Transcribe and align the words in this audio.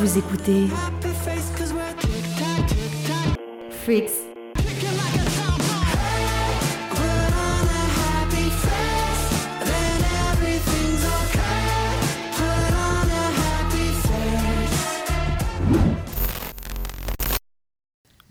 Vous 0.00 0.16
écoutez 0.16 0.66
Freaks. 3.84 4.10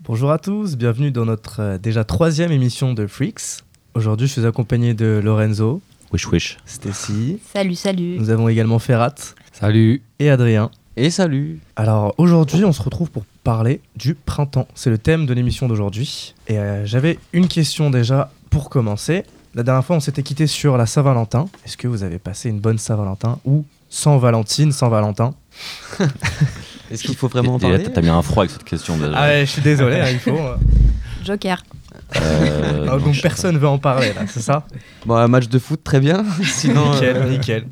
Bonjour 0.00 0.32
à 0.32 0.38
tous, 0.38 0.76
bienvenue 0.76 1.12
dans 1.12 1.24
notre 1.24 1.60
euh, 1.60 1.78
déjà 1.78 2.02
troisième 2.04 2.50
émission 2.50 2.94
de 2.94 3.06
Freaks. 3.06 3.62
Aujourd'hui, 3.94 4.26
je 4.26 4.32
suis 4.32 4.46
accompagné 4.46 4.94
de 4.94 5.20
Lorenzo, 5.22 5.80
Wish 6.12 6.26
wish. 6.26 6.56
Stacy, 6.64 7.38
Salut, 7.52 7.76
salut. 7.76 8.16
nous 8.18 8.30
avons 8.30 8.48
également 8.48 8.80
Ferrat 8.80 9.14
Salut. 9.52 10.02
et 10.18 10.30
Adrien. 10.30 10.70
Et 11.02 11.08
salut. 11.08 11.60
Alors 11.76 12.14
aujourd'hui, 12.18 12.62
on 12.66 12.74
se 12.74 12.82
retrouve 12.82 13.10
pour 13.10 13.24
parler 13.42 13.80
du 13.96 14.14
printemps. 14.14 14.68
C'est 14.74 14.90
le 14.90 14.98
thème 14.98 15.24
de 15.24 15.32
l'émission 15.32 15.66
d'aujourd'hui. 15.66 16.34
Et 16.46 16.58
euh, 16.58 16.84
j'avais 16.84 17.18
une 17.32 17.48
question 17.48 17.88
déjà 17.88 18.30
pour 18.50 18.68
commencer. 18.68 19.24
La 19.54 19.62
dernière 19.62 19.82
fois, 19.82 19.96
on 19.96 20.00
s'était 20.00 20.22
quitté 20.22 20.46
sur 20.46 20.76
la 20.76 20.84
Saint-Valentin. 20.84 21.48
Est-ce 21.64 21.78
que 21.78 21.88
vous 21.88 22.02
avez 22.02 22.18
passé 22.18 22.50
une 22.50 22.60
bonne 22.60 22.76
Saint-Valentin 22.76 23.38
ou 23.46 23.64
sans 23.88 24.18
Valentine, 24.18 24.72
sans 24.72 24.90
Valentin? 24.90 25.32
Est-ce 26.90 27.02
qu'il 27.02 27.16
faut 27.16 27.28
vraiment 27.28 27.54
en 27.54 27.58
parler? 27.58 27.82
t'as 27.82 28.02
mis 28.02 28.10
un 28.10 28.20
froid 28.20 28.42
avec 28.42 28.50
cette 28.50 28.64
question 28.64 28.98
déjà. 28.98 29.14
Ah 29.14 29.28
ouais, 29.28 29.46
je 29.46 29.52
suis 29.52 29.62
désolé, 29.62 30.00
hein, 30.00 30.10
il 30.10 30.18
faut. 30.18 30.36
Joker. 31.24 31.62
Euh, 32.16 32.86
Ah, 32.88 32.96
non, 32.96 32.98
donc 33.04 33.14
je- 33.14 33.22
personne 33.22 33.56
veut 33.58 33.68
en 33.68 33.78
parler 33.78 34.12
là, 34.12 34.22
c'est 34.26 34.40
ça 34.40 34.64
Bon, 35.06 35.14
un 35.16 35.28
match 35.28 35.48
de 35.48 35.58
foot, 35.58 35.82
très 35.82 36.00
bien. 36.00 36.24
Sinon, 36.44 36.92
Nickel, 36.92 37.16
euh, 37.16 37.28
nickel. 37.30 37.66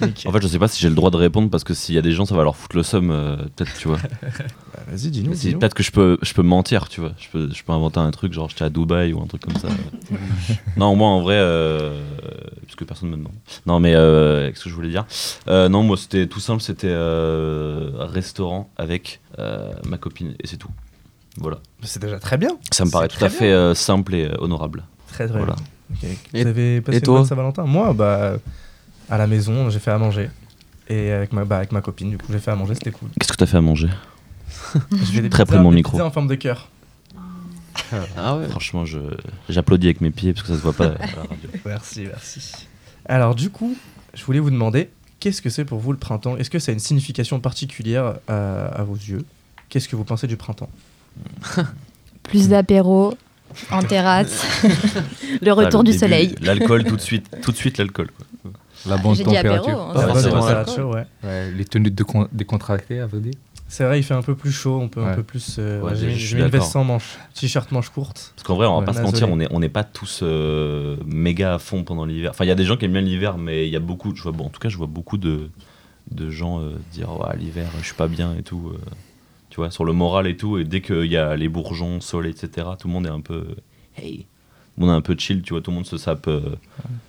Nickel. 0.00 0.28
En 0.28 0.32
fait, 0.32 0.42
je 0.42 0.48
sais 0.48 0.58
pas 0.58 0.68
si 0.68 0.80
j'ai 0.80 0.88
le 0.88 0.94
droit 0.94 1.10
de 1.10 1.16
répondre 1.16 1.48
parce 1.50 1.64
que 1.64 1.72
s'il 1.74 1.94
y 1.94 1.98
a 1.98 2.02
des 2.02 2.12
gens, 2.12 2.24
ça 2.24 2.34
va 2.34 2.42
leur 2.42 2.56
foutre 2.56 2.76
le 2.76 2.82
somme. 2.82 3.10
euh, 3.10 3.36
peut-être, 3.56 3.74
tu 3.78 3.88
vois. 3.88 3.98
Bah, 4.22 4.80
Vas-y, 4.88 5.10
dis-nous. 5.10 5.32
Dis-nous. 5.34 5.58
Peut-être 5.58 5.74
que 5.74 5.82
je 5.82 5.90
peux, 5.92 6.18
je 6.22 6.32
peux 6.34 6.42
mentir, 6.42 6.88
tu 6.88 7.00
vois. 7.00 7.12
Je 7.18 7.28
peux, 7.30 7.48
je 7.52 7.62
peux 7.62 7.72
inventer 7.72 8.00
un 8.00 8.10
truc, 8.10 8.32
genre 8.32 8.48
j'étais 8.48 8.64
à 8.64 8.70
Dubaï 8.70 9.12
ou 9.12 9.22
un 9.22 9.26
truc 9.26 9.42
comme 9.42 9.56
ça. 9.56 9.68
non, 10.76 10.94
moi 10.96 11.08
en 11.08 11.20
vrai, 11.20 11.36
euh, 11.36 12.00
parce 12.64 12.74
que 12.76 12.84
personne 12.84 13.10
me 13.10 13.16
demande. 13.16 13.32
Non, 13.66 13.80
mais 13.80 13.94
euh, 13.94 14.50
qu'est-ce 14.50 14.64
que 14.64 14.70
je 14.70 14.74
voulais 14.74 14.88
dire? 14.90 15.06
Euh, 15.48 15.68
Non, 15.68 15.82
moi 15.82 15.96
c'était 15.96 16.26
tout 16.26 16.40
simple, 16.40 16.62
c'était 16.62 16.88
euh, 16.90 17.90
un 18.00 18.06
restaurant 18.06 18.70
avec 18.76 19.20
euh, 19.38 19.72
ma 19.86 19.96
copine 19.98 20.34
et 20.42 20.46
c'est 20.46 20.56
tout. 20.56 20.70
Voilà. 21.36 21.58
C'est 21.82 22.00
déjà 22.00 22.18
très 22.18 22.36
bien. 22.38 22.50
Ça 22.70 22.84
me 22.84 22.90
paraît 22.90 23.08
tout 23.08 23.22
à 23.24 23.28
fait 23.28 23.52
euh, 23.52 23.74
simple 23.74 24.14
et 24.14 24.26
euh, 24.26 24.34
honorable. 24.38 24.84
Très 25.08 25.26
très 25.28 25.38
Voilà. 25.38 25.56
bien. 26.00 26.08
Et- 26.32 26.42
Vous 26.42 26.48
avez 26.48 26.80
passé 26.80 26.96
et 26.96 27.00
une 27.00 27.04
toi 27.04 27.18
bonne 27.18 27.26
Saint-Valentin? 27.26 27.64
Moi, 27.64 27.92
bah, 27.92 28.34
à 29.10 29.18
la 29.18 29.26
maison, 29.26 29.68
j'ai 29.70 29.78
fait 29.78 29.90
à 29.90 29.98
manger. 29.98 30.30
Et 30.88 31.10
avec 31.12 31.32
ma, 31.32 31.44
bah, 31.44 31.56
avec 31.58 31.72
ma 31.72 31.80
copine, 31.80 32.10
du 32.10 32.18
coup, 32.18 32.26
j'ai 32.30 32.38
fait 32.38 32.50
à 32.50 32.56
manger, 32.56 32.74
c'était 32.74 32.90
cool. 32.90 33.08
Qu'est-ce 33.18 33.32
que 33.32 33.36
t'as 33.36 33.46
fait 33.46 33.56
à 33.56 33.60
manger? 33.60 33.88
Des 34.74 34.80
Très 35.30 35.42
pizzas- 35.42 35.46
près 35.46 35.56
de 35.58 35.62
mon 35.62 35.70
des 35.70 35.76
micro. 35.76 36.00
en 36.00 36.10
forme 36.10 36.28
de 36.28 36.34
cœur. 36.34 36.68
Ah 38.16 38.36
ouais. 38.36 38.48
Franchement, 38.48 38.84
je, 38.84 38.98
j'applaudis 39.48 39.86
avec 39.88 40.00
mes 40.00 40.10
pieds 40.10 40.32
parce 40.32 40.46
que 40.46 40.52
ça 40.52 40.58
se 40.58 40.62
voit 40.62 40.72
pas 40.72 40.86
à 40.86 40.88
la 40.88 41.22
radio. 41.22 41.50
Merci, 41.66 42.02
merci. 42.02 42.66
Alors, 43.06 43.34
du 43.34 43.50
coup, 43.50 43.76
je 44.14 44.24
voulais 44.24 44.38
vous 44.40 44.50
demander, 44.50 44.90
qu'est-ce 45.20 45.42
que 45.42 45.50
c'est 45.50 45.64
pour 45.64 45.78
vous 45.80 45.92
le 45.92 45.98
printemps? 45.98 46.36
Est-ce 46.36 46.50
que 46.50 46.58
ça 46.58 46.70
a 46.70 46.72
une 46.72 46.78
signification 46.80 47.40
particulière 47.40 48.14
à, 48.28 48.66
à 48.66 48.82
vos 48.84 48.94
yeux? 48.94 49.24
Qu'est-ce 49.68 49.88
que 49.88 49.96
vous 49.96 50.04
pensez 50.04 50.26
du 50.26 50.36
printemps? 50.36 50.70
Plus 52.22 52.48
d'apéro 52.48 53.14
en 53.70 53.82
terrasse. 53.82 54.42
le 55.42 55.50
Ah, 55.50 55.54
retour 55.54 55.80
le 55.82 55.84
du 55.86 55.90
début, 55.92 55.98
soleil. 56.00 56.34
L'alcool 56.40 56.84
tout 56.84 56.96
de 56.96 57.00
suite, 57.00 57.26
tout 57.42 57.52
de 57.52 57.56
suite 57.56 57.78
l'alcool. 57.78 58.08
La 58.86 58.96
bonne 58.96 59.14
J'ai 59.14 59.24
dit 59.24 59.36
apéro. 59.36 59.56
température. 59.56 59.80
hein, 59.80 59.92
Ah, 59.94 59.98
c'est 60.00 60.06
ouais, 60.06 60.12
pas 60.12 60.22
c'est 60.22 60.30
bon, 60.30 60.40
vrai. 60.40 60.52
ça. 60.52 60.64
température, 60.64 60.88
ouais. 60.90 61.06
Ouais, 61.22 61.50
les 61.52 61.64
tenues 61.64 61.90
de 61.90 62.02
con- 62.02 62.28
décontractées, 62.32 63.00
à 63.00 63.06
vrai 63.06 63.20
dire. 63.20 63.32
C'est 63.66 63.84
vrai, 63.84 63.98
il 63.98 64.02
fait 64.02 64.14
un 64.14 64.22
peu 64.22 64.34
plus 64.34 64.52
chaud, 64.52 64.78
on 64.80 64.88
peut 64.88 65.02
un 65.02 65.14
peu 65.14 65.22
plus. 65.22 65.56
euh, 65.58 65.80
Ouais, 65.80 65.90
ouais, 65.92 65.96
j'ai 65.96 66.36
mis- 66.36 66.42
une 66.42 66.48
veste 66.48 66.70
sans 66.70 66.84
manche, 66.84 67.18
t-shirt 67.34 67.72
manche 67.72 67.88
courte. 67.88 68.32
Parce 68.36 68.46
qu'en 68.46 68.56
vrai, 68.56 68.66
on 68.66 68.74
va 68.74 68.78
Ouais, 68.80 68.84
pas 68.84 68.92
se 68.92 69.00
mentir, 69.00 69.28
on 69.30 69.36
n'est 69.36 69.48
on 69.50 69.60
pas 69.70 69.84
tous 69.84 70.20
euh, 70.22 70.96
méga 71.06 71.54
à 71.54 71.58
fond 71.58 71.82
pendant 71.82 72.04
l'hiver. 72.04 72.30
Enfin, 72.30 72.44
il 72.44 72.48
y 72.48 72.50
a 72.52 72.54
des 72.56 72.64
gens 72.64 72.76
qui 72.76 72.84
aiment 72.84 72.92
bien 72.92 73.00
l'hiver, 73.00 73.38
mais 73.38 73.66
il 73.66 73.72
y 73.72 73.76
a 73.76 73.80
beaucoup, 73.80 74.14
je 74.14 74.22
vois, 74.22 74.32
bon, 74.32 74.44
en 74.46 74.50
tout 74.50 74.60
cas, 74.60 74.68
je 74.68 74.76
vois 74.76 74.86
beaucoup 74.86 75.16
de, 75.16 75.50
de 76.10 76.30
gens 76.30 76.60
euh, 76.60 76.74
dire 76.92 77.10
ouais, 77.18 77.36
l'hiver, 77.38 77.70
je 77.80 77.86
suis 77.86 77.94
pas 77.94 78.06
bien 78.08 78.34
et 78.38 78.42
tout. 78.42 78.70
Tu 79.54 79.60
vois, 79.60 79.70
sur 79.70 79.84
le 79.84 79.92
moral 79.92 80.26
et 80.26 80.36
tout. 80.36 80.58
Et 80.58 80.64
dès 80.64 80.80
qu'il 80.80 81.04
y 81.06 81.16
a 81.16 81.36
les 81.36 81.48
bourgeons, 81.48 82.00
soleil, 82.00 82.32
etc., 82.32 82.66
tout 82.76 82.88
le 82.88 82.92
monde 82.92 83.06
est 83.06 83.10
un 83.10 83.20
peu. 83.20 83.46
Hey! 83.96 84.26
Tout 84.74 84.80
le 84.80 84.86
monde 84.86 84.94
est 84.96 84.98
un 84.98 85.00
peu 85.00 85.14
chill, 85.16 85.42
tu 85.42 85.52
vois, 85.52 85.62
tout 85.62 85.70
le 85.70 85.76
monde 85.76 85.86
se 85.86 85.96
sape. 85.96 86.26
euh, 86.26 86.56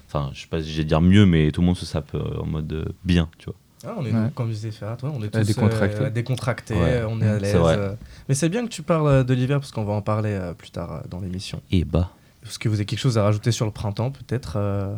Enfin, 0.08 0.30
je 0.34 0.42
sais 0.42 0.48
pas 0.48 0.62
si 0.62 0.70
j'ai 0.70 0.84
dire 0.84 1.02
mieux, 1.02 1.26
mais 1.26 1.50
tout 1.52 1.62
le 1.62 1.66
monde 1.66 1.76
se 1.76 1.88
sape 1.88 2.14
euh, 2.14 2.40
en 2.40 2.46
mode 2.46 2.72
euh, 2.72 2.86
bien, 3.04 3.28
tu 3.40 3.46
vois. 3.48 3.56
Ah, 3.88 3.96
on 3.98 4.06
est, 4.06 4.12
Ouais. 4.14 4.30
comme 4.36 4.50
disait 4.52 4.70
Ferrat, 4.70 4.98
ouais, 5.02 5.10
on 5.12 5.24
est 5.24 5.30
tous 5.30 5.42
décontractés. 5.44 6.04
euh, 6.04 6.10
décontractés, 6.12 6.74
Ouais. 6.76 7.04
on 7.10 7.20
est 7.20 7.28
à 7.28 7.40
l'aise. 7.40 7.56
euh. 7.58 7.96
Mais 8.30 8.36
c'est 8.36 8.50
bien 8.50 8.64
que 8.64 8.70
tu 8.70 8.84
parles 8.84 9.26
de 9.26 9.34
l'hiver 9.34 9.60
parce 9.60 9.72
qu'on 9.72 9.84
va 9.84 9.94
en 9.94 10.04
parler 10.04 10.30
euh, 10.34 10.54
plus 10.54 10.70
tard 10.70 10.92
euh, 10.94 11.00
dans 11.10 11.20
l'émission. 11.20 11.60
Et 11.72 11.84
bah. 11.84 12.12
Est-ce 12.46 12.60
que 12.60 12.70
vous 12.70 12.76
avez 12.76 12.86
quelque 12.86 13.00
chose 13.00 13.18
à 13.18 13.24
rajouter 13.24 13.52
sur 13.52 13.66
le 13.66 13.72
printemps 13.72 14.12
peut-être 14.12 14.54
euh, 14.58 14.94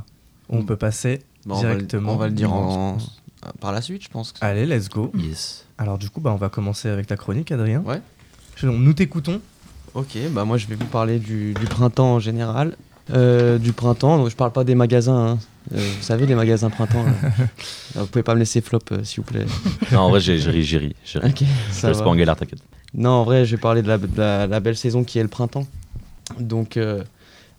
On 0.50 0.64
peut 0.64 0.76
passer 0.76 1.22
Bon, 1.46 1.56
on 1.56 1.62
va 1.62 1.70
le- 1.70 1.76
directement. 1.76 2.14
On 2.14 2.18
va 2.18 2.28
le 2.28 2.34
dire 2.34 2.52
en... 2.52 2.98
par 3.60 3.72
la 3.72 3.82
suite, 3.82 4.04
je 4.04 4.10
pense. 4.10 4.34
Allez, 4.42 4.66
let's 4.66 4.90
go. 4.90 5.12
Yes. 5.16 5.66
Alors 5.78 5.98
du 5.98 6.10
coup, 6.10 6.20
bah, 6.22 6.32
on 6.34 6.38
va 6.38 6.50
commencer 6.50 6.90
avec 6.90 7.08
ta 7.08 7.16
chronique, 7.18 7.52
Adrien. 7.52 7.82
Ouais. 7.82 8.02
Je- 8.56 8.68
Nous 8.68 8.94
t'écoutons. 8.94 9.42
Ok, 9.94 10.18
bah 10.32 10.46
moi 10.46 10.58
je 10.58 10.68
vais 10.68 10.76
vous 10.76 10.86
parler 10.86 11.18
du, 11.20 11.54
du 11.54 11.66
printemps 11.66 12.14
en 12.16 12.20
général. 12.20 12.76
Euh, 13.14 13.58
du 13.58 13.72
printemps, 13.72 14.18
donc 14.18 14.30
je 14.30 14.36
parle 14.36 14.52
pas 14.52 14.64
des 14.66 14.76
magasins. 14.76 15.28
hein. 15.34 15.40
Euh, 15.74 15.78
vous 15.98 16.04
savez, 16.04 16.26
les 16.26 16.36
magasins 16.36 16.70
printemps. 16.70 17.04
là. 17.04 17.12
Vous 17.96 18.06
pouvez 18.08 18.24
pas 18.24 18.34
me 18.36 18.40
laisser 18.40 18.60
flop, 18.62 18.80
euh, 18.92 19.04
s'il 19.04 19.22
vous 19.24 19.32
plaît. 19.32 19.46
Non, 19.92 20.00
en 20.02 20.10
vrai, 20.10 20.20
j'ai 20.20 20.36
ri, 20.36 20.64
j'ai 20.64 20.78
ri. 20.78 20.96
j'ai 21.06 21.20
ri. 21.20 21.30
Ok, 21.30 21.44
Je 21.70 21.74
ça 21.74 21.92
va. 21.92 22.02
pas 22.04 22.10
en 22.10 22.16
galère, 22.16 22.36
t'inquiète. 22.36 22.60
Non, 22.94 23.10
en 23.12 23.24
vrai, 23.24 23.46
je 23.46 23.56
vais 23.56 23.62
parler 23.62 23.82
de 23.82 23.88
la, 23.88 23.98
de 23.98 24.08
la- 24.18 24.48
la 24.48 24.60
belle 24.60 24.76
saison 24.78 25.04
qui 25.04 25.20
est 25.20 25.24
le 25.24 25.28
printemps. 25.30 25.66
Donc, 26.40 26.76
euh, 26.78 27.04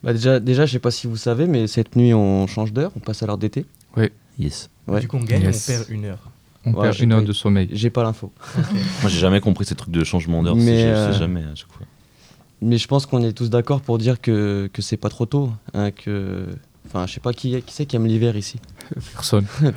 bah 0.02 0.12
déjà, 0.12 0.38
déjà, 0.40 0.64
je 0.66 0.72
sais 0.72 0.78
pas 0.78 0.90
si 0.90 1.06
vous 1.06 1.16
savez, 1.16 1.46
mais 1.46 1.66
cette 1.66 1.96
nuit, 1.96 2.12
on 2.14 2.46
change 2.46 2.72
d'heure, 2.72 2.92
on 2.96 3.00
passe 3.00 3.22
à 3.22 3.26
l'heure 3.26 3.38
d'été. 3.38 3.64
Yes. 4.38 4.68
Ouais. 4.88 5.00
Du 5.00 5.08
coup, 5.08 5.16
on 5.18 5.24
gagne, 5.24 5.42
Yes. 5.42 5.68
on 5.68 5.72
perd 5.72 5.90
une 5.90 6.04
heure. 6.06 6.18
On 6.64 6.72
Ouais, 6.74 6.82
perd 6.88 6.98
une 7.00 7.12
heure 7.12 7.20
pas- 7.20 7.26
de 7.26 7.32
sommeil. 7.32 7.68
J'ai 7.72 7.90
pas 7.90 8.02
l'info. 8.02 8.32
Moi, 8.56 9.08
j'ai 9.10 9.18
jamais 9.20 9.40
compris 9.40 9.64
ces 9.64 9.74
trucs 9.74 9.92
de 9.92 10.02
changement 10.04 10.42
d'heure. 10.42 10.56
Mais, 10.56 10.80
Je 10.82 10.86
euh, 10.86 11.12
sais 11.12 11.18
jamais 11.18 11.42
à 11.44 11.54
chaque 11.54 11.70
fois. 11.72 11.86
Mais 12.60 12.76
je 12.78 12.88
pense 12.88 13.06
qu'on 13.06 13.22
est 13.22 13.32
tous 13.32 13.50
d'accord 13.50 13.80
pour 13.80 13.98
dire 13.98 14.20
que, 14.20 14.68
que 14.72 14.82
c'est 14.82 14.96
pas 14.96 15.08
trop 15.08 15.26
tôt. 15.26 15.50
hein, 15.74 15.90
que... 15.92 16.46
Enfin, 16.88 17.06
je 17.06 17.14
sais 17.14 17.20
pas 17.20 17.32
qui, 17.32 17.60
qui 17.62 17.72
c'est 17.74 17.86
qui 17.86 17.96
aime 17.96 18.06
l'hiver 18.06 18.36
ici. 18.36 18.58
Personne. 19.14 19.46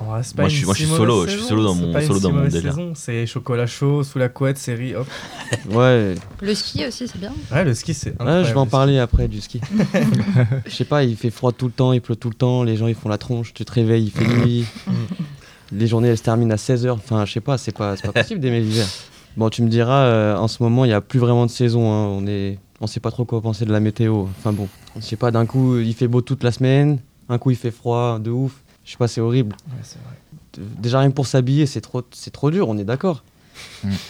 Pas 0.00 0.04
Moi, 0.06 0.22
je 0.22 0.56
suis- 0.56 0.64
moi, 0.64 0.74
je 0.74 0.78
si 0.78 0.86
suis 0.86 0.92
mauvaise 0.92 0.96
solo, 0.96 1.26
je 1.26 1.30
suis 1.36 1.42
solo 1.42 1.62
dans 1.62 1.74
mon- 1.74 2.00
solo 2.00 2.20
dans 2.20 2.32
mon 2.32 2.48
délire. 2.48 2.74
C'est 2.94 3.26
chocolat 3.26 3.66
chaud, 3.66 4.02
sous 4.02 4.18
la 4.18 4.30
couette, 4.30 4.56
série, 4.56 4.94
hop. 4.94 5.06
Ouais, 5.70 6.14
Le 6.40 6.54
ski 6.54 6.86
aussi, 6.86 7.06
c'est 7.06 7.18
bien. 7.18 7.34
Ouais, 7.52 7.64
le 7.64 7.74
ski, 7.74 7.92
c'est 7.92 8.10
Ouais, 8.22 8.42
je 8.44 8.48
vais 8.50 8.56
en 8.58 8.66
parler 8.66 8.98
après 8.98 9.28
du 9.28 9.42
ski. 9.42 9.60
Je 10.66 10.70
sais 10.74 10.86
pas, 10.86 11.04
il 11.04 11.16
fait 11.16 11.28
froid 11.28 11.52
tout 11.52 11.66
le 11.66 11.72
temps, 11.72 11.92
il 11.92 12.00
pleut 12.00 12.16
tout 12.16 12.30
le 12.30 12.34
temps, 12.34 12.62
les 12.62 12.76
gens 12.78 12.86
ils 12.86 12.94
font 12.94 13.10
la 13.10 13.18
tronche, 13.18 13.52
tu 13.52 13.62
te 13.66 13.72
réveilles, 13.72 14.04
il 14.04 14.10
fait 14.10 14.26
nuit. 14.26 14.64
les 15.70 15.86
journées 15.86 16.08
elles 16.08 16.16
se 16.18 16.22
terminent 16.22 16.54
à 16.54 16.56
16h, 16.56 16.90
enfin 16.92 17.26
je 17.26 17.32
sais 17.34 17.40
pas, 17.42 17.58
c'est 17.58 17.76
pas, 17.76 17.94
c'est 17.96 18.10
pas 18.10 18.22
possible 18.22 18.40
d'aimer 18.40 18.60
l'hiver. 18.60 18.86
Bon, 19.36 19.50
tu 19.50 19.60
me 19.62 19.68
diras, 19.68 20.04
euh, 20.06 20.36
en 20.36 20.48
ce 20.48 20.62
moment 20.62 20.86
il 20.86 20.90
y 20.90 20.94
a 20.94 21.02
plus 21.02 21.18
vraiment 21.18 21.44
de 21.44 21.50
saison, 21.50 21.92
hein, 21.92 22.06
on 22.06 22.26
est, 22.26 22.58
on 22.80 22.86
sait 22.86 23.00
pas 23.00 23.10
trop 23.10 23.24
quoi 23.24 23.40
penser 23.40 23.64
de 23.64 23.72
la 23.72 23.80
météo. 23.80 24.22
Enfin 24.38 24.52
bon, 24.52 24.68
je 24.96 25.02
sais 25.02 25.16
pas, 25.16 25.30
d'un 25.30 25.46
coup 25.46 25.78
il 25.78 25.94
fait 25.94 26.08
beau 26.08 26.20
toute 26.22 26.42
la 26.42 26.52
semaine, 26.52 26.98
un 27.28 27.38
coup 27.38 27.50
il 27.50 27.56
fait 27.56 27.70
froid 27.70 28.18
de 28.18 28.30
ouf. 28.30 28.52
Je 28.84 28.92
sais 28.92 28.96
pas, 28.98 29.08
c'est 29.08 29.20
horrible. 29.20 29.54
Ouais, 29.68 29.82
vrai. 29.82 30.64
Déjà 30.78 30.98
rien 31.00 31.10
que 31.10 31.14
pour 31.14 31.26
s'habiller, 31.26 31.66
c'est 31.66 31.80
trop, 31.80 32.02
c'est 32.12 32.32
trop 32.32 32.50
dur, 32.50 32.68
on 32.68 32.76
est 32.78 32.84
d'accord. 32.84 33.22
Mm. 33.84 33.90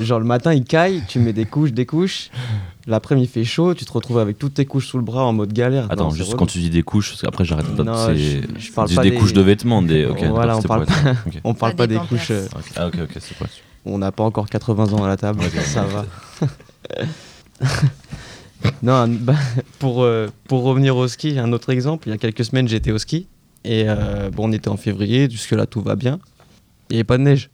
Genre 0.00 0.18
le 0.18 0.24
matin 0.24 0.54
il 0.54 0.64
caille, 0.64 1.02
tu 1.08 1.18
mets 1.18 1.34
des 1.34 1.44
couches, 1.44 1.72
des 1.72 1.84
couches. 1.84 2.30
L'après-midi 2.86 3.26
il 3.26 3.30
fait 3.30 3.44
chaud, 3.44 3.74
tu 3.74 3.84
te 3.84 3.92
retrouves 3.92 4.18
avec 4.18 4.38
toutes 4.38 4.54
tes 4.54 4.64
couches 4.64 4.86
sous 4.86 4.96
le 4.96 5.04
bras 5.04 5.24
en 5.26 5.34
mode 5.34 5.52
galère. 5.52 5.88
Attends, 5.90 6.04
Non, 6.04 6.10
juste 6.10 6.28
relou. 6.28 6.38
quand 6.38 6.46
tu 6.46 6.58
dis 6.58 6.70
des 6.70 6.82
couches, 6.82 7.10
parce 7.10 7.20
qu'après 7.20 7.44
j'arrête 7.44 7.66
pas 7.66 7.72
de. 7.74 7.82
Non, 7.82 8.06
c'est- 8.06 8.16
je- 8.16 8.40
je 8.60 8.72
parle 8.72 8.88
dis 8.88 8.94
pas 8.94 9.02
des, 9.02 9.10
des- 9.10 9.16
couches 9.16 9.34
de 9.34 9.42
vêtements, 9.42 9.82
des. 9.82 10.06
Voilà, 10.30 10.56
on 10.58 10.62
parle. 10.62 10.86
On 11.44 11.52
parle 11.52 11.74
pas 11.74 11.86
des 11.86 11.98
couches. 11.98 12.30
Euh. 12.30 12.46
Ah, 12.76 12.86
ok, 12.86 12.94
ok, 13.02 13.16
c'est 13.20 13.36
pas. 13.36 13.44
on 13.84 13.98
n'a 13.98 14.10
pas 14.12 14.24
encore 14.24 14.46
80 14.48 14.92
ans 14.94 15.04
à 15.04 15.08
la 15.08 15.18
table, 15.18 15.40
ça 15.66 15.82
va. 15.84 16.06
non, 18.82 19.08
bah, 19.08 19.34
pour, 19.78 20.02
euh, 20.02 20.28
pour 20.48 20.62
revenir 20.62 20.96
au 20.96 21.06
ski, 21.08 21.38
un 21.38 21.52
autre 21.52 21.70
exemple. 21.70 22.08
Il 22.08 22.10
y 22.10 22.14
a 22.14 22.18
quelques 22.18 22.44
semaines, 22.44 22.68
j'étais 22.68 22.90
au 22.92 22.98
ski. 22.98 23.26
Et 23.64 23.84
euh, 23.88 24.30
bon, 24.30 24.48
on 24.48 24.52
était 24.52 24.68
en 24.68 24.76
février, 24.76 25.28
jusque-là 25.30 25.66
tout 25.66 25.80
va 25.80 25.96
bien. 25.96 26.18
Il 26.90 26.94
n'y 26.94 26.96
avait 26.98 27.04
pas 27.04 27.16
de 27.18 27.22
neige. 27.22 27.50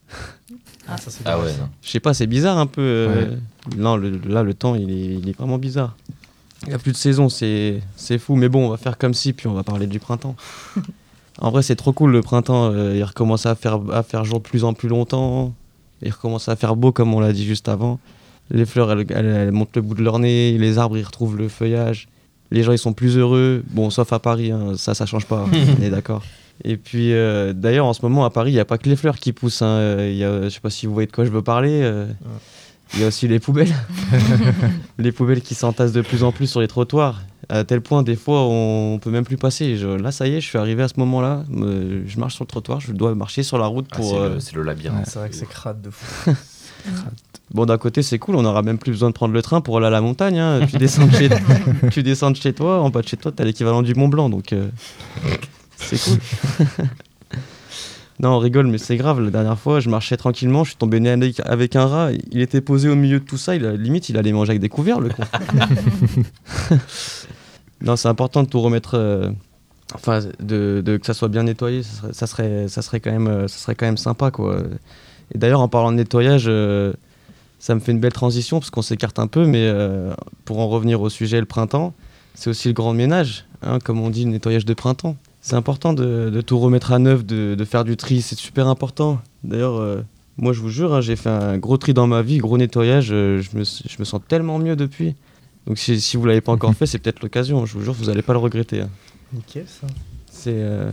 Ah, 0.88 0.96
ça, 0.98 1.10
c'est 1.10 1.20
Ah 1.24 1.38
ouais, 1.38 1.52
non. 1.56 1.68
Je 1.82 1.90
sais 1.90 2.00
pas, 2.00 2.14
c'est 2.14 2.26
bizarre 2.26 2.58
un 2.58 2.66
peu. 2.66 2.80
euh, 2.82 3.36
Non, 3.76 3.96
le- 3.96 4.18
là, 4.26 4.42
le 4.42 4.54
temps, 4.54 4.74
il 4.74 4.90
est, 4.90 5.18
il 5.22 5.28
est 5.28 5.36
vraiment 5.36 5.58
bizarre. 5.58 5.96
Il 6.64 6.68
n'y 6.70 6.74
a 6.74 6.78
plus 6.78 6.92
de 6.92 6.96
saison, 6.96 7.28
c'est 7.28 7.80
c'est 7.96 8.18
fou. 8.18 8.34
Mais 8.34 8.48
bon, 8.48 8.66
on 8.66 8.70
va 8.70 8.76
faire 8.76 8.98
comme 8.98 9.14
si, 9.14 9.32
puis 9.32 9.46
on 9.46 9.54
va 9.54 9.62
parler 9.62 9.86
du 9.86 10.00
printemps. 10.00 10.34
en 11.40 11.50
vrai, 11.50 11.62
c'est 11.62 11.76
trop 11.76 11.92
cool 11.92 12.10
le 12.10 12.22
printemps. 12.22 12.70
euh, 12.72 12.96
il 12.96 13.04
recommence 13.04 13.46
à 13.46 13.54
faire, 13.54 13.78
à 13.92 14.02
faire 14.02 14.24
jour 14.24 14.40
de 14.40 14.44
plus 14.44 14.64
en 14.64 14.74
plus 14.74 14.88
longtemps. 14.88 15.54
Il 16.02 16.10
recommence 16.10 16.48
à 16.48 16.56
faire 16.56 16.74
beau, 16.76 16.90
comme 16.92 17.14
on 17.14 17.20
l'a 17.20 17.32
dit 17.32 17.44
juste 17.44 17.68
avant. 17.68 17.98
Les 18.50 18.66
fleurs, 18.66 18.90
elles, 18.92 19.06
elles- 19.10 19.26
elles 19.26 19.52
montent 19.52 19.76
le 19.76 19.82
bout 19.82 19.94
de 19.94 20.02
leur 20.02 20.18
nez. 20.18 20.56
Les 20.58 20.78
arbres, 20.78 20.96
ils 20.98 21.04
retrouvent 21.04 21.36
le 21.36 21.48
feuillage. 21.48 22.08
Les 22.50 22.62
gens 22.64 22.72
ils 22.72 22.78
sont 22.78 22.92
plus 22.92 23.16
heureux. 23.16 23.62
Bon, 23.70 23.90
sauf 23.90 24.12
à 24.12 24.18
Paris, 24.18 24.50
hein, 24.50 24.72
ça 24.76 24.94
ça 24.94 25.06
change 25.06 25.26
pas. 25.26 25.46
on 25.78 25.82
est 25.82 25.90
d'accord. 25.90 26.22
Et 26.64 26.76
puis 26.76 27.12
euh, 27.14 27.52
d'ailleurs 27.54 27.86
en 27.86 27.92
ce 27.94 28.02
moment 28.02 28.24
à 28.24 28.30
Paris, 28.30 28.50
il 28.50 28.54
n'y 28.54 28.60
a 28.60 28.64
pas 28.64 28.76
que 28.76 28.88
les 28.88 28.96
fleurs 28.96 29.18
qui 29.18 29.32
poussent. 29.32 29.62
hein. 29.62 29.66
Euh, 29.68 30.08
il 30.10 30.16
y 30.18 30.24
a, 30.24 30.42
je 30.44 30.48
sais 30.48 30.60
pas 30.60 30.68
si 30.70 30.86
vous 30.86 30.92
voyez 30.92 31.06
de 31.06 31.12
quoi 31.12 31.24
je 31.24 31.30
veux 31.30 31.42
parler. 31.42 31.80
euh, 31.82 32.06
Il 32.94 33.00
y 33.00 33.04
a 33.04 33.06
aussi 33.06 33.28
les 33.28 33.38
poubelles. 33.38 33.72
les 34.98 35.12
poubelles 35.12 35.42
qui 35.42 35.54
s'entassent 35.54 35.92
de 35.92 36.02
plus 36.02 36.24
en 36.24 36.32
plus 36.32 36.48
sur 36.48 36.60
les 36.60 36.68
trottoirs. 36.68 37.22
À 37.48 37.64
tel 37.64 37.80
point, 37.80 38.02
des 38.02 38.14
fois, 38.16 38.42
on 38.42 38.98
peut 39.00 39.10
même 39.10 39.24
plus 39.24 39.36
passer. 39.36 39.76
Je- 39.76 39.86
là, 39.88 40.10
ça 40.12 40.26
y 40.28 40.34
est, 40.34 40.40
je 40.40 40.46
suis 40.48 40.58
arrivé 40.58 40.82
à 40.82 40.88
ce 40.88 40.94
moment-là. 40.98 41.44
me- 41.48 42.02
Je 42.06 42.18
marche 42.18 42.34
sur 42.34 42.44
le 42.44 42.48
trottoir, 42.48 42.80
je 42.80 42.92
dois 42.92 43.14
marcher 43.14 43.42
sur 43.44 43.58
la 43.58 43.66
route 43.66 43.86
Ah, 43.92 43.96
pour. 43.96 44.10
c'est 44.10 44.16
euh, 44.16 44.34
le- 44.34 44.40
c'est 44.40 44.54
le 44.56 44.62
labyrinthe. 44.64 45.06
C'est 45.06 45.18
vrai 45.20 45.30
que 45.30 45.36
c'est 45.36 45.48
crade 45.48 45.80
de 45.80 45.90
fou. 45.90 46.30
Bon, 47.52 47.66
d'un 47.66 47.78
côté, 47.78 48.02
c'est 48.02 48.18
cool, 48.20 48.36
on 48.36 48.44
aura 48.44 48.62
même 48.62 48.78
plus 48.78 48.92
besoin 48.92 49.08
de 49.08 49.14
prendre 49.14 49.34
le 49.34 49.42
train 49.42 49.60
pour 49.60 49.76
aller 49.76 49.86
à 49.86 49.90
la 49.90 50.00
montagne. 50.00 50.38
hein. 50.38 50.60
Tu, 50.70 50.76
descends 50.76 51.06
de 51.06 51.12
chez... 51.14 51.28
tu 51.90 52.02
descends 52.04 52.30
de 52.30 52.36
chez 52.36 52.52
toi, 52.52 52.80
en 52.80 52.90
bas 52.90 53.02
de 53.02 53.08
chez 53.08 53.16
toi, 53.16 53.32
t'as 53.34 53.42
l'équivalent 53.44 53.82
du 53.82 53.94
Mont 53.96 54.06
Blanc, 54.08 54.28
donc 54.30 54.52
euh, 54.52 54.68
c'est 55.76 56.00
cool. 56.00 56.18
non, 58.20 58.30
on 58.34 58.38
rigole, 58.38 58.68
mais 58.68 58.78
c'est 58.78 58.96
grave. 58.96 59.20
La 59.20 59.30
dernière 59.30 59.58
fois, 59.58 59.80
je 59.80 59.88
marchais 59.90 60.16
tranquillement, 60.16 60.62
je 60.62 60.70
suis 60.70 60.76
tombé 60.78 61.00
nez 61.00 61.32
avec 61.44 61.74
un 61.74 61.86
rat. 61.86 62.10
Il 62.30 62.40
était 62.40 62.60
posé 62.60 62.88
au 62.88 62.94
milieu 62.94 63.18
de 63.18 63.24
tout 63.24 63.38
ça, 63.38 63.56
il 63.56 63.66
a- 63.66 63.72
limite, 63.72 64.08
il 64.10 64.16
allait 64.16 64.30
manger 64.32 64.50
avec 64.50 64.60
des 64.60 64.68
couverts, 64.68 65.00
le 65.00 65.08
con. 65.08 65.24
non, 67.82 67.96
c'est 67.96 68.08
important 68.08 68.42
de 68.42 68.48
tout 68.48 68.60
remettre. 68.60 68.94
euh, 68.96 69.30
Enfin, 69.94 70.20
de, 70.38 70.82
de- 70.86 70.98
que 70.98 71.06
ça 71.06 71.14
soit 71.14 71.26
bien 71.26 71.42
nettoyé, 71.42 71.82
ça 71.82 71.90
serait, 71.98 72.12
ça 72.12 72.26
serait, 72.28 72.68
ça 72.68 72.80
serait, 72.82 73.00
quand, 73.00 73.10
même, 73.10 73.26
euh, 73.26 73.48
ça 73.48 73.58
serait 73.58 73.74
quand 73.74 73.86
même 73.86 73.96
sympa, 73.96 74.30
quoi. 74.30 74.58
Et 75.34 75.38
d'ailleurs, 75.38 75.60
en 75.60 75.66
parlant 75.68 75.90
de 75.90 75.96
nettoyage, 75.96 76.44
euh, 76.46 76.92
ça 77.60 77.74
me 77.76 77.80
fait 77.80 77.92
une 77.92 78.00
belle 78.00 78.12
transition 78.12 78.58
parce 78.58 78.70
qu'on 78.70 78.82
s'écarte 78.82 79.20
un 79.20 79.28
peu, 79.28 79.46
mais 79.46 79.62
euh, 79.68 80.12
pour 80.44 80.58
en 80.58 80.68
revenir 80.68 81.00
au 81.00 81.08
sujet, 81.10 81.38
le 81.38 81.46
printemps, 81.46 81.94
c'est 82.34 82.50
aussi 82.50 82.66
le 82.68 82.74
grand 82.74 82.92
ménage, 82.94 83.44
hein, 83.62 83.78
comme 83.78 84.00
on 84.00 84.10
dit, 84.10 84.24
le 84.24 84.30
nettoyage 84.32 84.64
de 84.64 84.74
printemps. 84.74 85.16
C'est 85.42 85.54
important 85.56 85.92
de, 85.92 86.30
de 86.30 86.40
tout 86.40 86.58
remettre 86.58 86.90
à 86.92 86.98
neuf, 86.98 87.24
de, 87.24 87.54
de 87.54 87.64
faire 87.64 87.84
du 87.84 87.96
tri, 87.96 88.20
c'est 88.22 88.36
super 88.38 88.66
important. 88.66 89.20
D'ailleurs, 89.44 89.76
euh, 89.78 90.02
moi 90.36 90.52
je 90.52 90.60
vous 90.60 90.68
jure, 90.70 90.92
hein, 90.94 91.00
j'ai 91.00 91.16
fait 91.16 91.30
un 91.30 91.56
gros 91.58 91.76
tri 91.76 91.94
dans 91.94 92.06
ma 92.06 92.22
vie, 92.22 92.38
gros 92.38 92.58
nettoyage, 92.58 93.08
euh, 93.12 93.40
je, 93.40 93.56
me, 93.56 93.62
je 93.64 93.96
me 93.98 94.04
sens 94.04 94.20
tellement 94.26 94.58
mieux 94.58 94.74
depuis. 94.76 95.14
Donc 95.66 95.78
si, 95.78 96.00
si 96.00 96.16
vous 96.16 96.24
l'avez 96.26 96.40
pas 96.40 96.52
encore 96.52 96.74
fait, 96.78 96.86
c'est 96.86 96.98
peut-être 96.98 97.22
l'occasion, 97.22 97.64
je 97.66 97.74
vous 97.74 97.84
jure, 97.84 97.92
vous 97.92 98.06
n'allez 98.06 98.22
pas 98.22 98.32
le 98.32 98.38
regretter. 98.38 98.80
hein. 98.82 98.88
Nickel 99.32 99.66
ça. 99.68 99.86
C'est 100.32 100.54
euh, 100.56 100.90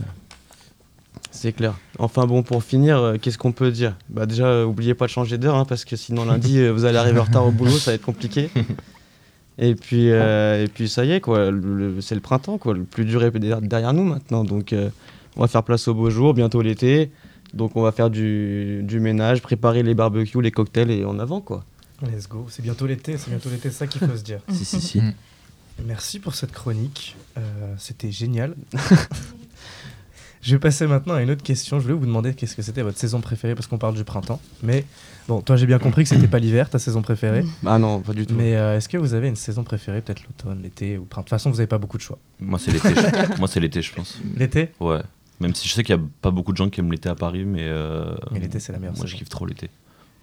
c'est 1.30 1.52
clair. 1.52 1.74
Enfin 1.98 2.26
bon, 2.26 2.42
pour 2.42 2.62
finir, 2.64 2.98
euh, 2.98 3.16
qu'est-ce 3.20 3.38
qu'on 3.38 3.52
peut 3.52 3.70
dire? 3.70 3.96
Bah 4.08 4.26
déjà, 4.26 4.46
euh, 4.46 4.64
oubliez 4.64 4.94
pas 4.94 5.06
de 5.06 5.10
changer 5.10 5.38
d'heure, 5.38 5.56
hein, 5.56 5.64
parce 5.64 5.84
que 5.84 5.96
sinon 5.96 6.24
lundi, 6.24 6.58
euh, 6.58 6.70
vous 6.72 6.84
allez 6.84 6.98
arriver 6.98 7.20
en 7.20 7.24
retard 7.24 7.46
au 7.46 7.50
boulot, 7.52 7.70
ça 7.72 7.90
va 7.90 7.94
être 7.96 8.02
compliqué. 8.04 8.50
Et 9.60 9.74
puis, 9.74 10.10
euh, 10.12 10.62
et 10.64 10.68
puis 10.68 10.88
ça 10.88 11.04
y 11.04 11.10
est, 11.10 11.20
quoi. 11.20 11.50
le- 11.50 11.58
le- 11.94 12.00
c'est 12.00 12.14
le 12.14 12.20
printemps, 12.20 12.58
quoi. 12.58 12.74
Le 12.74 12.84
plus 12.84 13.04
dur 13.04 13.24
est 13.24 13.32
derrière- 13.32 13.60
derrière 13.60 13.92
nous 13.92 14.04
maintenant. 14.04 14.44
Donc, 14.44 14.72
euh, 14.72 14.88
on 15.36 15.40
va 15.40 15.48
faire 15.48 15.64
place 15.64 15.88
au 15.88 15.94
beau 15.94 16.10
jour, 16.10 16.32
bientôt 16.32 16.62
l'été. 16.62 17.10
Donc, 17.54 17.72
on 17.74 17.82
va 17.82 17.90
faire 17.90 18.08
du, 18.08 18.82
du 18.84 19.00
ménage, 19.00 19.42
préparer 19.42 19.82
les 19.82 19.94
barbecues, 19.94 20.40
les 20.42 20.52
cocktails 20.52 20.92
et 20.92 21.04
en 21.04 21.18
avant, 21.18 21.40
quoi. 21.40 21.64
Let's 22.02 22.28
go. 22.28 22.46
C'est 22.48 22.62
bientôt 22.62 22.86
l'été, 22.86 23.16
c'est 23.18 23.30
bientôt 23.30 23.48
l'été, 23.50 23.70
c'est 23.70 23.78
ça 23.78 23.86
qu'il 23.88 24.00
faut 24.06 24.16
se 24.16 24.22
dire. 24.22 24.38
Si, 24.52 24.64
si, 24.64 24.80
si. 24.80 25.00
Merci 25.84 26.20
pour 26.20 26.36
cette 26.36 26.52
chronique. 26.52 27.16
Euh, 27.36 27.40
C'était 27.78 28.12
génial. 28.12 28.54
Je 30.42 30.54
vais 30.54 30.58
passer 30.60 30.86
maintenant 30.86 31.14
à 31.14 31.22
une 31.22 31.30
autre 31.30 31.42
question. 31.42 31.78
Je 31.78 31.84
voulais 31.84 31.94
vous 31.98 32.06
demander 32.06 32.32
qu'est-ce 32.34 32.54
que 32.54 32.62
c'était 32.62 32.82
votre 32.82 32.98
saison 32.98 33.20
préférée 33.20 33.54
parce 33.54 33.66
qu'on 33.66 33.78
parle 33.78 33.94
du 33.94 34.04
printemps. 34.04 34.40
Mais 34.62 34.84
bon, 35.26 35.40
toi 35.40 35.56
j'ai 35.56 35.66
bien 35.66 35.78
compris 35.78 36.04
que 36.04 36.08
c'était 36.08 36.28
pas 36.28 36.38
l'hiver 36.38 36.70
ta 36.70 36.78
saison 36.78 37.02
préférée. 37.02 37.44
Ah 37.66 37.78
non, 37.78 38.00
pas 38.00 38.12
du 38.12 38.24
tout. 38.26 38.34
Mais 38.34 38.54
euh, 38.56 38.76
est-ce 38.76 38.88
que 38.88 38.96
vous 38.96 39.14
avez 39.14 39.28
une 39.28 39.36
saison 39.36 39.64
préférée, 39.64 40.00
peut-être 40.00 40.22
l'automne, 40.22 40.62
l'été 40.62 40.96
ou 40.96 41.02
le 41.02 41.06
printemps? 41.06 41.22
De 41.22 41.24
toute 41.26 41.30
façon, 41.30 41.50
vous 41.50 41.60
avez 41.60 41.66
pas 41.66 41.78
beaucoup 41.78 41.96
de 41.98 42.02
choix. 42.02 42.18
Moi, 42.40 42.58
c'est 42.58 42.70
l'été. 42.72 42.88
je- 42.94 43.38
Moi, 43.38 43.48
c'est 43.48 43.60
l'été, 43.60 43.82
je 43.82 43.92
pense. 43.92 44.18
L'été? 44.36 44.70
Ouais. 44.80 45.00
Même 45.40 45.54
si 45.54 45.68
je 45.68 45.74
sais 45.74 45.82
qu'il 45.84 45.94
y 45.94 45.98
a 45.98 46.02
pas 46.22 46.30
beaucoup 46.30 46.52
de 46.52 46.56
gens 46.56 46.68
qui 46.68 46.80
aiment 46.80 46.90
l'été 46.92 47.08
à 47.08 47.14
Paris, 47.14 47.44
mais. 47.44 47.62
euh, 47.62 48.14
Mais 48.32 48.40
l'été, 48.40 48.58
c'est 48.60 48.72
la 48.72 48.78
meilleure 48.78 48.96
Moi, 48.96 49.06
je 49.06 49.14
kiffe 49.16 49.28
trop 49.28 49.44
l'été. 49.46 49.70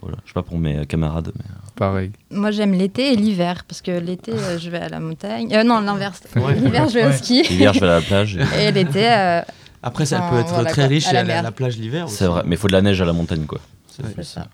Voilà. 0.02 0.18
Je 0.26 0.30
sais 0.30 0.34
pas 0.34 0.44
pour 0.44 0.58
mes 0.58 0.86
camarades, 0.86 1.32
mais. 1.38 1.46
Pareil. 1.76 2.12
Moi, 2.32 2.52
j'aime 2.52 2.74
l'été 2.74 3.14
et 3.14 3.16
l'hiver, 3.16 3.64
parce 3.68 3.82
que 3.82 3.92
l'été, 3.98 4.32
euh, 4.34 4.58
je 4.60 4.70
vais 4.70 4.78
à 4.80 4.90
la 4.90 5.00
montagne. 5.00 5.54
Euh, 5.54 5.64
non, 5.64 5.80
l'inverse. 5.82 6.22
Ouais. 6.36 6.56
L'hiver, 6.56 6.88
je 6.90 6.94
vais 6.96 7.06
Ouais. 7.06 7.10
au 7.14 7.18
ski. 7.18 7.44
L'hiver, 7.50 7.74
je 7.74 7.80
vais 7.80 7.88
à 7.88 7.96
la 7.96 8.02
plage. 8.02 8.38
et- 8.38 8.66
Et 8.68 8.72
l'été, 8.72 9.10
euh, 9.10 9.42
Après, 9.86 10.06
ça 10.06 10.20
Ah, 10.22 10.30
peut 10.30 10.38
être 10.40 10.50
voilà, 10.54 10.72
très 10.72 10.86
riche 10.88 11.08
À 11.08 11.12
et 11.12 11.14
la 11.14 11.20
aller 11.22 11.32
à 11.32 11.42
la 11.42 11.52
plage 11.52 11.78
l'hiver. 11.78 12.10
C'est 12.10 12.26
vrai, 12.28 12.44
mais 12.46 12.56
il 12.56 12.58
faut 12.58 12.68
de 12.68 12.74
la 12.74 12.82
neige 12.82 13.02
à 13.02 13.06
la 13.06 13.14
montagne, 13.14 13.46
quoi. 13.46 13.62
C'est 13.90 14.24
ça. 14.24 14.50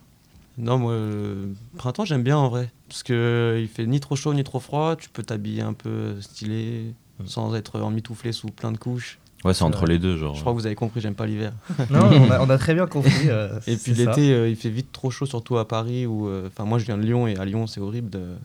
Non, 0.57 0.77
moi, 0.77 0.91
euh, 0.91 1.47
printemps, 1.77 2.05
j'aime 2.05 2.21
bien 2.21 2.37
en 2.37 2.49
vrai. 2.49 2.69
Parce 2.89 3.01
que 3.03 3.13
euh, 3.13 3.59
il 3.61 3.67
fait 3.69 3.85
ni 3.87 3.99
trop 3.99 4.15
chaud 4.15 4.33
ni 4.33 4.43
trop 4.43 4.59
froid. 4.59 4.95
Tu 4.97 5.09
peux 5.09 5.23
t'habiller 5.23 5.61
un 5.61 5.73
peu 5.73 6.19
stylé, 6.21 6.93
sans 7.25 7.55
être 7.55 7.79
emmitouflé 7.79 8.31
sous 8.33 8.49
plein 8.49 8.71
de 8.71 8.77
couches. 8.77 9.17
Ouais, 9.45 9.53
c'est 9.55 9.63
entre 9.63 9.79
vrai. 9.85 9.93
les 9.93 9.99
deux, 9.99 10.17
genre. 10.17 10.35
Je 10.35 10.41
crois 10.41 10.51
que 10.53 10.57
vous 10.59 10.65
avez 10.67 10.75
compris, 10.75 11.01
j'aime 11.01 11.15
pas 11.15 11.25
l'hiver. 11.25 11.53
Non, 11.89 12.01
on 12.11 12.29
a, 12.29 12.41
on 12.41 12.49
a 12.49 12.57
très 12.59 12.75
bien 12.75 12.85
compris. 12.85 13.29
euh, 13.29 13.57
Et 13.67 13.77
puis 13.77 13.93
l'été, 13.93 14.33
euh, 14.33 14.49
il 14.49 14.55
fait 14.57 14.69
vite 14.69 14.91
trop 14.91 15.09
chaud, 15.09 15.25
surtout 15.25 15.57
à 15.57 15.67
Paris. 15.67 16.05
Où, 16.05 16.27
euh, 16.27 16.47
Enfin, 16.47 16.65
moi, 16.65 16.77
je 16.77 16.85
viens 16.85 16.97
de 16.97 17.03
Lyon 17.03 17.25
et 17.27 17.37
à 17.37 17.45
Lyon, 17.45 17.65
c'est 17.65 17.79
horrible. 17.79 18.09
de- 18.11 18.35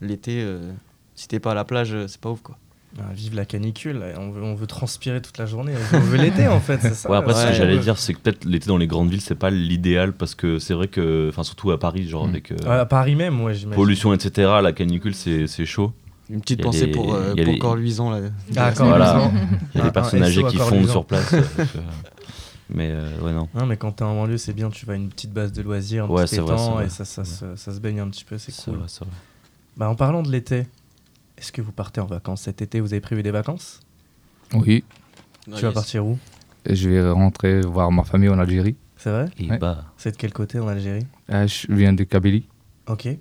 L'été, 0.00 0.42
euh, 0.42 0.70
si 1.16 1.26
t'es 1.28 1.40
pas 1.40 1.52
à 1.52 1.54
la 1.54 1.64
plage, 1.64 1.92
euh, 1.94 2.06
c'est 2.08 2.20
pas 2.20 2.30
ouf 2.30 2.42
quoi. 2.42 2.56
Ah, 2.98 3.04
vive 3.14 3.34
la 3.34 3.46
canicule. 3.46 4.02
On 4.18 4.30
veut, 4.30 4.42
on 4.42 4.54
veut 4.54 4.66
transpirer 4.66 5.22
toute 5.22 5.38
la 5.38 5.46
journée. 5.46 5.72
On 5.94 5.98
veut 6.00 6.18
l'été 6.18 6.46
en 6.48 6.60
fait, 6.60 6.78
c'est 6.82 6.94
ça. 6.94 7.10
Ouais, 7.10 7.16
après, 7.16 7.32
ce 7.32 7.44
que 7.44 7.48
Ouais. 7.48 7.54
j'allais 7.54 7.78
dire, 7.78 7.96
c'est 7.98 8.12
que 8.12 8.18
peut-être 8.18 8.44
l'été 8.44 8.66
dans 8.66 8.76
les 8.76 8.86
grandes 8.86 9.08
villes, 9.10 9.22
c'est 9.22 9.34
pas 9.34 9.48
l'idéal 9.50 10.12
parce 10.12 10.34
que 10.34 10.58
c'est 10.58 10.74
vrai 10.74 10.88
que. 10.88 11.28
Enfin, 11.30 11.42
surtout 11.42 11.70
à 11.70 11.78
Paris, 11.80 12.06
genre 12.06 12.26
Mm. 12.26 12.30
avec. 12.30 12.52
euh, 12.52 12.56
Ouais, 12.64 12.76
à 12.76 12.84
Paris 12.84 13.14
même, 13.14 13.34
j'imagine. 13.36 13.70
pollution, 13.70 14.12
etc., 14.12 14.50
la 14.62 14.72
canicule, 14.72 15.14
c'est 15.14 15.46
c'est 15.46 15.64
chaud. 15.64 15.92
Une 16.30 16.40
petite 16.42 16.62
pensée 16.62 16.86
les- 16.86 16.92
pour, 16.92 17.14
euh, 17.14 17.34
pour 17.34 17.44
les- 17.44 17.58
Corps 17.58 17.76
Luisant. 17.76 18.10
Là. 18.10 18.20
Ah, 18.56 18.70
Voilà. 18.76 19.30
Il 19.74 19.78
y 19.78 19.80
a 19.80 19.84
des 19.84 19.90
personnes 19.90 20.22
un 20.22 20.26
âgées 20.26 20.44
qui 20.44 20.56
fondent 20.58 20.78
luisant. 20.80 20.92
sur 20.92 21.04
place. 21.06 21.32
euh, 21.34 21.40
mais 22.70 22.90
euh, 22.90 23.18
ouais, 23.22 23.32
non. 23.32 23.48
Non, 23.54 23.66
mais 23.66 23.76
quand 23.76 23.92
t'es 23.92 24.04
en 24.04 24.14
banlieue, 24.14 24.38
c'est 24.38 24.52
bien, 24.54 24.70
tu 24.70 24.86
vas 24.86 24.92
à 24.94 24.96
une 24.96 25.08
petite 25.08 25.32
base 25.32 25.52
de 25.52 25.62
loisirs, 25.62 26.04
un 26.04 26.08
Ouais, 26.08 26.24
petit 26.24 26.36
étang, 26.36 26.72
vrai. 26.74 26.86
et 26.86 26.88
ça, 26.88 27.04
ça, 27.04 27.24
se- 27.24 27.56
ça 27.56 27.72
se 27.72 27.80
baigne 27.80 28.00
un 28.00 28.08
petit 28.08 28.24
peu, 28.24 28.38
c'est 28.38 28.54
cool. 28.64 28.74
vrai, 28.76 28.84
c'est 28.88 29.00
vrai. 29.04 29.14
Bah, 29.76 29.88
en 29.88 29.94
parlant 29.94 30.22
de 30.22 30.30
l'été, 30.30 30.66
est-ce 31.42 31.50
que 31.50 31.60
vous 31.60 31.72
partez 31.72 32.00
en 32.00 32.06
vacances 32.06 32.42
cet 32.42 32.62
été? 32.62 32.78
Vous 32.78 32.92
avez 32.92 33.00
prévu 33.00 33.24
des 33.24 33.32
vacances? 33.32 33.80
Oui. 34.54 34.84
Tu 35.56 35.62
vas 35.62 35.72
partir 35.72 36.06
où? 36.06 36.16
Et 36.64 36.76
je 36.76 36.88
vais 36.88 37.10
rentrer 37.10 37.62
voir 37.62 37.90
ma 37.90 38.04
famille 38.04 38.28
en 38.28 38.38
Algérie. 38.38 38.76
C'est 38.96 39.10
vrai? 39.10 39.28
Ouais. 39.40 39.58
bah. 39.58 39.86
C'est 39.96 40.12
de 40.12 40.16
quel 40.16 40.32
côté 40.32 40.60
en 40.60 40.68
Algérie? 40.68 41.04
Euh, 41.30 41.48
je 41.48 41.66
viens 41.72 41.92
de 41.92 42.04
Kabylie. 42.04 42.46
Ok, 42.86 43.06
Et 43.06 43.18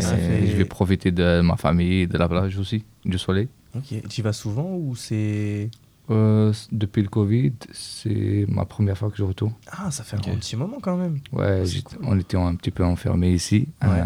Ça 0.00 0.16
fait- 0.16 0.46
Je 0.46 0.56
vais 0.56 0.64
profiter 0.64 1.10
de 1.10 1.40
ma 1.40 1.56
famille, 1.56 2.06
de 2.06 2.16
la 2.18 2.28
plage 2.28 2.56
aussi, 2.56 2.84
du 3.04 3.18
soleil. 3.18 3.48
ok. 3.76 4.08
Tu 4.08 4.20
y 4.20 4.22
vas 4.22 4.32
souvent 4.32 4.70
ou 4.76 4.94
c'est. 4.94 5.70
Euh, 6.10 6.52
depuis 6.70 7.02
le 7.02 7.08
Covid, 7.08 7.52
c'est 7.72 8.44
ma 8.48 8.64
première 8.64 8.96
fois 8.96 9.10
que 9.10 9.16
je 9.16 9.24
retourne. 9.24 9.54
Ah, 9.72 9.90
ça 9.90 10.04
fait 10.04 10.16
un 10.16 10.36
petit 10.36 10.54
moment 10.54 10.78
quand 10.80 10.96
même. 10.96 11.18
Ouais, 11.32 11.64
cool. 11.84 11.98
on 12.04 12.16
était 12.20 12.36
un 12.36 12.54
petit 12.54 12.70
peu 12.70 12.84
enfermés 12.84 13.32
ici 13.32 13.66
Ouais. 13.82 13.88
euh, 13.88 14.04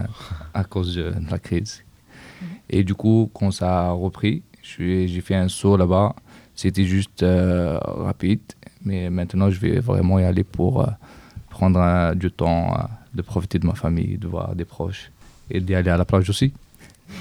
à 0.54 0.64
cause 0.64 0.94
de 0.94 1.12
la 1.30 1.38
crise. 1.38 1.82
Et 2.71 2.85
du 2.85 2.95
coup, 2.95 3.30
quand 3.35 3.50
ça 3.50 3.88
a 3.88 3.90
repris, 3.92 4.42
j'ai 4.62 5.21
fait 5.21 5.35
un 5.35 5.49
saut 5.49 5.76
là-bas. 5.76 6.14
C'était 6.54 6.85
juste 6.85 7.23
euh, 7.23 7.78
rapide, 7.78 8.40
mais 8.85 9.11
maintenant 9.11 9.49
je 9.50 9.61
vais 9.61 9.78
vraiment 9.78 10.18
y 10.18 10.25
aller 10.25 10.42
pour 10.45 10.83
euh, 10.83 10.87
prendre 11.50 11.78
euh, 11.80 12.14
du 12.14 12.30
temps, 12.33 12.75
euh, 12.75 12.83
de 13.14 13.23
profiter 13.23 13.59
de 13.61 13.66
ma 13.66 13.75
famille, 13.75 14.18
de 14.18 14.26
voir 14.26 14.57
des 14.57 14.64
proches 14.64 15.11
et 15.50 15.61
d'y 15.61 15.75
aller 15.76 15.90
à 15.90 15.97
la 15.97 16.04
plage 16.04 16.28
aussi. 16.28 16.52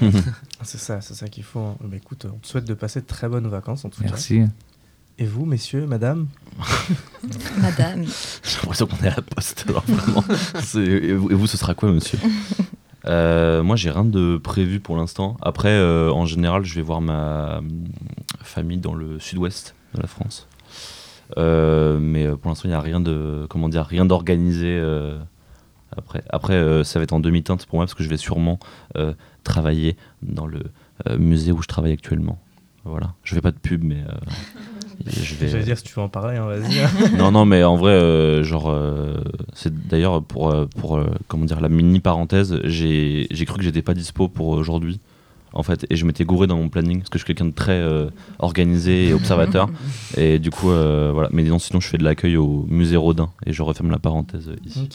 C'est 0.62 0.76
ça, 0.78 1.00
c'est 1.00 1.14
ça 1.14 1.28
qu'il 1.28 1.44
faut. 1.44 1.60
hein. 1.60 1.76
Bah, 1.82 1.96
écoute, 1.96 2.26
on 2.30 2.36
te 2.38 2.46
souhaite 2.46 2.64
de 2.66 2.74
passer 2.74 3.00
de 3.00 3.06
très 3.06 3.26
bonnes 3.28 3.46
vacances 3.46 3.84
en 3.86 3.88
tout 3.88 4.02
Merci. 4.02 4.40
cas. 4.40 4.44
Et 5.20 5.24
vous, 5.24 5.46
messieurs, 5.46 5.86
madame 5.86 6.26
Madame. 7.58 8.04
J'ai 8.42 8.56
l'impression 8.58 8.86
qu'on 8.86 8.96
est 9.04 9.08
à 9.08 9.16
la 9.16 9.22
poste. 9.22 9.64
alors 9.68 9.84
vraiment. 9.86 10.24
C'est- 10.62 10.78
Et 10.80 11.12
vous, 11.14 11.30
et 11.30 11.34
vous, 11.34 11.46
ce 11.46 11.56
sera 11.56 11.74
quoi, 11.74 11.90
monsieur? 11.92 12.18
Euh, 13.08 13.62
Moi, 13.62 13.76
j'ai 13.76 13.90
rien 13.90 14.04
de 14.04 14.36
prévu 14.36 14.80
pour 14.80 14.96
l'instant. 14.96 15.36
Après, 15.40 15.70
euh, 15.70 16.10
en 16.10 16.26
général, 16.26 16.64
je 16.64 16.74
vais 16.74 16.82
voir 16.82 17.00
ma 17.00 17.60
famille 18.42 18.78
dans 18.78 18.94
le 18.94 19.18
sud-ouest 19.18 19.74
de 19.94 20.00
la 20.00 20.06
France. 20.06 20.48
Euh, 21.36 21.98
mais 21.98 22.28
pour 22.28 22.50
l'instant, 22.50 22.68
il 22.68 22.70
n'y 22.72 22.76
a 22.76 22.80
rien 22.80 23.00
de, 23.00 23.46
comment 23.48 23.68
dire, 23.68 23.84
rien 23.84 24.04
d'organisé. 24.04 24.80
après, 25.96 26.22
après 26.30 26.84
ça 26.84 26.98
va 26.98 27.04
être 27.04 27.12
en 27.12 27.20
demi-teinte 27.20 27.66
pour 27.66 27.76
moi 27.76 27.84
parce 27.84 27.94
que 27.94 28.02
je 28.02 28.08
vais 28.08 28.16
sûrement 28.16 28.58
travailler 29.44 29.96
dans 30.22 30.46
le 30.46 30.60
musée 31.18 31.52
où 31.52 31.62
je 31.62 31.68
travaille 31.68 31.92
actuellement. 31.92 32.38
Voilà. 32.84 33.14
Je 33.22 33.34
fais 33.34 33.40
pas 33.40 33.50
de 33.50 33.58
pub, 33.58 33.84
mais 33.84 34.02
je 35.06 35.34
vais. 35.36 35.48
J'allais 35.48 35.64
dire 35.64 35.78
si 35.78 35.84
tu 35.84 35.94
veux 35.94 36.02
en 36.02 36.08
parler, 36.08 36.36
hein, 36.36 36.46
vas-y. 36.46 36.78
hein. 36.80 36.88
non, 37.18 37.30
non, 37.30 37.44
mais 37.44 37.62
en 37.64 37.76
vrai, 37.76 37.92
euh, 37.92 38.42
genre, 38.42 38.68
euh, 38.68 39.14
c'est 39.54 39.72
d'ailleurs 39.88 40.22
pour, 40.22 40.50
euh, 40.50 40.66
pour 40.78 40.96
euh, 40.96 41.06
comment 41.28 41.44
dire, 41.44 41.60
la 41.60 41.68
mini 41.68 42.00
parenthèse, 42.00 42.60
j'ai 42.64 43.26
j'ai 43.30 43.44
cru 43.44 43.58
que 43.58 43.62
j'étais 43.64 43.82
pas 43.82 43.94
dispo 43.94 44.28
pour 44.28 44.48
aujourd'hui, 44.48 45.00
en 45.52 45.62
fait, 45.62 45.86
et 45.90 45.96
je 45.96 46.04
m'étais 46.04 46.24
gouré 46.24 46.46
dans 46.46 46.56
mon 46.56 46.68
planning 46.68 46.98
parce 46.98 47.10
que 47.10 47.18
je 47.18 47.24
suis 47.24 47.34
quelqu'un 47.34 47.48
de 47.50 47.54
très 47.54 47.72
euh, 47.80 48.08
organisé 48.38 49.08
et 49.08 49.14
observateur, 49.14 49.68
et 50.16 50.38
du 50.38 50.50
coup, 50.50 50.70
euh, 50.70 51.10
voilà. 51.12 51.28
Mais 51.32 51.42
non, 51.44 51.58
sinon, 51.58 51.80
je 51.80 51.88
fais 51.88 51.98
de 51.98 52.04
l'accueil 52.04 52.36
au 52.36 52.66
musée 52.68 52.96
Rodin 52.96 53.30
et 53.46 53.52
je 53.52 53.62
referme 53.62 53.90
la 53.90 53.98
parenthèse 53.98 54.48
euh, 54.48 54.56
ici. 54.66 54.88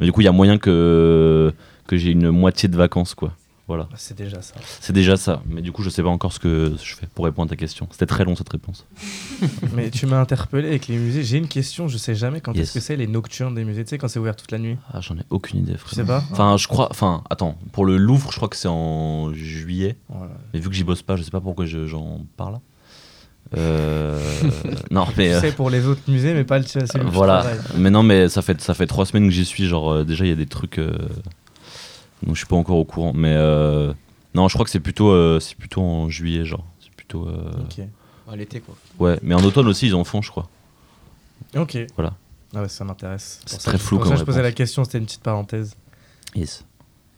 Mais 0.00 0.06
du 0.06 0.12
coup, 0.12 0.20
il 0.20 0.24
y 0.24 0.28
a 0.28 0.32
moyen 0.32 0.58
que 0.58 1.52
que 1.86 1.96
j'ai 1.96 2.10
une 2.10 2.30
moitié 2.30 2.68
de 2.68 2.76
vacances, 2.76 3.14
quoi. 3.14 3.32
Voilà. 3.68 3.88
C'est 3.96 4.16
déjà 4.16 4.42
ça. 4.42 4.54
C'est 4.80 4.92
déjà 4.92 5.16
ça. 5.16 5.42
Mais 5.48 5.60
du 5.60 5.72
coup, 5.72 5.82
je 5.82 5.90
sais 5.90 6.02
pas 6.02 6.08
encore 6.08 6.32
ce 6.32 6.38
que 6.38 6.74
je 6.80 6.94
fais 6.94 7.06
pour 7.12 7.24
répondre 7.24 7.48
à 7.48 7.50
ta 7.50 7.56
question. 7.56 7.88
C'était 7.90 8.06
très 8.06 8.24
long 8.24 8.36
cette 8.36 8.48
réponse. 8.48 8.86
Mais 9.74 9.90
tu 9.90 10.06
m'as 10.06 10.20
interpellé 10.20 10.68
avec 10.68 10.86
les 10.86 10.96
musées. 10.96 11.24
J'ai 11.24 11.38
une 11.38 11.48
question, 11.48 11.88
je 11.88 11.98
sais 11.98 12.14
jamais 12.14 12.40
quand 12.40 12.52
Yes. 12.54 12.62
est-ce 12.68 12.74
que 12.74 12.80
c'est 12.80 12.94
les 12.94 13.08
nocturnes 13.08 13.56
des 13.56 13.64
musées. 13.64 13.82
Tu 13.82 13.90
sais, 13.90 13.98
quand 13.98 14.06
c'est 14.06 14.20
ouvert 14.20 14.36
toute 14.36 14.52
la 14.52 14.58
nuit. 14.58 14.76
Ah, 14.92 15.00
j'en 15.00 15.16
ai 15.16 15.22
aucune 15.30 15.58
idée, 15.60 15.72
Tu 15.72 15.78
frère. 15.78 15.94
sais 15.94 16.04
pas 16.04 16.22
Enfin, 16.30 16.56
je 16.56 16.68
crois. 16.68 16.86
Enfin, 16.92 17.24
attends. 17.28 17.58
Pour 17.72 17.86
le 17.86 17.96
Louvre, 17.96 18.30
je 18.30 18.36
crois 18.36 18.48
que 18.48 18.56
c'est 18.56 18.68
en 18.68 19.32
juillet. 19.34 19.96
Voilà. 20.08 20.32
Mais 20.54 20.60
vu 20.60 20.68
que 20.68 20.74
j'y 20.76 20.84
bosse 20.84 21.02
pas, 21.02 21.16
je 21.16 21.24
sais 21.24 21.32
pas 21.32 21.40
pourquoi 21.40 21.66
je- 21.66 21.86
j'en 21.86 22.20
parle. 22.36 22.60
Euh... 23.56 24.20
non, 24.90 25.06
mais. 25.16 25.28
Tu 25.30 25.34
euh, 25.34 25.40
sais 25.40 25.52
pour 25.52 25.70
les 25.70 25.86
autres 25.86 26.02
musées, 26.08 26.34
mais 26.34 26.44
pas 26.44 26.58
le 26.58 26.64
tien. 26.64 26.82
je 26.84 26.98
voilà. 27.02 27.44
Mais 27.76 27.90
non, 27.90 28.02
mais 28.02 28.28
ça 28.28 28.42
fait, 28.42 28.60
ça 28.60 28.74
fait 28.74 28.86
trois 28.86 29.06
semaines 29.06 29.24
que 29.26 29.32
j'y 29.34 29.44
suis. 29.44 29.66
Genre, 29.66 29.90
euh, 29.90 30.04
déjà, 30.04 30.24
il 30.24 30.28
y 30.28 30.32
a 30.32 30.36
des 30.36 30.46
trucs. 30.46 30.78
Donc, 32.22 32.34
je 32.34 32.38
suis 32.40 32.46
pas 32.46 32.56
encore 32.56 32.76
au 32.78 32.84
courant. 32.84 33.12
Mais 33.14 33.34
euh, 33.34 33.92
non, 34.34 34.48
je 34.48 34.54
crois 34.54 34.64
que 34.64 34.70
c'est 34.70 34.80
plutôt, 34.80 35.10
euh, 35.10 35.38
c'est 35.40 35.56
plutôt 35.56 35.82
en 35.82 36.08
juillet, 36.08 36.44
genre. 36.44 36.64
C'est 36.80 36.90
plutôt. 36.92 37.26
euh, 37.28 37.50
Ok. 37.64 37.84
À 38.30 38.34
l'été, 38.36 38.60
quoi. 38.60 38.74
Ouais, 38.98 39.18
mais 39.22 39.34
en 39.34 39.42
automne 39.44 39.68
aussi, 39.68 39.86
ils 39.86 39.94
en 39.94 40.02
font, 40.04 40.20
je 40.22 40.30
crois. 40.30 40.48
Ok. 41.56 41.76
Voilà. 41.96 42.12
Ah 42.54 42.62
ouais, 42.62 42.68
ça 42.68 42.84
m'intéresse. 42.84 43.40
C'est 43.46 43.56
Pour 43.56 43.62
ça 43.62 43.70
très 43.70 43.78
flou 43.78 43.98
pour 43.98 44.06
ça 44.06 44.10
comme 44.12 44.18
je 44.20 44.24
posais 44.24 44.42
la 44.42 44.52
question, 44.52 44.82
c'était 44.84 44.98
une 44.98 45.04
petite 45.04 45.22
parenthèse. 45.22 45.76
Yes. 46.34 46.64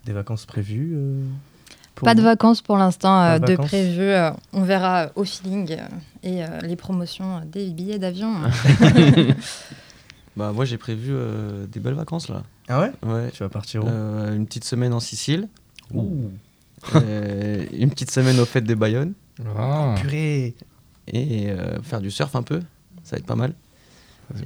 Des 0.05 0.13
vacances 0.13 0.45
prévues 0.47 0.93
euh, 0.97 1.23
pour 1.95 2.05
Pas 2.07 2.15
de 2.15 2.21
vous 2.21 2.27
vacances 2.27 2.61
pour 2.61 2.77
l'instant 2.77 3.09
Pas 3.21 3.35
euh, 3.37 3.39
de 3.39 3.47
de, 3.47 3.51
vacances 3.53 3.67
prévu. 3.69 4.03
euh, 4.03 4.31
on 4.53 4.63
verra 4.63 5.05
euh, 5.05 5.09
au 5.17 5.25
feeling 5.25 5.73
euh, 5.73 5.87
et 6.23 6.45
euh, 6.45 6.61
les 6.63 6.77
promotions 6.77 7.37
euh, 7.37 7.41
des 7.47 7.71
billets 7.71 7.99
d'avion. 7.99 8.33
Bah, 10.39 10.53
moi, 10.55 10.65
j'ai 10.65 10.79
prévu 10.79 11.09
euh, 11.11 11.67
des 11.67 11.81
belles 11.81 11.95
vacances, 11.95 12.29
là. 12.29 12.45
Ah 12.69 12.81
ouais? 12.81 12.93
Ouais. 13.05 13.31
Tu 13.33 13.43
vas 13.43 13.49
partir 13.49 13.85
où? 13.85 13.89
Euh, 13.89 14.35
une 14.37 14.47
petite 14.47 14.65
semaine 14.65 14.93
en 14.93 15.01
Sicile. 15.01 15.49
Ouh. 15.93 16.31
euh, 16.95 17.65
une 17.73 17.91
petite 17.91 18.11
semaine 18.13 18.39
aux 18.39 18.45
fêtes 18.45 18.65
de 18.65 18.75
Bayonne. 18.75 19.15
Ah, 19.59 19.95
Purée 20.01 20.55
Et 21.13 21.51
euh, 21.51 21.83
faire 21.83 22.01
du 22.01 22.11
surf 22.13 22.37
un 22.37 22.43
peu. 22.43 22.61
Ça 23.03 23.17
va 23.17 23.19
être 23.19 23.27
pas 23.27 23.35
mal. 23.37 23.53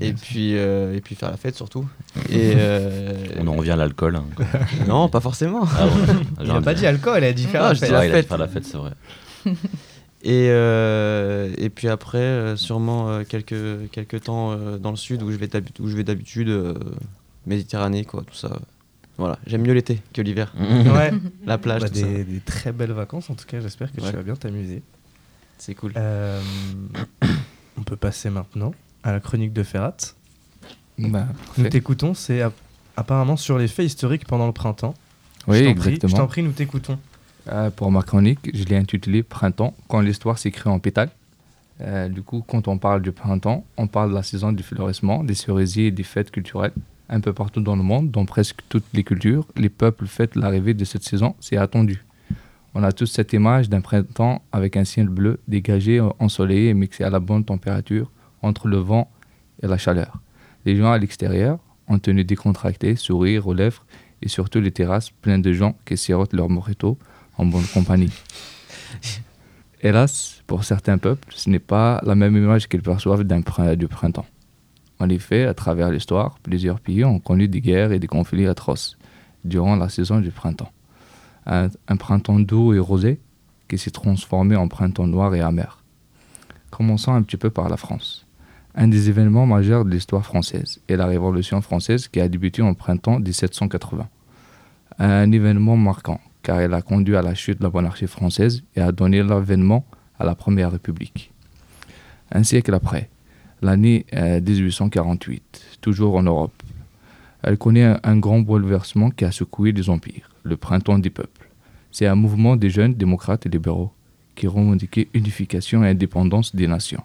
Et 0.01 0.13
puis, 0.13 0.57
euh, 0.57 0.95
et 0.95 1.01
puis 1.01 1.15
faire 1.17 1.31
la 1.31 1.37
fête 1.37 1.57
surtout. 1.57 1.87
Et 2.31 2.53
euh, 2.57 3.13
On 3.41 3.47
en 3.49 3.53
revient 3.55 3.73
à 3.73 3.77
l'alcool. 3.77 4.17
hein. 4.17 4.25
non, 4.87 5.09
pas 5.09 5.21
forcément. 5.21 5.65
Ah 5.77 5.87
ouais. 5.87 5.93
Il 6.45 6.51
a 6.53 6.61
pas 6.63 6.73
dit 6.75 6.87
alcool, 6.87 7.19
il 7.19 7.25
a 7.25 7.33
dit 7.33 7.45
faire 7.47 7.65
Ah, 7.65 7.69
la 7.69 7.75
je 7.75 7.81
fête. 7.81 7.89
dis 7.89 7.93
la 7.93 7.99
Ouais, 8.01 8.07
il 8.09 8.13
a 8.13 8.15
fête. 8.15 8.29
faire 8.29 8.39
la 8.39 8.49
fête, 8.49 8.65
c'est 8.65 8.77
vrai. 8.77 8.93
Et, 10.25 10.49
euh, 10.51 11.53
et 11.59 11.69
puis 11.69 11.89
après, 11.89 12.19
euh, 12.19 12.57
sûrement 12.57 13.09
euh, 13.11 13.25
quelques, 13.25 13.91
quelques 13.91 14.23
temps 14.23 14.53
euh, 14.53 14.79
dans 14.79 14.91
le 14.91 14.97
sud 14.97 15.23
où 15.23 15.33
je 15.33 15.37
vais 15.37 15.49
où 15.81 15.89
je 15.89 15.97
vais 15.97 16.05
d'habitude, 16.05 16.49
euh, 16.49 16.75
Méditerranée, 17.45 18.05
quoi, 18.05 18.23
tout 18.25 18.35
ça. 18.37 18.57
Voilà, 19.19 19.37
j'aime 19.49 19.63
mieux 19.63 19.73
l'été 19.73 20.01
que 20.15 20.23
l'hiver. 20.23 20.53
Ouais. 20.61 21.11
La 21.47 21.59
plage, 21.59 21.83
Bah, 21.83 21.89
tout 21.89 21.97
ça. 21.97 22.07
des, 22.07 22.23
des 22.25 22.39
très 22.41 22.71
belles 22.73 22.93
vacances 22.93 23.31
en 23.31 23.35
tout 23.35 23.47
cas, 23.47 23.59
j'espère 23.61 23.91
que 23.93 24.01
Ouais. 24.01 24.11
tu 24.11 24.17
vas 24.17 24.23
bien 24.23 24.37
t'amuser. 24.37 24.83
C'est 25.59 25.75
cool. 25.75 25.93
Euh, 25.97 26.41
on 27.77 27.83
peut 27.83 27.97
passer 27.97 28.31
maintenant 28.31 28.73
à 29.03 29.11
la 29.13 29.19
chronique 29.21 29.53
de 29.53 29.63
Ferrat. 29.65 29.97
Bah, 30.99 31.27
Nous 31.59 31.69
t'écoutons, 31.69 32.15
c'est 32.15 32.43
app- 32.43 32.55
apparemment 32.97 33.37
sur 33.37 33.59
les 33.59 33.67
faits 33.69 33.87
historiques 33.87 34.27
pendant 34.27 34.47
le 34.47 34.53
printemps. 34.53 34.95
Oui, 35.49 35.59
je 35.59 35.65
t'en 35.65 35.75
prie, 35.75 35.89
exactement. 35.95 36.11
je 36.11 36.17
t'en 36.17 36.27
prie, 36.29 36.43
nous 36.45 36.53
t'écoutons. 36.53 36.99
Euh, 37.49 37.71
pour 37.71 37.91
ma 37.91 38.03
chronique, 38.03 38.51
je 38.55 38.65
l'ai 38.65 38.77
intitulée 38.77 39.23
Printemps, 39.23 39.75
quand 39.89 40.01
l'histoire 40.01 40.39
s'écrit 40.39 40.71
en 40.71 40.79
pétales. 40.79 41.11
Euh, 41.81 42.09
du 42.09 42.23
coup, 42.23 42.45
quand 42.47 42.69
on 42.69 42.79
parle 42.79 43.03
du 43.03 43.11
printemps, 43.11 43.65
on 43.77 43.89
parle 43.89 44.11
de 44.11 44.15
la 44.15 44.23
saison 44.23 44.53
du 44.53 44.63
fleurissement, 44.63 45.25
des 45.25 45.35
cerisiers 45.35 45.89
et 45.89 45.91
des 45.91 46.05
fêtes 46.05 46.31
culturelles. 46.31 46.73
Un 47.09 47.21
peu 47.21 47.33
partout 47.33 47.61
dans 47.61 47.75
le 47.75 47.83
monde, 47.83 48.11
dans 48.11 48.25
presque 48.25 48.61
toutes 48.69 48.85
les 48.95 49.03
cultures, 49.03 49.47
les 49.57 49.69
peuples 49.69 50.07
fêtent 50.07 50.37
l'arrivée 50.37 50.75
de 50.75 50.85
cette 50.85 51.03
saison, 51.03 51.35
c'est 51.41 51.57
attendu. 51.57 52.05
On 52.75 52.83
a 52.85 52.93
tous 52.93 53.07
cette 53.07 53.33
image 53.33 53.69
d'un 53.69 53.81
printemps 53.81 54.43
avec 54.53 54.77
un 54.77 54.85
ciel 54.85 55.09
bleu, 55.09 55.41
dégagé, 55.49 56.01
ensoleillé 56.21 56.71
et 56.71 56.75
mixé 56.75 57.05
à 57.05 57.11
la 57.11 57.21
bonne 57.21 57.45
température 57.45 58.11
entre 58.41 58.69
le 58.69 58.79
vent 58.79 59.11
et 59.63 59.67
la 59.67 59.77
chaleur. 59.77 60.19
Les 60.65 60.77
gens 60.77 60.93
à 60.93 60.99
l'extérieur, 60.99 61.59
en 61.89 61.99
tenue 61.99 62.25
décontractée, 62.25 62.97
sourire 62.97 63.47
aux 63.47 63.55
lèvres, 63.55 63.85
et 64.23 64.29
surtout 64.29 64.61
les 64.61 64.71
terrasses 64.71 65.11
pleines 65.11 65.43
de 65.43 65.53
gens 65.53 65.77
qui 65.85 65.97
sirotent 65.97 66.33
leur 66.33 66.49
morito 66.49 66.97
en 67.39 67.47
bonne 67.47 67.67
compagnie. 67.73 68.13
Hélas, 69.83 70.43
pour 70.47 70.65
certains 70.65 70.99
peuples, 70.99 71.33
ce 71.35 71.51
n'est 71.51 71.59
pas 71.59 72.01
la 72.05 72.15
même 72.15 72.37
image 72.37 72.69
qu'ils 72.69 72.83
perçoivent 72.83 73.25
du 73.25 73.89
printemps. 73.89 74.27
En 75.01 75.09
effet, 75.09 75.45
à 75.45 75.55
travers 75.55 75.91
l'histoire, 75.91 76.39
plusieurs 76.43 76.79
pays 76.79 77.05
ont 77.05 77.19
connu 77.19 77.49
des 77.49 77.61
guerres 77.61 77.91
et 77.91 77.99
des 77.99 78.07
conflits 78.07 78.47
atroces 78.47 78.97
durant 79.45 79.75
la 79.75 79.89
saison 79.89 80.21
du 80.21 80.31
printemps. 80.31 80.71
Un, 81.47 81.69
un 81.89 81.97
printemps 81.97 82.39
doux 82.39 82.75
et 82.75 82.79
rosé 82.79 83.19
qui 83.69 83.79
s'est 83.79 83.91
transformé 83.91 84.55
en 84.55 84.69
printemps 84.69 85.09
noir 85.09 85.35
et 85.35 85.41
amer. 85.41 85.83
Commençons 86.71 87.13
un 87.13 87.23
petit 87.23 87.37
peu 87.37 87.51
par 87.51 87.69
la 87.69 87.77
France. 87.77 88.25
Un 88.75 88.89
des 88.89 89.09
événements 89.09 89.47
majeurs 89.47 89.85
de 89.85 89.91
l'histoire 89.91 90.25
française 90.25 90.81
est 90.89 90.97
la 90.97 91.07
Révolution 91.07 91.61
française 91.61 92.07
qui 92.09 92.21
a 92.21 92.29
débuté 92.29 92.63
en 92.63 92.75
printemps 92.75 93.19
1780. 93.19 94.09
Un 94.99 95.33
événement 95.33 95.77
marquant 95.77 96.21
car 96.43 96.61
elle 96.61 96.75
a 96.75 96.83
conduit 96.83 97.17
à 97.17 97.23
la 97.23 97.35
chute 97.35 97.59
de 97.59 97.65
la 97.65 97.71
monarchie 97.71 98.07
française 98.07 98.63
et 98.77 98.81
a 98.81 98.93
donné 98.93 99.23
l'avènement 99.23 99.87
à 100.19 100.25
la 100.25 100.35
Première 100.35 100.73
République. 100.73 101.33
Un 102.31 102.43
siècle 102.43 102.75
après, 102.75 103.09
l'année 103.61 104.07
euh, 104.15 104.41
1848, 104.41 105.79
toujours 105.81 106.17
en 106.17 106.23
Europe, 106.23 106.63
elle 107.43 107.59
connaît 107.59 107.97
un, 108.03 108.17
grand 108.19 108.41
bouleversement 108.41 109.11
qui 109.11 109.25
a 109.25 109.33
secoué 109.33 109.73
les 109.73 109.91
empires, 109.91 110.31
le 110.45 110.57
printemps 110.57 110.99
des 110.99 111.11
peuples. 111.11 111.49
C'est 111.91 112.07
un 112.07 112.15
mouvement 112.15 112.57
des 112.57 112.71
jeunes 112.71 112.95
démocrates 112.95 113.47
et 113.47 113.49
libéraux 113.49 113.93
qui 114.35 114.47
revendiquaient 114.47 115.09
unification 115.13 115.85
et 115.85 115.89
indépendance 115.89 116.55
des 116.55 116.69
nations 116.69 117.03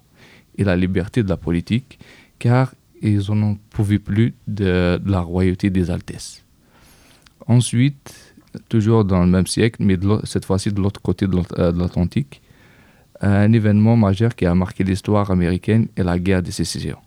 et 0.58 0.63
la 0.63 0.75
liberté 0.75 1.24
de 1.24 1.29
la 1.29 1.38
politique, 1.38 2.00
car 2.39 2.74
ils 3.01 3.32
n'en 3.32 3.58
pouvaient 3.70 4.00
plus 4.00 4.34
de, 4.48 5.00
de 5.03 5.12
la 5.12 5.22
royauté 5.22 5.70
des 5.70 5.91
Altesses. 5.91 6.44
Ensuite, 7.48 8.26
toujours 8.70 9.06
dans 9.06 9.22
le 9.22 9.28
même 9.28 9.48
siècle, 9.48 9.82
mais 9.84 9.98
cette 10.24 10.46
fois-ci 10.46 10.72
de 10.72 10.80
l'autre 10.82 11.02
côté 11.02 11.26
euh, 11.26 11.72
de 11.72 11.80
l'Atlantique, 11.80 12.42
un 13.22 13.52
événement 13.52 13.98
majeur 13.98 14.36
qui 14.36 14.46
a 14.46 14.54
marqué 14.54 14.84
l'histoire 14.84 15.32
américaine 15.32 15.88
est 15.96 16.04
la 16.04 16.20
guerre 16.20 16.44
de 16.44 16.52
sécession, 16.52 16.98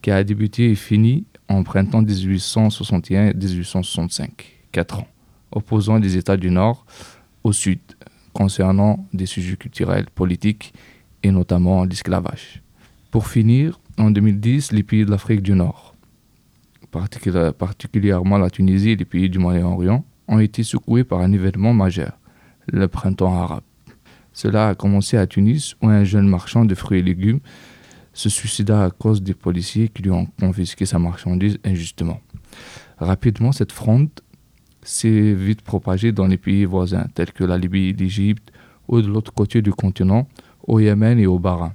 qui 0.00 0.10
a 0.10 0.22
débuté 0.22 0.70
et 0.70 0.74
fini 0.76 1.24
en 1.48 1.64
printemps 1.64 2.02
1861-1865, 2.02 4.28
quatre 4.70 5.00
ans, 5.00 5.08
opposant 5.50 5.98
les 5.98 6.16
États 6.16 6.36
du 6.36 6.50
Nord 6.50 6.86
au 7.44 7.52
Sud, 7.52 7.80
concernant 8.32 9.04
des 9.12 9.26
sujets 9.26 9.56
culturels, 9.56 10.06
politiques 10.14 10.72
et 11.22 11.30
notamment 11.30 11.84
l'esclavage. 11.84 12.62
Pour 13.10 13.26
finir, 13.26 13.78
en 13.98 14.10
2010, 14.10 14.72
les 14.72 14.82
pays 14.82 15.04
de 15.04 15.10
l'Afrique 15.10 15.42
du 15.42 15.52
Nord, 15.52 15.94
particuli- 16.92 17.52
particulièrement 17.52 18.38
la 18.38 18.50
Tunisie 18.50 18.90
et 18.90 18.96
les 18.96 19.04
pays 19.04 19.28
du 19.28 19.38
Moyen-Orient, 19.38 20.04
ont 20.28 20.38
été 20.38 20.62
secoués 20.62 21.04
par 21.04 21.20
un 21.20 21.32
événement 21.32 21.74
majeur, 21.74 22.18
le 22.66 22.88
printemps 22.88 23.34
arabe. 23.34 23.64
Cela 24.32 24.70
a 24.70 24.74
commencé 24.74 25.16
à 25.16 25.26
Tunis 25.26 25.74
où 25.82 25.88
un 25.88 26.04
jeune 26.04 26.28
marchand 26.28 26.64
de 26.64 26.74
fruits 26.74 27.00
et 27.00 27.02
légumes 27.02 27.40
se 28.14 28.28
suicida 28.28 28.84
à 28.84 28.90
cause 28.90 29.22
des 29.22 29.34
policiers 29.34 29.88
qui 29.88 30.02
lui 30.02 30.10
ont 30.10 30.26
confisqué 30.40 30.86
sa 30.86 30.98
marchandise 30.98 31.58
injustement. 31.64 32.20
Rapidement, 32.98 33.52
cette 33.52 33.72
fronde 33.72 34.10
s'est 34.82 35.34
vite 35.34 35.62
propagée 35.62 36.12
dans 36.12 36.26
les 36.26 36.36
pays 36.36 36.64
voisins 36.64 37.06
tels 37.14 37.32
que 37.32 37.44
la 37.44 37.58
Libye 37.58 37.92
l'Égypte 37.92 38.52
ou 38.88 39.00
de 39.00 39.06
l'autre 39.06 39.32
côté 39.32 39.62
du 39.62 39.72
continent, 39.72 40.28
au 40.66 40.80
Yémen 40.80 41.18
et 41.18 41.26
au 41.26 41.38
Bahreïn, 41.38 41.74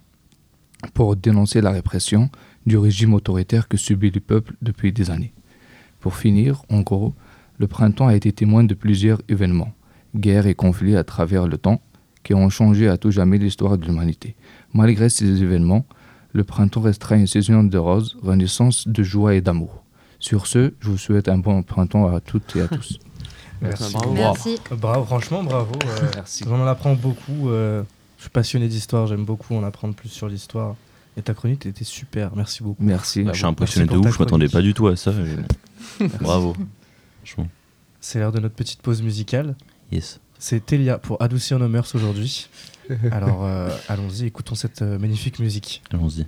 pour 0.94 1.16
dénoncer 1.16 1.62
la 1.62 1.72
répression 1.72 2.30
du 2.66 2.78
régime 2.78 3.14
autoritaire 3.14 3.68
que 3.68 3.78
subit 3.78 4.12
le 4.12 4.20
peuple 4.20 4.56
depuis 4.62 4.92
des 4.92 5.10
années. 5.10 5.34
Pour 6.00 6.16
finir, 6.16 6.64
en 6.70 6.82
gros, 6.82 7.14
le 7.58 7.68
printemps 7.68 8.08
a 8.08 8.16
été 8.16 8.32
témoin 8.32 8.64
de 8.64 8.74
plusieurs 8.74 9.22
événements, 9.30 9.74
guerres 10.16 10.48
et 10.48 10.56
conflits 10.56 10.96
à 10.96 11.04
travers 11.04 11.48
le 11.48 11.58
temps, 11.58 11.82
qui 12.24 12.34
ont 12.34 12.50
changé 12.50 12.88
à 12.88 12.98
tout 12.98 13.12
jamais 13.12 13.38
l'histoire 13.38 13.78
de 13.78 13.86
l'humanité. 13.86 14.36
Malgré 14.74 15.10
ces 15.10 15.42
événements, 15.42 15.86
le 16.34 16.44
printemps 16.44 16.82
restera 16.82 17.16
une 17.16 17.28
saison 17.28 17.64
de 17.64 17.78
roses, 17.78 18.18
renaissance 18.22 18.88
de 18.88 19.02
joie 19.04 19.34
et 19.36 19.42
d'amour. 19.42 19.84
Sur 20.20 20.46
ce, 20.48 20.74
je 20.80 20.90
vous 20.90 20.98
souhaite 20.98 21.30
un 21.30 21.38
bon 21.38 21.64
printemps 21.64 22.14
à 22.14 22.20
toutes 22.20 22.56
et 22.56 22.62
à 22.62 22.68
tous. 22.68 23.00
Merci. 23.62 23.94
Bravo. 23.94 24.14
Merci. 24.14 24.58
Bravo, 24.80 25.06
franchement, 25.06 25.44
bravo. 25.44 25.74
euh, 25.86 26.10
Merci. 26.16 26.44
On 26.48 26.62
en 26.62 26.68
apprend 26.68 26.94
beaucoup. 26.96 27.50
euh, 27.50 27.82
je 28.18 28.24
suis 28.24 28.30
passionné 28.30 28.68
d'histoire, 28.68 29.08
j'aime 29.08 29.26
beaucoup 29.26 29.56
en 29.56 29.64
apprendre 29.64 29.96
plus 29.96 30.10
sur 30.10 30.28
l'histoire. 30.28 30.76
Et 31.16 31.22
ta 31.24 31.34
chronique 31.34 31.66
était 31.66 31.84
super, 31.84 32.36
merci 32.36 32.62
beaucoup. 32.62 32.84
Merci. 32.84 33.24
Bah, 33.24 33.32
je 33.34 33.38
suis 33.38 33.46
impressionné 33.48 33.88
de 33.88 33.98
ouf, 33.98 34.14
je 34.14 34.20
m'attendais 34.20 34.48
chronique. 34.48 34.52
pas 34.52 34.62
du 34.62 34.74
tout 34.76 34.88
à 34.88 34.96
ça. 34.96 35.12
Bravo. 36.22 36.56
Franchement. 37.28 37.50
C'est 38.00 38.20
l'heure 38.20 38.32
de 38.32 38.40
notre 38.40 38.56
petite 38.56 38.82
pause 38.82 39.02
musicale. 39.02 39.56
Yes. 39.92 40.22
C'est 40.40 40.66
Telia 40.66 40.98
pour 40.98 41.22
adoucir 41.22 41.60
nos 41.60 41.68
mœurs 41.68 41.94
aujourd'hui. 41.94 42.48
Alors 43.12 43.46
euh, 43.46 43.70
allons-y, 43.90 44.26
écoutons 44.26 44.56
cette 44.56 44.82
euh, 44.82 44.98
magnifique 44.98 45.40
musique. 45.40 45.82
Allons-y. 45.92 46.26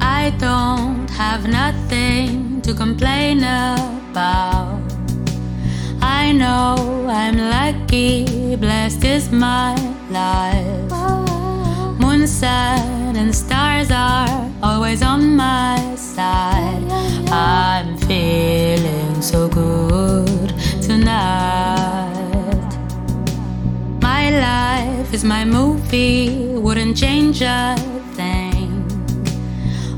I 0.00 0.30
don't 0.38 1.10
have 1.18 1.42
have 1.42 1.48
nothing 1.48 2.60
to 2.62 2.72
complain 2.72 3.42
about. 3.42 4.78
I 6.00 6.32
know 6.32 6.76
I'm 7.08 7.36
lucky, 7.36 8.56
blessed 8.56 9.04
is 9.04 9.32
my 9.32 9.74
life. 10.10 10.92
Moon, 11.98 12.28
sun, 12.28 13.16
and 13.16 13.34
stars 13.34 13.90
are 13.90 14.51
always 14.82 15.02
on 15.02 15.36
my 15.36 15.94
side. 15.94 16.82
I'm 17.30 17.96
feeling 17.98 19.22
so 19.22 19.48
good 19.48 20.52
tonight. 20.82 22.18
My 24.00 24.30
life 24.30 25.14
is 25.14 25.22
my 25.22 25.44
movie, 25.44 26.48
wouldn't 26.56 26.96
change 26.96 27.42
a 27.42 27.76
thing. 28.16 28.84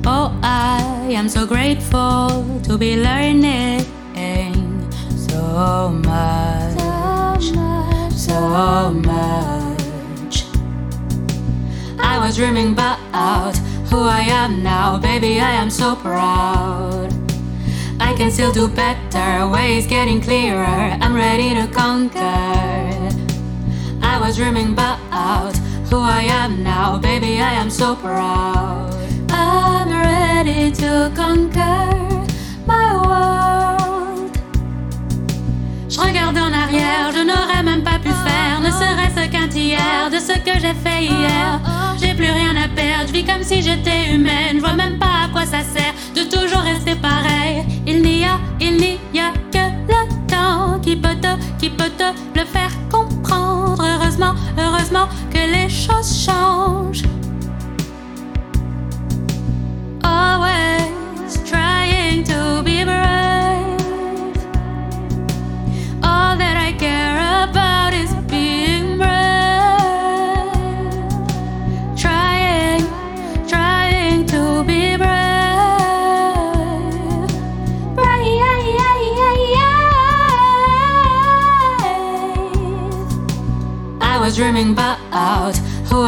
Oh, 0.04 0.38
I 0.42 1.08
am 1.12 1.30
so 1.30 1.46
grateful 1.46 2.44
to 2.64 2.76
be 2.76 3.02
learning 3.02 3.86
so 5.16 5.88
much, 6.04 7.44
so 8.12 8.90
much. 8.92 10.44
I 11.98 12.18
was 12.18 12.36
dreaming 12.36 12.72
about 12.72 12.98
who 13.94 14.02
I 14.02 14.22
am 14.22 14.62
now, 14.62 14.98
baby. 14.98 15.40
I 15.40 15.52
am 15.52 15.70
so 15.70 15.94
proud. 15.94 17.12
I 18.00 18.12
can 18.16 18.30
still 18.32 18.52
do 18.52 18.66
better, 18.66 19.48
ways 19.48 19.86
getting 19.86 20.20
clearer. 20.20 20.98
I'm 21.02 21.14
ready 21.14 21.54
to 21.54 21.68
conquer. 21.68 22.20
I 24.12 24.14
was 24.20 24.34
dreaming 24.36 24.72
about 24.72 25.56
who 25.90 25.98
I 26.00 26.22
am 26.42 26.64
now, 26.64 26.98
baby. 26.98 27.40
I 27.40 27.52
am 27.62 27.70
so 27.70 27.94
proud. 27.94 28.92
I'm 29.30 29.90
ready 29.90 30.72
to 30.82 31.12
conquer 31.14 31.86
my 32.66 32.86
world. 33.06 33.73
Je 35.94 36.00
en 36.00 36.52
arrière, 36.52 37.12
je 37.14 37.22
n'aurais 37.22 37.62
même 37.62 37.84
pas 37.84 38.00
pu 38.00 38.08
faire, 38.08 38.60
ne 38.60 38.68
serait-ce 38.68 39.28
qu'un 39.30 39.46
tiers 39.46 40.10
de 40.10 40.18
ce 40.18 40.32
que 40.38 40.58
j'ai 40.58 40.74
fait 40.74 41.04
hier. 41.04 41.60
J'ai 42.00 42.14
plus 42.14 42.32
rien 42.32 42.56
à 42.56 42.66
perdre, 42.66 43.06
je 43.06 43.12
vis 43.12 43.24
comme 43.24 43.44
si 43.44 43.62
j'étais 43.62 44.12
humaine, 44.12 44.56
je 44.56 44.58
vois 44.58 44.72
même 44.72 44.98
pas 44.98 45.26
à 45.26 45.28
quoi 45.32 45.42
ça 45.42 45.60
sert 45.60 45.94
de 46.16 46.22
toujours 46.28 46.62
rester 46.62 46.96
pareil. 46.96 47.64
Il 47.86 48.02
n'y 48.02 48.24
a, 48.24 48.40
il 48.60 48.76
n'y 48.76 49.20
a 49.20 49.30
que 49.52 49.58
le 49.86 50.26
temps 50.26 50.80
qui 50.80 50.96
peut 50.96 51.14
te, 51.22 51.28
qui 51.60 51.70
peut 51.70 51.92
te 51.96 52.38
le 52.40 52.44
faire 52.44 52.72
comprendre. 52.90 53.84
Heureusement, 53.86 54.34
heureusement 54.58 55.06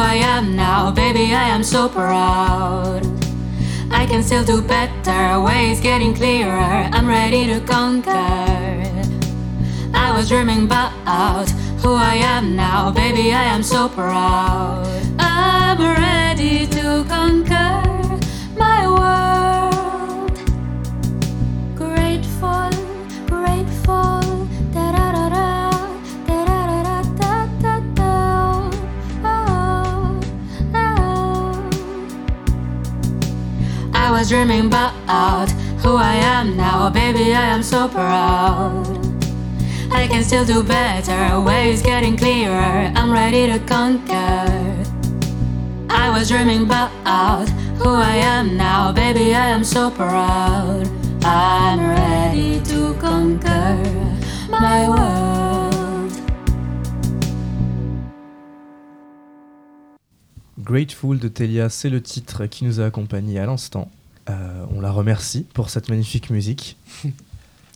I 0.07 0.15
am 0.15 0.55
now, 0.55 0.89
baby. 0.89 1.33
I 1.33 1.49
am 1.49 1.63
so 1.63 1.89
proud. 1.89 3.05
I 3.91 4.05
can 4.05 4.23
still 4.23 4.45
do 4.45 4.61
better, 4.61 5.41
ways 5.41 5.81
getting 5.81 6.13
clearer. 6.13 6.87
I'm 6.93 7.05
ready 7.05 7.45
to 7.47 7.59
conquer. 7.59 8.13
I 9.93 10.13
was 10.15 10.29
dreaming 10.29 10.63
about 10.63 11.49
who 11.81 11.93
I 11.93 12.15
am 12.15 12.55
now, 12.55 12.89
baby. 12.89 13.33
I 13.33 13.43
am 13.43 13.61
so 13.61 13.89
proud. 13.89 14.87
I'm 15.19 15.77
ready 15.77 16.65
to 16.67 17.03
conquer 17.09 17.83
my 18.55 18.87
world. 18.87 19.26
Was 34.17 34.29
dreaming 34.29 34.65
about 34.65 35.51
who 35.83 35.95
I 35.95 36.15
am 36.15 36.57
now, 36.57 36.89
baby. 36.89 37.35
I 37.35 37.49
am 37.55 37.61
so 37.61 37.87
proud. 37.87 38.87
I 39.91 40.07
can 40.07 40.23
still 40.23 40.43
do 40.43 40.63
better, 40.63 41.39
ways 41.39 41.83
getting 41.83 42.17
clearer. 42.17 42.91
I'm 42.95 43.11
ready 43.11 43.45
to 43.45 43.59
conquer. 43.59 44.47
I 45.91 46.09
was 46.09 46.29
dreaming 46.29 46.63
about 46.63 47.47
who 47.77 47.89
I 47.89 48.15
am 48.15 48.57
now, 48.57 48.91
baby. 48.91 49.35
I 49.35 49.49
am 49.49 49.63
so 49.63 49.91
proud. 49.91 50.89
I'm 51.23 51.79
ready 51.79 52.59
to 52.71 52.95
conquer 52.99 53.77
my 54.49 54.89
world. 54.89 56.11
Grateful 60.57 61.19
de 61.19 61.27
Telia, 61.27 61.69
c'est 61.69 61.91
le 61.91 62.01
titre 62.01 62.47
qui 62.47 62.65
nous 62.65 62.81
a 62.81 62.85
accompagnés 62.85 63.37
à 63.37 63.45
l'instant. 63.45 63.91
Euh, 64.29 64.65
on 64.75 64.81
la 64.81 64.91
remercie 64.91 65.45
pour 65.53 65.69
cette 65.69 65.89
magnifique 65.89 66.29
musique. 66.29 66.77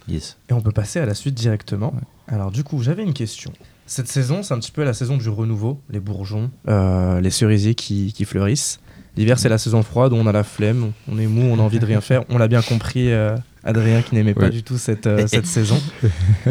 Yes. 0.08 0.36
Et 0.50 0.54
on 0.54 0.62
peut 0.62 0.72
passer 0.72 1.00
à 1.00 1.06
la 1.06 1.14
suite 1.14 1.36
directement. 1.36 1.94
Alors 2.28 2.50
du 2.50 2.64
coup, 2.64 2.82
j'avais 2.82 3.04
une 3.04 3.14
question. 3.14 3.54
Cette 3.86 4.08
saison, 4.08 4.42
c'est 4.42 4.52
un 4.54 4.58
petit 4.60 4.72
peu 4.72 4.84
la 4.84 4.94
saison 4.94 5.16
du 5.16 5.30
renouveau, 5.30 5.80
les 5.92 6.00
bourgeons, 6.00 6.50
euh, 6.68 7.22
les 7.22 7.30
cerisiers 7.30 7.76
qui, 7.76 8.12
qui 8.12 8.26
fleurissent. 8.26 8.80
L'hiver, 9.16 9.38
c'est 9.38 9.48
la 9.48 9.60
saison 9.60 9.84
froide 9.84 10.12
où 10.12 10.16
on 10.16 10.26
a 10.26 10.32
la 10.32 10.44
flemme, 10.44 10.92
on 11.10 11.20
est 11.20 11.28
mou, 11.28 11.44
on 11.44 11.60
a 11.60 11.62
envie 11.62 11.78
de 11.80 11.86
rien 11.86 12.02
faire. 12.02 12.24
On 12.30 12.40
l'a 12.40 12.48
bien 12.48 12.64
compris, 12.64 13.12
euh, 13.12 13.38
Adrien 13.64 14.02
qui 14.02 14.16
n'aimait 14.16 14.34
pas 14.34 14.50
du 14.50 14.64
tout 14.64 14.80
cette, 14.80 15.06
euh, 15.06 15.28
cette 15.28 15.46
saison. 15.58 15.80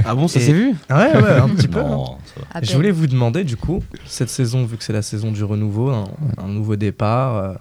Ah 0.04 0.14
bon, 0.14 0.28
ça 0.28 0.38
Et- 0.38 0.44
s'est 0.44 0.52
vu? 0.52 0.68
Ouais, 0.88 1.16
ouais, 1.16 1.30
un 1.32 1.48
petit 1.48 1.68
peu. 1.68 1.80
hein. 1.80 1.88
Non, 1.90 2.18
Je 2.62 2.72
voulais 2.76 2.92
vous 2.92 3.08
demander 3.08 3.42
du 3.42 3.56
coup, 3.56 3.82
cette 4.06 4.30
saison, 4.30 4.64
vu 4.64 4.76
que 4.76 4.84
c'est 4.84 4.92
la 4.92 5.02
saison 5.02 5.32
du 5.32 5.42
renouveau, 5.42 5.90
un, 5.90 6.04
un 6.38 6.46
nouveau 6.48 6.76
départ, 6.76 7.56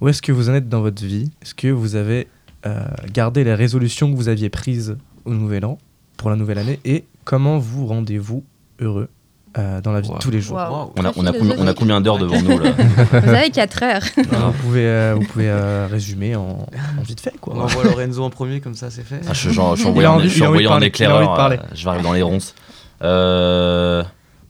où 0.00 0.08
est-ce 0.08 0.22
que 0.22 0.32
vous 0.32 0.48
en 0.50 0.54
êtes 0.54 0.68
dans 0.68 0.80
votre 0.80 1.04
vie? 1.04 1.30
Est-ce 1.42 1.54
que 1.54 1.68
vous 1.68 1.94
avez 1.96 2.26
euh, 2.66 2.84
gardé 3.12 3.44
les 3.44 3.54
résolutions 3.54 4.10
que 4.10 4.16
vous 4.16 4.28
aviez 4.28 4.48
prises 4.48 4.96
au 5.24 5.34
nouvel 5.34 5.64
an, 5.64 5.78
pour 6.16 6.30
la 6.30 6.36
nouvelle 6.36 6.58
année, 6.58 6.80
et 6.84 7.04
comment 7.24 7.58
vous 7.58 7.86
rendez-vous 7.86 8.42
heureux 8.80 9.08
euh, 9.56 9.80
dans 9.80 9.92
la 9.92 10.00
vie 10.00 10.10
de 10.10 10.18
tous 10.18 10.30
les 10.30 10.40
jours? 10.40 10.56
On 10.96 11.04
a, 11.04 11.08
on, 11.08 11.12
combien, 11.12 11.12
on 11.22 11.26
a 11.26 11.32
philosophique. 11.32 11.74
combien 11.78 12.00
d'heures 12.00 12.18
devant 12.18 12.40
nous 12.42 12.58
là? 12.58 12.72
Vous 13.12 13.28
avez 13.30 13.50
4 13.50 13.82
heures. 13.82 14.02
Vous 14.16 14.52
pouvez, 14.62 14.86
euh, 14.86 15.14
vous 15.18 15.24
pouvez 15.26 15.48
euh, 15.48 15.86
résumer 15.90 16.36
en, 16.36 16.66
en 16.98 17.02
vite 17.02 17.20
fait, 17.20 17.32
On 17.36 17.38
quoi. 17.52 17.64
envoie 17.64 17.84
Lorenzo 17.84 18.22
en 18.22 18.30
premier, 18.30 18.60
comme 18.60 18.74
ça 18.74 18.90
c'est 18.90 19.04
fait. 19.04 19.20
Ah, 19.28 19.32
je, 19.34 19.50
genre, 19.50 19.74
je 19.76 19.82
suis 19.82 19.88
envoyé 20.42 20.66
en, 20.68 20.76
en 20.76 20.80
éclaireur. 20.80 21.58
je 21.74 21.82
vais 21.84 21.88
arriver 21.90 22.04
dans 22.04 22.12
les 22.12 22.22
ronces. 22.22 22.54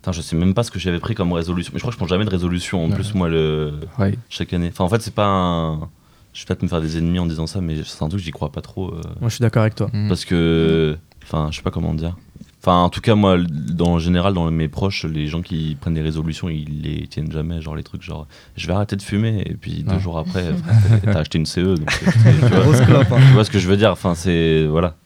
Putain, 0.01 0.13
je 0.13 0.21
sais 0.23 0.37
même 0.37 0.55
pas 0.55 0.63
ce 0.63 0.71
que 0.71 0.79
j'avais 0.79 1.01
pris 1.01 1.15
comme 1.15 1.33
résolution. 1.33 1.73
Mais 1.75 1.79
je 1.79 1.83
crois 1.83 1.91
que 1.91 1.95
je 1.95 1.99
prends 1.99 2.07
jamais 2.07 2.25
de 2.25 2.31
résolution. 2.31 2.85
En 2.85 2.89
Ouais. 2.89 2.95
plus, 2.95 3.15
moi, 3.15 3.29
le... 3.29 3.75
Ouais. 3.99 4.15
chaque 4.29 4.53
année. 4.53 4.69
Enfin, 4.73 4.85
en 4.85 4.89
fait, 4.89 5.03
c'est 5.03 5.15
pas 5.15 5.27
un. 5.27 5.89
Je 6.35 6.43
vais 6.43 6.47
peut-être 6.47 6.63
me 6.63 6.69
faire 6.69 6.81
des 6.81 6.97
ennemis 6.99 7.19
en 7.19 7.27
disant 7.27 7.47
ça, 7.49 7.61
mais 7.61 7.77
c'est 7.85 8.03
un 8.05 8.09
truc, 8.09 8.21
j'y 8.21 8.31
crois 8.31 8.51
pas 8.53 8.61
trop. 8.61 8.89
euh, 8.95 9.01
Moi, 9.21 9.29
je 9.29 9.35
suis 9.37 9.43
d'accord 9.43 9.63
avec 9.63 9.75
toi. 9.75 9.89
Mm. 9.93 10.09
Parce 10.09 10.25
que. 10.25 10.97
Enfin, 11.25 11.49
je 11.51 11.57
sais 11.57 11.63
pas 11.63 11.71
comment 11.73 11.95
dire. 11.95 12.17
Enfin, 12.61 12.77
en 12.79 12.91
tout 12.91 13.01
cas, 13.01 13.15
moi, 13.15 13.39
dans 13.49 13.93
en 13.95 13.99
général, 13.99 14.35
dans 14.35 14.49
mes 14.51 14.69
proches, 14.69 15.05
les 15.05 15.27
gens 15.27 15.43
qui 15.43 15.77
prennent 15.81 15.95
des 15.95 16.03
résolutions, 16.03 16.49
ils 16.49 16.83
les 16.83 17.07
tiennent 17.07 17.31
jamais. 17.31 17.61
Genre, 17.61 17.75
les 17.77 17.83
trucs, 17.85 18.03
genre, 18.03 18.27
je 18.57 18.67
vais 18.67 18.73
arrêter 18.73 18.97
de 18.97 19.03
fumer, 19.03 19.43
et 19.47 19.55
puis 19.55 19.83
deux 19.85 19.93
Ouais. 19.95 20.01
jours 20.01 20.19
après, 20.19 20.45
t'as 21.05 21.19
acheté 21.21 21.39
une 21.39 21.47
CE. 21.47 21.61
Donc, 21.77 21.89
euh, 22.07 22.11
tu, 22.49 22.55
vois, 22.93 23.01
hein. 23.01 23.05
tu 23.29 23.33
vois 23.33 23.45
ce 23.45 23.51
que 23.51 23.59
je 23.59 23.69
veux 23.69 23.77
dire 23.77 23.91
Enfin, 23.93 24.15
c'est. 24.15 24.67
Voilà. 24.67 24.97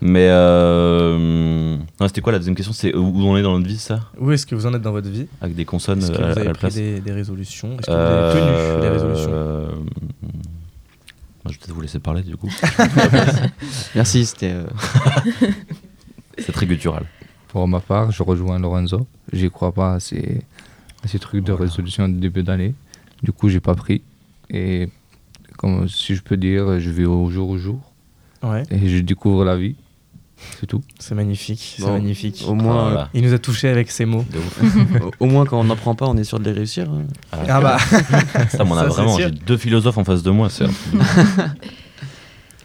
Mais. 0.00 0.28
Euh... 0.30 1.76
Non, 2.00 2.08
c'était 2.08 2.20
quoi 2.20 2.32
la 2.32 2.38
deuxième 2.38 2.54
question? 2.54 2.72
C'est 2.72 2.94
où 2.94 3.04
on 3.24 3.36
est 3.36 3.42
dans 3.42 3.56
notre 3.56 3.68
vie, 3.68 3.78
ça? 3.78 4.00
Où 4.18 4.30
est-ce 4.32 4.46
que 4.46 4.54
vous 4.54 4.66
en 4.66 4.74
êtes 4.74 4.82
dans 4.82 4.92
votre 4.92 5.08
vie? 5.08 5.26
Avec 5.40 5.54
des 5.54 5.64
consonnes 5.64 5.98
Est-ce 6.00 6.10
que 6.12 6.18
euh, 6.20 6.24
à, 6.30 6.32
vous 6.32 6.38
avez 6.38 6.44
la 6.48 6.52
pris 6.52 6.60
place? 6.60 6.74
des, 6.74 7.00
des 7.00 7.12
résolutions? 7.12 7.72
Est-ce 7.78 7.86
que 7.86 7.92
vous 7.92 7.96
avez 7.98 8.40
tenu 8.40 8.82
les 8.82 8.88
résolutions? 8.88 9.30
Euh, 9.32 9.68
Je 11.46 11.50
vais 11.50 11.56
peut-être 11.58 11.72
vous 11.72 11.80
laisser 11.80 11.98
parler 11.98 12.22
du 12.22 12.36
coup. 12.36 12.50
Merci, 13.94 14.24
c'était. 14.26 14.52
euh, 14.52 14.66
C'est 16.38 16.52
très 16.52 16.66
guttural. 16.66 17.04
Pour 17.48 17.68
ma 17.68 17.80
part, 17.80 18.10
je 18.10 18.22
rejoins 18.22 18.58
Lorenzo. 18.58 19.06
J'y 19.32 19.50
crois 19.50 19.72
pas 19.72 19.94
à 19.94 20.00
ces, 20.00 20.40
à 21.04 21.08
ces 21.08 21.18
trucs 21.18 21.44
de 21.44 21.52
résolution 21.52 22.08
de 22.08 22.14
début 22.18 22.42
d'année. 22.42 22.74
Du 23.22 23.32
coup, 23.32 23.48
j'ai 23.50 23.60
pas 23.60 23.74
pris. 23.74 24.02
Et 24.50 24.88
comme 25.58 25.88
si 25.88 26.14
je 26.14 26.22
peux 26.22 26.36
dire, 26.38 26.80
je 26.80 26.90
vais 26.90 27.04
au 27.04 27.30
jour 27.30 27.50
au 27.50 27.58
jour 27.58 27.78
Ouais, 28.42 28.64
et 28.70 28.88
je 28.88 28.98
découvre 28.98 29.44
la 29.44 29.56
vie. 29.56 29.76
C'est 30.58 30.66
tout. 30.66 30.82
c'est 30.98 31.14
magnifique, 31.14 31.76
c'est 31.78 31.86
magnifique. 31.88 32.44
Au 32.48 32.54
moins, 32.54 32.82
Voilà. 32.90 33.08
Il 33.14 33.22
nous 33.22 33.32
a 33.32 33.38
touché 33.38 33.68
avec 33.68 33.92
ses 33.92 34.04
mots. 34.06 34.24
Euh, 34.34 34.98
au 35.20 35.26
moins 35.26 35.44
quand 35.46 35.60
on 35.60 35.64
n'en 35.64 35.76
prend 35.76 35.94
pas, 35.94 36.06
on 36.06 36.16
est 36.16 36.24
sûr 36.24 36.40
de 36.40 36.44
les 36.46 36.50
réussir. 36.52 36.90
hein. 36.90 37.04
Ah 37.48 37.60
bah, 37.60 37.76
Ça, 38.50 38.64
m'en 38.64 38.76
a 38.76 38.86
vraiment. 38.86 39.16
J'ai 39.16 39.30
deux 39.30 39.56
philosophes 39.56 39.98
en 39.98 40.04
face 40.04 40.24
de 40.24 40.30
moi. 40.32 40.50
C'est. 40.50 40.66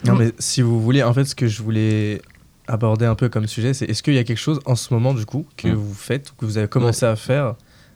Non, 0.05 0.15
mais 0.15 0.31
si 0.39 0.61
vous 0.61 0.79
voulez, 0.81 1.01
en 1.03 1.13
fait, 1.13 1.25
ce 1.25 1.33
que 1.35 1.47
je 1.47 1.61
voulais 1.63 2.21
aborder 2.67 3.05
un 3.05 3.15
peu 3.15 3.29
comme 3.29 3.47
sujet, 3.47 3.73
c'est 3.73 3.85
est-ce 3.89 4.03
qu'il 4.03 4.13
y 4.13 4.19
a 4.19 4.23
quelque 4.23 4.37
chose 4.37 4.59
en 4.65 4.75
ce 4.75 4.93
moment, 4.93 5.13
du 5.13 5.25
coup, 5.25 5.45
que 5.57 5.67
Mm. 5.69 5.73
vous 5.73 5.93
faites, 5.93 6.31
ou 6.31 6.35
que 6.35 6.45
vous 6.45 6.57
avez 6.59 6.67
commencé 6.67 7.05
à 7.05 7.15
faire, 7.15 7.55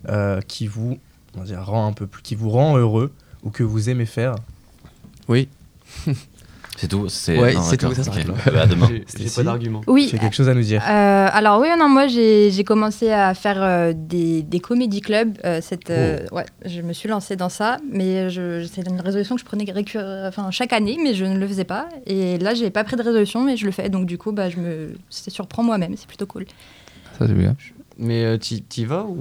euh, 0.09 0.41
qui 0.41 0.65
vous, 0.67 0.97
on 1.35 1.39
va 1.41 1.45
dire, 1.45 1.63
rend 1.63 1.87
un 1.87 1.93
peu 1.93 2.07
plus, 2.07 2.21
qui 2.23 2.33
vous 2.35 2.49
rend 2.49 2.75
heureux, 2.77 3.11
ou 3.43 3.49
que 3.51 3.63
vous 3.63 3.89
aimez 3.89 4.07
faire? 4.07 4.35
Oui, 5.27 5.47
C'est 6.77 6.87
tout 6.87 7.09
C'est 7.09 7.37
Ouais, 7.37 7.53
c'est 7.61 7.77
tout, 7.77 7.93
ça 7.93 8.03
s'arrête 8.03 8.27
ok. 8.29 8.45
là. 8.45 8.51
Bah, 8.53 8.65
demain. 8.65 8.87
j'ai 8.89 9.03
j'ai 9.25 9.29
pas 9.29 9.43
d'argument. 9.43 9.81
Oui. 9.87 10.07
Tu 10.09 10.15
as 10.15 10.19
quelque 10.19 10.33
chose 10.35 10.49
à 10.49 10.53
nous 10.53 10.61
dire 10.63 10.81
Euh, 10.89 11.27
alors 11.31 11.59
oui, 11.59 11.67
non, 11.77 11.89
moi 11.89 12.07
j'ai 12.07 12.49
j'ai 12.49 12.63
commencé 12.63 13.11
à 13.11 13.33
faire 13.33 13.61
euh, 13.61 13.93
des, 13.95 14.41
des 14.41 14.59
comédie 14.59 15.01
clubs. 15.01 15.37
euh, 15.45 15.59
cette, 15.61 15.89
euh, 15.89 16.25
ouais, 16.31 16.45
je 16.65 16.81
me 16.81 16.93
suis 16.93 17.07
lancée 17.09 17.35
dans 17.35 17.49
ça, 17.49 17.77
mais 17.91 18.29
je, 18.29 18.65
c'est 18.65 18.87
une 18.87 18.99
résolution 19.01 19.35
que 19.35 19.41
je 19.41 19.45
prenais 19.45 19.65
récur- 19.65 20.01
enfin, 20.27 20.49
chaque 20.49 20.73
année, 20.73 20.97
mais 21.03 21.13
je 21.13 21.25
ne 21.25 21.37
le 21.37 21.47
faisais 21.47 21.65
pas. 21.65 21.87
Et 22.07 22.37
là, 22.39 22.53
j'ai 22.53 22.69
pas 22.71 22.83
pris 22.83 22.95
de 22.95 23.03
résolution, 23.03 23.43
mais 23.43 23.57
je 23.57 23.65
le 23.65 23.71
fais. 23.71 23.89
Donc 23.89 24.05
du 24.05 24.17
coup, 24.17 24.31
bah, 24.31 24.49
je 24.49 24.57
me 24.57 24.93
surprends 25.09 25.63
moi-même. 25.63 25.95
C'est 25.97 26.07
plutôt 26.07 26.25
cool. 26.25 26.45
Ça, 27.19 27.27
c'est 27.27 27.33
bien. 27.33 27.55
Mais 27.97 28.23
euh, 28.23 28.37
t'y 28.37 28.85
vas 28.85 29.03
ou... 29.03 29.17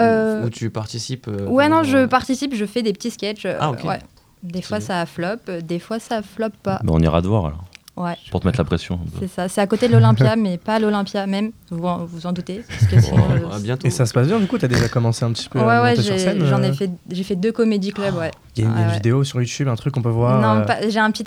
Euh, 0.00 0.44
ou 0.44 0.50
tu 0.50 0.70
participes 0.70 1.28
euh, 1.28 1.46
Ouais, 1.46 1.68
non, 1.68 1.84
je 1.84 2.06
participe, 2.06 2.52
je 2.56 2.64
fais 2.64 2.82
des 2.82 2.92
petits 2.92 3.12
sketchs. 3.12 3.44
euh, 3.46 3.58
Ah, 3.60 3.70
ok. 3.70 3.84
ouais. 3.84 4.00
Des 4.44 4.62
fois 4.62 4.80
ça 4.80 5.04
flop, 5.06 5.26
euh, 5.48 5.60
des 5.60 5.78
fois 5.78 5.98
ça 5.98 6.22
flop 6.22 6.50
pas. 6.62 6.78
Bah, 6.84 6.92
on 6.92 7.00
ira 7.00 7.20
te 7.22 7.26
voir 7.26 7.46
alors, 7.46 7.64
Ouais, 7.96 8.16
pour 8.32 8.40
te 8.40 8.46
mettre 8.46 8.58
la 8.58 8.64
pression. 8.64 8.98
c'est 9.20 9.28
ça. 9.28 9.48
C'est 9.48 9.60
à 9.60 9.66
côté 9.68 9.86
de 9.88 9.92
l'Olympia, 9.92 10.34
mais 10.38 10.58
pas 10.58 10.74
à 10.74 10.78
l'Olympia 10.80 11.26
même. 11.28 11.52
Vous 11.70 11.84
en, 11.86 12.04
vous 12.04 12.26
en 12.26 12.32
doutez. 12.32 12.62
Parce 12.68 12.86
que 12.86 13.00
sinon, 13.00 13.22
Oh, 13.28 13.54
euh, 13.54 13.58
bientôt. 13.60 13.86
Et 13.86 13.90
ça 13.90 14.04
se 14.04 14.12
passe 14.12 14.26
bien, 14.26 14.40
du 14.40 14.46
coup, 14.48 14.58
tu 14.58 14.64
as 14.64 14.68
déjà 14.68 14.88
commencé 14.88 15.24
un 15.24 15.30
petit 15.32 15.48
peu 15.48 15.60
Ouais, 15.60 15.64
à 15.74 15.82
ouais, 15.82 15.90
monter 15.90 16.02
sur 16.02 16.18
scène 16.18 16.44
j'en 16.44 16.60
euh, 16.60 16.70
ai 16.70 16.72
fait, 16.72 16.90
j'ai 17.10 17.22
fait 17.22 17.36
deux 17.36 17.52
comédie 17.52 17.92
clubs, 17.92 18.14
ouais. 18.16 18.32
Il 18.56 18.64
y 18.64 18.66
a 18.66 18.68
une, 18.70 18.76
Ah, 18.76 18.88
ouais. 18.88 18.94
vidéo 18.94 19.22
sur 19.24 19.40
YouTube, 19.40 19.68
un 19.68 19.76
truc 19.76 19.94
qu'on 19.94 20.02
peut 20.02 20.08
voir. 20.10 20.40
non, 20.40 20.62
euh, 20.62 20.64
pas- 20.64 20.88
j'ai 20.88 20.98
un 20.98 21.10
petit 21.12 21.24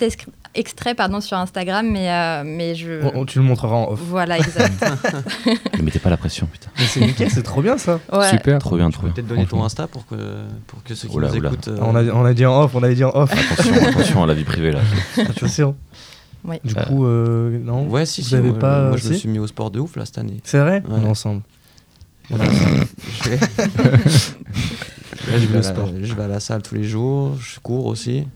extrait 0.58 0.94
pardon 0.94 1.20
sur 1.20 1.36
Instagram, 1.36 1.88
mais 1.90 2.10
euh, 2.10 2.42
mais 2.44 2.74
je. 2.74 3.02
on- 3.04 3.20
on- 3.20 3.24
tu 3.24 3.38
le 3.38 3.44
montreras 3.44 3.76
en 3.76 3.92
off. 3.92 4.00
Voilà, 4.02 4.38
exact. 4.38 4.72
Ne 5.78 5.82
mettez 5.82 5.98
pas 5.98 6.10
la 6.10 6.16
pression, 6.16 6.46
putain. 6.46 6.68
Mais 6.78 6.84
c'est 6.86 7.00
nickel, 7.00 7.30
c'est 7.30 7.42
trop 7.42 7.62
bien 7.62 7.78
ça. 7.78 8.00
Ouais. 8.12 8.30
Super. 8.30 8.58
Trop 8.58 8.76
bien, 8.76 8.90
trop 8.90 9.02
bien. 9.04 9.12
Peut-être 9.12 9.26
donner 9.28 9.46
ton. 9.46 9.62
Insta 9.64 9.86
pour 9.86 10.06
que, 10.06 10.14
pour 10.66 10.82
que 10.82 10.94
ceux 10.94 11.08
qui 11.08 11.16
Oula, 11.16 11.28
nous 11.28 11.36
oula. 11.36 11.48
écoutent. 11.50 11.68
euh, 11.68 11.78
On, 11.80 11.94
a, 11.94 12.02
on 12.04 12.24
a 12.24 12.34
dit 12.34 12.46
en 12.46 12.62
off, 12.62 12.74
on 12.74 12.82
avait 12.82 12.94
dit 12.94 13.04
en 13.04 13.10
off. 13.14 13.30
Attention, 13.32 13.74
attention 13.88 14.22
à 14.22 14.26
la 14.26 14.34
vie 14.34 14.44
privée 14.44 14.72
là. 14.72 14.80
Attention. 15.18 15.76
Ouais. 16.44 16.60
Du 16.64 16.74
Euh, 16.76 16.84
coup, 16.84 17.06
euh, 17.06 17.58
non 17.62 17.86
Ouais, 17.88 18.06
si, 18.06 18.22
Vous 18.22 18.28
si. 18.28 18.36
avez 18.36 18.50
moi, 18.50 18.58
pas. 18.58 18.88
moi, 18.88 18.96
je 18.96 19.08
me 19.08 19.14
suis 19.14 19.28
mis 19.28 19.38
au 19.38 19.46
sport 19.46 19.70
de 19.70 19.80
ouf 19.80 19.96
là 19.96 20.04
cette 20.06 20.18
année. 20.18 20.40
C'est 20.44 20.58
vrai 20.58 20.82
Ouais. 20.86 20.90
On 20.90 21.02
est 21.04 21.08
ensemble. 21.08 21.42
Voilà, 22.30 22.44
je, 23.24 23.30
vais... 23.30 23.36
Là, 23.36 25.38
je, 25.38 25.46
vais 25.46 25.58
à 25.58 25.62
sport. 25.62 25.86
la, 25.92 26.02
je 26.06 26.14
vais 26.14 26.22
à 26.22 26.28
la 26.28 26.40
salle 26.40 26.62
tous 26.62 26.74
les 26.74 26.84
jours, 26.84 27.36
je 27.40 27.58
cours 27.60 27.86
aussi. 27.86 28.26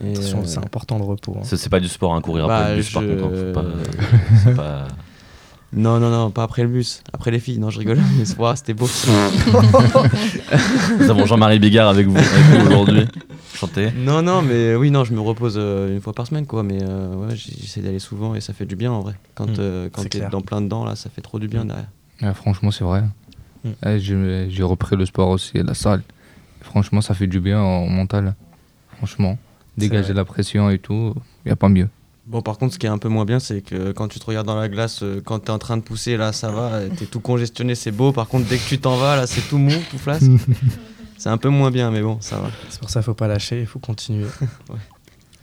Attention, 0.00 0.38
euh, 0.40 0.46
c'est 0.46 0.58
important 0.58 0.98
le 0.98 1.04
repos. 1.04 1.36
hein. 1.38 1.42
C'est 1.44 1.68
pas 1.68 1.80
du 1.80 1.88
sport, 1.88 2.14
hein, 2.14 2.20
courir 2.20 2.46
Bah, 2.46 2.58
après 2.58 2.70
le 2.72 2.76
bus 2.76 2.90
par 2.92 3.02
contre. 3.02 3.24
hein, 3.24 3.30
faut 3.30 3.52
pas- 3.52 3.64
c'est 4.44 4.54
pas- 4.56 4.88
Non, 5.72 5.98
non, 6.00 6.10
non, 6.10 6.30
pas 6.30 6.44
après 6.44 6.62
le 6.62 6.68
bus. 6.68 7.02
Après 7.12 7.30
les 7.30 7.38
filles, 7.40 7.58
non, 7.58 7.70
je 7.70 7.78
rigole. 7.78 7.98
Mais 8.18 8.24
ouah, 8.38 8.56
c'était 8.56 8.72
beau. 8.74 8.88
Nous 10.98 11.10
avons 11.10 11.26
Jean-Marie 11.26 11.58
Bigard 11.58 11.88
avec 11.88 12.06
vous, 12.06 12.16
aujourd'hui. 12.66 13.06
Chantez. 13.54 13.90
non, 13.96 14.22
non, 14.22 14.42
mais 14.42 14.74
oui, 14.74 14.90
non, 14.90 15.04
je 15.04 15.12
me 15.14 15.20
repose 15.20 15.54
euh, 15.56 15.94
une 15.94 16.00
fois 16.00 16.12
par 16.12 16.26
semaine, 16.26 16.46
quoi. 16.46 16.62
Mais 16.62 16.78
euh, 16.82 17.14
ouais, 17.14 17.34
j'essaie 17.36 17.80
d'aller 17.80 17.98
souvent 17.98 18.34
et 18.34 18.40
ça 18.40 18.52
fait 18.52 18.66
du 18.66 18.76
bien 18.76 18.92
en 18.92 19.00
vrai. 19.00 19.14
Quand, 19.34 19.46
Mm, 19.46 19.54
euh, 19.58 19.88
quand 19.90 20.08
t'es 20.08 20.20
dans 20.30 20.40
plein 20.42 20.60
dedans, 20.60 20.84
là, 20.84 20.94
ça 20.96 21.08
fait 21.10 21.22
trop 21.22 21.38
du 21.38 21.48
bien 21.48 21.64
Mm. 21.64 21.68
derrière. 21.68 21.88
Ouais, 22.22 22.34
franchement, 22.34 22.70
c'est 22.70 22.84
vrai. 22.84 23.02
Mm. 23.64 23.68
Ouais, 23.84 23.98
j'ai 23.98 24.46
j'ai 24.50 24.62
repris 24.62 24.96
le 24.96 25.06
sport 25.06 25.28
aussi, 25.30 25.52
la 25.54 25.74
salle. 25.74 26.02
Franchement, 26.60 27.00
ça 27.00 27.14
fait 27.14 27.26
du 27.26 27.40
bien 27.40 27.62
au 27.62 27.86
mental. 27.86 28.34
Franchement, 28.98 29.38
dégager 29.76 30.12
la 30.14 30.24
pression 30.24 30.70
et 30.70 30.78
tout, 30.78 31.14
il 31.44 31.48
n'y 31.48 31.52
a 31.52 31.56
pas 31.56 31.68
mieux. 31.68 31.88
Bon, 32.26 32.42
par 32.42 32.58
contre, 32.58 32.74
ce 32.74 32.78
qui 32.78 32.86
est 32.86 32.90
un 32.90 32.98
peu 32.98 33.08
moins 33.08 33.24
bien, 33.24 33.38
c'est 33.38 33.60
que 33.60 33.92
quand 33.92 34.08
tu 34.08 34.18
te 34.18 34.26
regardes 34.26 34.48
dans 34.48 34.58
la 34.58 34.68
glace, 34.68 35.02
euh, 35.04 35.20
quand 35.24 35.38
t'es 35.38 35.50
en 35.50 35.58
train 35.58 35.76
de 35.76 35.82
pousser, 35.82 36.16
là, 36.16 36.32
ça 36.32 36.50
va, 36.50 36.80
t'es 36.98 37.06
tout 37.06 37.20
congestionné, 37.20 37.76
c'est 37.76 37.92
beau. 37.92 38.10
Par 38.10 38.26
contre, 38.26 38.48
dès 38.48 38.56
que 38.58 38.68
tu 38.68 38.78
t'en 38.80 38.96
vas, 38.96 39.14
là, 39.16 39.26
c'est 39.28 39.42
tout 39.48 39.58
mou, 39.58 39.70
tout 39.90 39.98
flasque. 39.98 40.24
c'est 41.18 41.28
un 41.28 41.36
peu 41.38 41.48
moins 41.50 41.70
bien, 41.70 41.92
mais 41.92 42.02
bon, 42.02 42.18
ça 42.20 42.38
va. 42.38 42.50
C'est 42.68 42.80
pour 42.80 42.90
ça 42.90 42.98
qu'il 43.00 43.04
faut 43.04 43.14
pas 43.14 43.28
lâcher, 43.28 43.60
il 43.60 43.66
faut 43.66 43.78
continuer. 43.78 44.26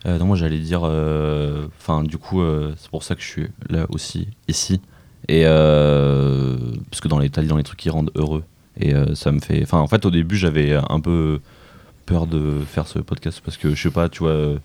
Euh, 0.06 0.18
non, 0.20 0.26
moi 0.26 0.36
j'allais 0.36 0.60
dire. 0.60 0.82
euh, 0.84 1.66
Enfin, 1.80 2.04
du 2.04 2.18
coup, 2.18 2.42
euh, 2.42 2.74
c'est 2.78 2.90
pour 2.90 3.04
ça 3.04 3.16
que 3.16 3.22
je 3.22 3.28
suis 3.28 3.48
là 3.70 3.86
aussi, 3.88 4.28
ici. 4.50 4.82
Et 5.30 5.44
euh, 5.46 6.58
parce 6.92 7.00
que 7.00 7.08
dans 7.08 7.20
les, 7.20 7.30
dans 7.30 7.56
les 7.56 7.64
trucs 7.64 7.80
qui 7.80 7.90
rendent 7.90 8.12
heureux. 8.16 8.44
Et 8.78 8.94
euh, 8.94 9.16
ça 9.16 9.32
me 9.32 9.40
fait. 9.40 9.62
Enfin, 9.64 9.80
en 9.80 9.88
fait, 9.88 10.06
au 10.06 10.12
début, 10.12 10.36
j'avais 10.36 10.74
un 10.74 11.00
peu 11.00 11.40
peur 12.06 12.28
de 12.28 12.60
faire 12.66 12.88
ce 12.88 13.00
podcast 13.00 13.42
parce 13.44 13.58
que 13.58 13.74
je 13.76 13.82
sais 13.82 13.92
pas, 13.92 14.10
tu 14.10 14.20
vois, 14.20 14.32
euh, 14.32 14.58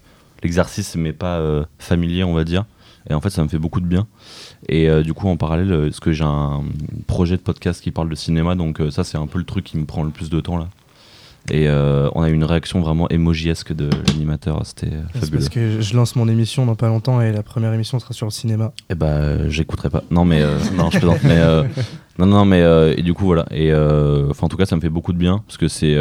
l'exercice 0.43 0.97
m'est 0.97 1.13
pas 1.13 1.39
euh, 1.39 1.65
familier, 1.79 2.25
on 2.25 2.35
va 2.35 2.45
dire. 2.45 2.65
Et 3.11 3.15
en 3.15 3.21
fait, 3.21 3.31
ça 3.31 3.43
me 3.43 3.49
fait 3.49 3.59
beaucoup 3.59 3.81
de 3.81 3.87
bien. 3.87 4.07
Et 4.69 4.89
euh, 4.89 5.03
du 5.03 5.15
coup, 5.15 5.29
en 5.29 5.37
parallèle, 5.37 5.73
euh, 5.73 5.85
parce 5.85 6.01
que 6.01 6.13
j'ai 6.13 6.25
un 6.25 6.63
projet 7.07 7.37
de 7.37 7.43
podcast 7.43 7.83
qui 7.83 7.91
parle 7.91 8.11
de 8.11 8.15
cinéma, 8.15 8.55
donc 8.55 8.81
euh, 8.81 8.91
ça, 8.91 9.05
c'est 9.05 9.19
un 9.19 9.27
peu 9.27 9.39
le 9.39 9.45
truc 9.45 9.65
qui 9.65 9.79
me 9.79 9.87
prend 9.87 10.03
le 10.03 10.11
plus 10.11 10.31
de 10.31 10.41
temps 10.41 10.59
là. 10.59 10.69
Et 11.51 11.67
on 11.71 12.23
a 12.23 12.29
eu 12.29 12.35
une 12.35 12.45
réaction 12.45 12.83
vraiment 12.83 13.09
émojiesque 13.09 13.73
de 13.73 13.89
l'animateur, 14.09 14.61
c'était 14.67 14.91
fabuleux. 15.15 15.39
parce 15.39 15.49
que 15.49 15.81
je 15.81 15.97
lance 15.97 16.15
mon 16.15 16.29
émission 16.29 16.67
dans 16.67 16.75
pas 16.75 16.89
longtemps 16.89 17.23
et 17.23 17.33
la 17.33 17.43
première 17.43 17.73
émission 17.73 17.99
sera 17.99 18.13
sur 18.13 18.27
le 18.27 18.31
cinéma. 18.31 18.73
Eh 18.91 18.95
bah, 18.95 19.49
j'écouterai 19.49 19.89
pas. 19.89 20.05
Non, 20.11 20.27
mais 20.27 20.43
non, 20.77 20.91
je 20.91 20.99
plaisante. 20.99 21.23
mais 21.25 21.41
non, 22.19 22.27
non, 22.27 22.45
mais 22.45 22.61
et 22.99 23.03
du 23.03 23.15
coup 23.15 23.25
voilà. 23.25 23.47
Et 23.51 23.73
enfin, 23.73 24.45
en 24.45 24.49
tout 24.51 24.59
cas, 24.59 24.67
ça 24.67 24.77
me 24.77 24.83
fait 24.83 24.91
beaucoup 24.91 25.15
de 25.15 25.19
bien 25.19 25.43
parce 25.47 25.57
que 25.57 25.69
c'est, 25.69 25.97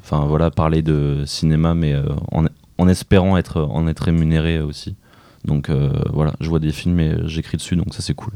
enfin 0.00 0.26
voilà, 0.26 0.50
parler 0.50 0.82
de 0.82 1.24
cinéma, 1.26 1.74
mais 1.74 1.92
euh, 1.92 2.04
en, 2.32 2.44
en 2.78 2.88
espérant 2.88 3.36
être 3.36 3.62
en 3.62 3.86
être 3.88 4.00
rémunéré 4.04 4.60
aussi. 4.60 4.96
Donc 5.44 5.68
euh, 5.68 5.90
voilà, 6.12 6.32
je 6.40 6.48
vois 6.48 6.58
des 6.58 6.72
films 6.72 7.00
et 7.00 7.16
j'écris 7.26 7.56
dessus, 7.56 7.76
donc 7.76 7.94
ça 7.94 8.02
c'est 8.02 8.14
cool. 8.14 8.32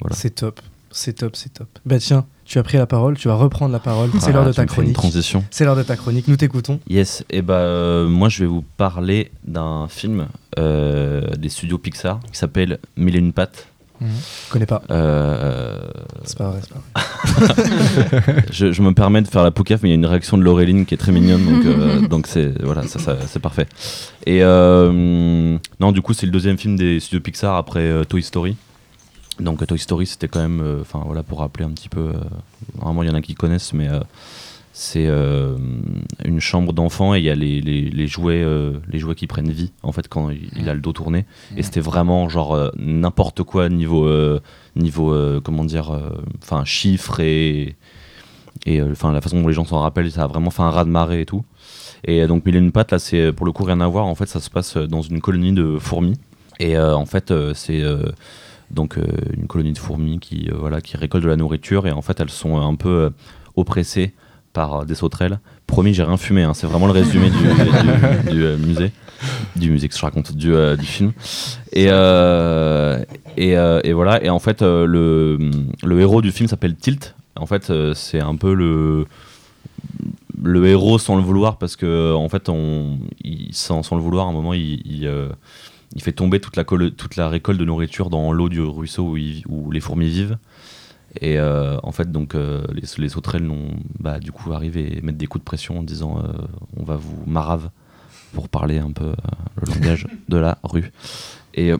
Voilà. 0.00 0.14
C'est 0.14 0.30
top, 0.30 0.60
c'est 0.90 1.14
top, 1.14 1.36
c'est 1.36 1.52
top. 1.52 1.68
Bah 1.86 1.98
tiens, 1.98 2.26
tu 2.44 2.58
as 2.58 2.62
pris 2.62 2.76
la 2.76 2.86
parole, 2.86 3.16
tu 3.16 3.28
vas 3.28 3.34
reprendre 3.34 3.72
la 3.72 3.78
parole. 3.78 4.10
C'est 4.20 4.32
l'heure 4.32 4.44
de 4.44 4.52
ta 4.52 4.66
chronique. 4.66 4.94
transition. 4.94 5.44
C'est 5.50 5.64
l'heure 5.64 5.76
de 5.76 5.82
ta 5.82 5.96
chronique, 5.96 6.28
nous 6.28 6.36
t'écoutons. 6.36 6.80
Yes, 6.88 7.24
et 7.30 7.40
bah 7.40 7.54
euh, 7.54 8.08
moi 8.08 8.28
je 8.28 8.40
vais 8.40 8.46
vous 8.46 8.64
parler 8.76 9.30
d'un 9.46 9.88
film 9.88 10.26
euh, 10.58 11.30
des 11.36 11.48
studios 11.48 11.78
Pixar 11.78 12.20
qui 12.30 12.38
s'appelle 12.38 12.78
Mille 12.96 13.16
et 13.16 13.20
une 13.20 13.32
pattes. 13.32 13.68
Je 14.04 14.52
connais 14.52 14.66
pas, 14.66 14.82
Euh, 14.90 15.78
c'est 16.24 16.36
pas 16.38 16.50
vrai. 16.50 16.60
c'est 16.62 16.74
pas 16.74 17.54
vrai. 17.54 18.44
je, 18.52 18.72
je 18.72 18.82
me 18.82 18.92
permets 18.92 19.22
de 19.22 19.28
faire 19.28 19.42
la 19.42 19.50
poucaf, 19.50 19.82
mais 19.82 19.88
il 19.88 19.92
y 19.92 19.94
a 19.94 19.96
une 19.96 20.06
réaction 20.06 20.36
de 20.38 20.42
Laureline 20.42 20.84
qui 20.86 20.94
est 20.94 20.98
très 20.98 21.12
mignonne, 21.12 21.44
donc 21.44 21.64
euh, 21.66 22.00
donc 22.08 22.26
c'est 22.26 22.62
voilà, 22.62 22.82
ça, 22.86 22.98
ça- 22.98 23.16
c'est 23.26 23.40
parfait. 23.40 23.66
Et 24.26 24.42
euh, 24.42 25.58
non, 25.80 25.92
du 25.92 26.02
coup, 26.02 26.12
c'est 26.14 26.26
le 26.26 26.32
deuxième 26.32 26.58
film 26.58 26.76
des 26.76 27.00
studios 27.00 27.20
Pixar 27.20 27.56
après 27.56 27.80
euh, 27.80 28.04
Toy 28.04 28.22
Story. 28.22 28.56
Donc 29.40 29.62
euh, 29.62 29.66
Toy 29.66 29.78
Story, 29.78 30.06
c'était 30.06 30.28
quand 30.28 30.40
même, 30.40 30.60
euh, 30.60 30.80
enfin 30.82 31.02
voilà, 31.04 31.22
pour 31.22 31.40
rappeler 31.40 31.64
un 31.64 31.70
petit 31.70 31.88
peu. 31.88 32.00
euh, 32.00 32.12
vraiment, 32.80 33.02
il 33.02 33.08
y 33.08 33.12
en 33.12 33.14
a 33.16 33.20
qui 33.22 33.34
connaissent, 33.34 33.72
mais 33.72 33.88
euh, 33.88 34.00
c'est 34.76 35.06
euh, 35.06 35.56
une 36.24 36.40
chambre 36.40 36.72
d'enfant 36.72 37.14
et 37.14 37.18
il 37.18 37.24
y 37.24 37.30
a 37.30 37.36
les, 37.36 37.60
les, 37.60 37.82
les 37.82 38.06
jouets, 38.08 38.42
euh, 38.42 38.72
les 38.90 38.98
jouets 38.98 39.14
qui 39.14 39.28
prennent 39.28 39.52
vie 39.52 39.70
en 39.84 39.92
fait 39.92 40.08
quand 40.08 40.30
il, 40.30 40.50
il 40.56 40.68
a 40.68 40.74
le 40.74 40.80
dos 40.80 40.92
tourné. 40.92 41.26
Et 41.56 41.62
c'était 41.62 41.80
vraiment 41.80 42.28
genre 42.28 42.56
euh, 42.56 42.70
n'importe 42.76 43.44
quoi 43.44 43.68
niveau 43.68 44.10
niveau 44.74 45.16
comment 45.44 45.64
dire, 45.64 45.96
enfin 46.42 46.64
chiffres 46.64 47.20
et 47.20 47.76
et 48.66 48.82
enfin 48.82 49.12
la 49.12 49.20
façon 49.20 49.40
dont 49.40 49.46
les 49.46 49.54
gens 49.54 49.64
s'en 49.64 49.78
rappellent, 49.78 50.10
ça 50.10 50.24
a 50.24 50.26
vraiment 50.26 50.50
fait 50.50 50.62
un 50.62 50.70
raz 50.70 50.84
de 50.84 50.90
marée 50.90 51.20
et 51.20 51.26
tout. 51.26 51.44
Et 52.02 52.26
donc 52.26 52.44
Mille 52.44 52.56
et 52.56 52.58
une 52.58 52.72
pattes 52.72 52.90
là, 52.90 52.98
c'est 52.98 53.32
pour 53.32 53.46
le 53.46 53.52
coup 53.52 53.62
rien 53.62 53.80
à 53.80 53.86
voir. 53.86 54.06
En 54.06 54.16
fait, 54.16 54.26
ça 54.26 54.40
se 54.40 54.50
passe 54.50 54.76
dans 54.76 55.02
une 55.02 55.20
colonie 55.20 55.52
de 55.52 55.78
fourmis. 55.78 56.18
Et 56.58 56.76
en 56.76 57.06
fait, 57.06 57.32
c'est 57.54 57.80
donc 58.72 58.98
une 59.36 59.46
colonie 59.46 59.72
de 59.72 59.78
fourmis 59.78 60.18
qui 60.18 60.50
voilà 60.52 60.80
qui 60.80 60.96
récolte 60.96 61.22
de 61.22 61.28
la 61.28 61.36
nourriture 61.36 61.86
et 61.86 61.92
en 61.92 62.02
fait 62.02 62.18
elles 62.18 62.30
sont 62.30 62.60
un 62.60 62.74
peu 62.74 63.12
oppressées 63.54 64.14
par 64.54 64.74
euh, 64.80 64.84
des 64.86 64.94
sauterelles. 64.94 65.38
Promis, 65.66 65.92
j'ai 65.92 66.02
rien 66.04 66.16
fumé. 66.16 66.42
hein, 66.44 66.54
c'est 66.54 66.66
vraiment 66.66 66.86
le 66.86 66.92
résumé 66.92 67.28
du, 67.30 68.30
du- 68.32 68.42
euh, 68.42 68.56
musée, 68.56 68.92
du 69.56 69.70
musée 69.70 69.88
que 69.88 69.94
je 69.96 70.00
raconte, 70.00 70.32
du, 70.34 70.54
euh, 70.54 70.76
film. 70.86 71.12
Et 71.72 71.88
euh, 71.90 73.04
et, 73.36 73.58
euh, 73.58 73.80
et 73.84 73.92
voilà. 73.92 74.24
Et 74.24 74.30
en 74.30 74.38
fait, 74.38 74.62
euh, 74.62 74.86
le 74.86 75.38
le 75.84 76.00
héros 76.00 76.22
du 76.22 76.32
film 76.32 76.48
s'appelle 76.48 76.74
Tilt. 76.76 77.14
En 77.36 77.46
fait, 77.46 77.68
euh, 77.68 77.92
c'est 77.94 78.20
un 78.20 78.36
peu 78.36 78.54
le 78.54 79.06
le 80.42 80.66
héros 80.66 80.98
sans 80.98 81.16
le 81.16 81.22
vouloir 81.22 81.56
parce 81.58 81.76
que 81.76 82.12
en 82.14 82.28
fait 82.28 82.48
on 82.48 82.98
sans, 83.52 83.82
le 83.94 84.00
vouloir 84.02 84.26
à 84.26 84.30
un 84.30 84.32
moment 84.32 84.52
il, 84.52 84.82
il, 84.84 85.06
euh, 85.06 85.28
fait 85.98 86.12
tomber 86.12 86.40
toute 86.40 86.56
la, 86.56 86.64
toute 86.64 87.16
la 87.16 87.28
récolte 87.28 87.58
de 87.58 87.64
nourriture 87.64 88.10
dans 88.10 88.32
l'eau 88.32 88.48
du 88.48 88.60
ruisseau 88.60 89.02
où, 89.04 89.16
où 89.48 89.70
les 89.70 89.80
fourmis 89.80 90.08
vivent 90.08 90.36
et 91.20 91.38
euh, 91.38 91.78
en 91.82 91.92
fait 91.92 92.10
donc 92.10 92.34
euh, 92.34 92.64
les, 92.72 92.82
les 92.98 93.08
sauterelles 93.08 93.44
n'ont 93.44 93.70
bah, 93.98 94.18
du 94.18 94.32
coup 94.32 94.52
arrivé 94.52 94.98
et 94.98 95.00
mettre 95.00 95.18
des 95.18 95.26
coups 95.26 95.42
de 95.42 95.44
pression 95.44 95.78
en 95.78 95.82
disant 95.82 96.18
euh, 96.18 96.32
on 96.76 96.84
va 96.84 96.96
vous 96.96 97.22
marave 97.26 97.70
pour 98.32 98.48
parler 98.48 98.78
un 98.78 98.90
peu 98.90 99.14
le 99.62 99.72
langage 99.72 100.08
de 100.28 100.36
la 100.36 100.58
rue. 100.64 100.90
Et, 101.56 101.72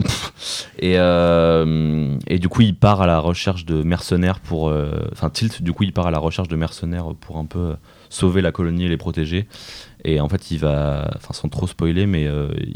et, 0.78 0.94
et 0.94 2.38
du 2.38 2.48
coup, 2.48 2.60
il 2.60 2.76
part 2.76 3.02
à 3.02 3.08
la 3.08 3.18
recherche 3.18 3.66
de 3.66 3.82
mercenaires 3.82 4.38
pour. 4.38 4.72
Enfin, 5.10 5.30
Tilt, 5.30 5.62
du 5.62 5.72
coup, 5.72 5.82
il 5.82 5.92
part 5.92 6.06
à 6.06 6.12
la 6.12 6.20
recherche 6.20 6.46
de 6.46 6.54
mercenaires 6.54 7.12
pour 7.20 7.38
un 7.38 7.44
peu 7.44 7.74
sauver 8.08 8.40
la 8.40 8.52
colonie 8.52 8.84
et 8.84 8.88
les 8.88 8.96
protéger. 8.96 9.48
Et 10.04 10.20
en 10.20 10.28
fait, 10.28 10.52
il 10.52 10.58
va. 10.58 11.10
Enfin, 11.16 11.34
sans 11.34 11.48
trop 11.48 11.66
spoiler, 11.66 12.06
mais 12.06 12.28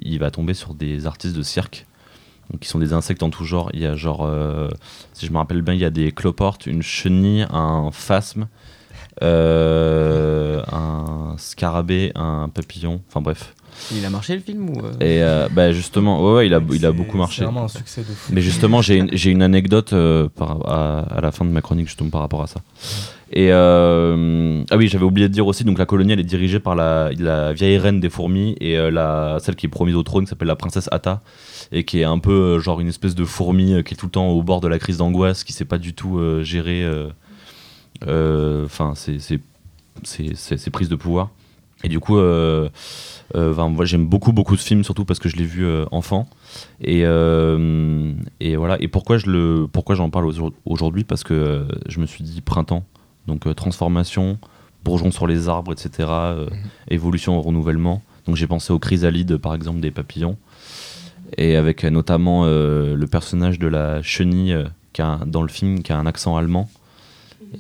il 0.03 0.19
va 0.19 0.33
tomber 0.33 0.55
sur 0.55 0.75
des 0.75 1.07
artistes 1.07 1.37
de 1.37 1.43
cirque. 1.43 1.87
Qui 2.61 2.69
sont 2.69 2.79
des 2.79 2.93
insectes 2.95 3.23
en 3.23 3.31
tout 3.31 3.45
genre. 3.45 3.71
Il 3.75 3.81
y 3.81 3.87
a 3.87 3.95
genre. 3.95 4.25
euh, 4.25 4.69
si 5.13 5.27
je 5.27 5.33
me 5.33 5.39
rappelle 5.39 5.63
bien, 5.63 5.75
il 5.75 5.81
y 5.81 5.85
a 5.85 5.91
des 5.91 6.13
cloportes, 6.13 6.67
une 6.67 6.83
chenille, 6.83 7.47
un 7.51 7.91
phasme, 7.93 8.49
euh, 9.23 9.98
scarabée, 11.39 12.13
un 12.15 12.49
papillon. 12.49 13.01
Enfin, 13.09 13.21
bref. 13.21 13.55
Il 13.95 14.05
a 14.05 14.11
marché 14.11 14.35
le 14.35 14.41
film 14.41 14.71
ou 14.71 14.81
euh 14.85 14.93
Et 15.01 15.23
euh, 15.23 15.49
bah, 15.53 15.71
justement, 15.73 16.21
ouais, 16.27 16.35
ouais, 16.39 16.47
il 16.49 16.55
a, 16.55 16.61
il 16.73 16.85
a 16.85 16.89
C'est- 16.89 16.97
beaucoup 16.97 17.17
marché. 17.17 17.37
C'est 17.39 17.45
vraiment 17.45 17.65
un 17.65 17.69
succès 17.69 18.01
de 18.01 18.07
fou. 18.07 18.33
Mais 18.35 18.41
justement, 18.41 18.83
j'ai 18.83 18.97
une, 18.97 19.11
j'ai 19.13 19.31
une 19.31 19.43
anecdote 19.43 19.93
euh, 19.93 20.29
par, 20.29 20.69
à, 20.69 21.01
à 21.17 21.21
la 21.21 21.31
fin 21.31 21.45
de 21.45 21.51
ma 21.51 21.61
chronique 21.61 21.87
justement 21.87 22.11
par 22.11 22.21
rapport 22.23 22.43
à 22.43 22.49
ça. 22.49 22.61
Et 23.31 23.53
euh, 23.53 24.65
ah 24.71 24.77
oui, 24.79 24.89
j'avais 24.89 25.05
oublié 25.05 25.29
de 25.29 25.33
dire 25.35 25.47
aussi, 25.47 25.63
donc 25.63 25.79
la 25.79 25.85
colonie 25.87 26.13
elle 26.15 26.19
est 26.21 26.25
dirigée 26.25 26.59
par 26.61 26.75
la, 26.75 27.11
la 27.19 27.53
vieille 27.53 27.77
reine 27.79 28.01
des 28.01 28.09
fourmis 28.09 28.57
et 28.61 28.79
euh, 28.79 28.91
la, 28.91 29.37
celle 29.41 29.55
qui 29.55 29.67
est 29.67 29.69
promise 29.69 29.95
au 29.97 30.03
trône 30.03 30.25
qui 30.25 30.31
s'appelle 30.31 30.49
la 30.49 30.57
princesse 30.57 30.89
Atta 30.93 31.21
et 31.71 31.85
qui 31.85 32.01
est 32.01 32.05
un 32.05 32.19
peu 32.19 32.33
euh, 32.33 32.59
genre 32.59 32.81
une 32.81 32.89
espèce 32.89 33.15
de 33.15 33.27
fourmi 33.27 33.75
euh, 33.75 33.83
qui 33.83 33.93
est 33.93 33.97
tout 33.99 34.07
le 34.07 34.13
temps 34.13 34.29
au 34.29 34.43
bord 34.43 34.61
de 34.63 34.67
la 34.69 34.79
crise 34.79 34.97
d'angoisse, 34.97 35.45
qui 35.45 35.53
sait 35.53 35.67
pas 35.67 35.77
du 35.79 35.93
tout 35.93 36.19
euh, 36.19 36.43
gérer 36.43 36.83
euh, 36.83 37.09
euh, 38.07 38.65
enfin 38.65 38.95
ses, 38.95 39.19
ses- 40.05 40.35
ses 40.59 40.71
prises 40.71 40.89
de 40.89 40.97
pouvoir. 40.97 41.31
Et 41.85 41.89
du 41.89 42.01
coup, 42.01 42.19
euh, 42.19 42.69
euh, 43.37 43.55
moi 43.69 43.85
j'aime 43.85 44.05
beaucoup 44.07 44.33
beaucoup 44.33 44.57
ce 44.57 44.67
film 44.67 44.83
surtout 44.83 45.05
parce 45.05 45.21
que 45.21 45.29
je 45.29 45.37
l'ai 45.37 45.45
vu 45.45 45.65
euh, 45.65 45.85
enfant. 45.93 46.29
Et, 46.81 47.03
et 48.41 48.57
voilà. 48.57 48.77
Et 48.81 48.89
pourquoi 48.89 49.19
je 49.19 49.31
le, 49.31 49.67
pourquoi 49.71 49.95
j'en 49.95 50.11
parle 50.11 50.27
aujourd- 50.27 50.53
aujourd'hui? 50.65 51.05
Parce 51.05 51.23
que 51.23 51.67
je 51.89 52.01
me 52.01 52.07
suis 52.07 52.25
dit 52.25 52.41
printemps, 52.41 52.85
donc 53.29 53.55
transformation, 53.55 54.39
bourgeons 54.85 55.11
sur 55.13 55.27
les 55.29 55.49
arbres, 55.49 55.73
etc. 55.73 56.09
euh, 56.11 56.47
Évolution 56.89 57.39
au 57.39 57.43
renouvellement. 57.43 58.03
Donc 58.27 58.35
j'ai 58.37 58.47
pensé 58.49 58.73
aux 58.73 58.79
chrysalides, 58.81 59.37
par 59.37 59.55
exemple, 59.55 59.79
des 59.81 59.91
papillons. 59.93 60.37
Et 61.37 61.57
avec 61.57 61.85
notamment 61.85 62.45
le 62.47 63.05
personnage 63.07 63.59
de 63.59 63.67
la 63.69 64.03
chenille 64.03 64.57
qui 64.95 65.03
a 65.03 65.21
dans 65.27 65.43
le 65.43 65.49
film 65.49 65.83
qui 65.83 65.93
a 65.93 65.99
un 65.99 66.07
accent 66.07 66.37
allemand. 66.37 66.69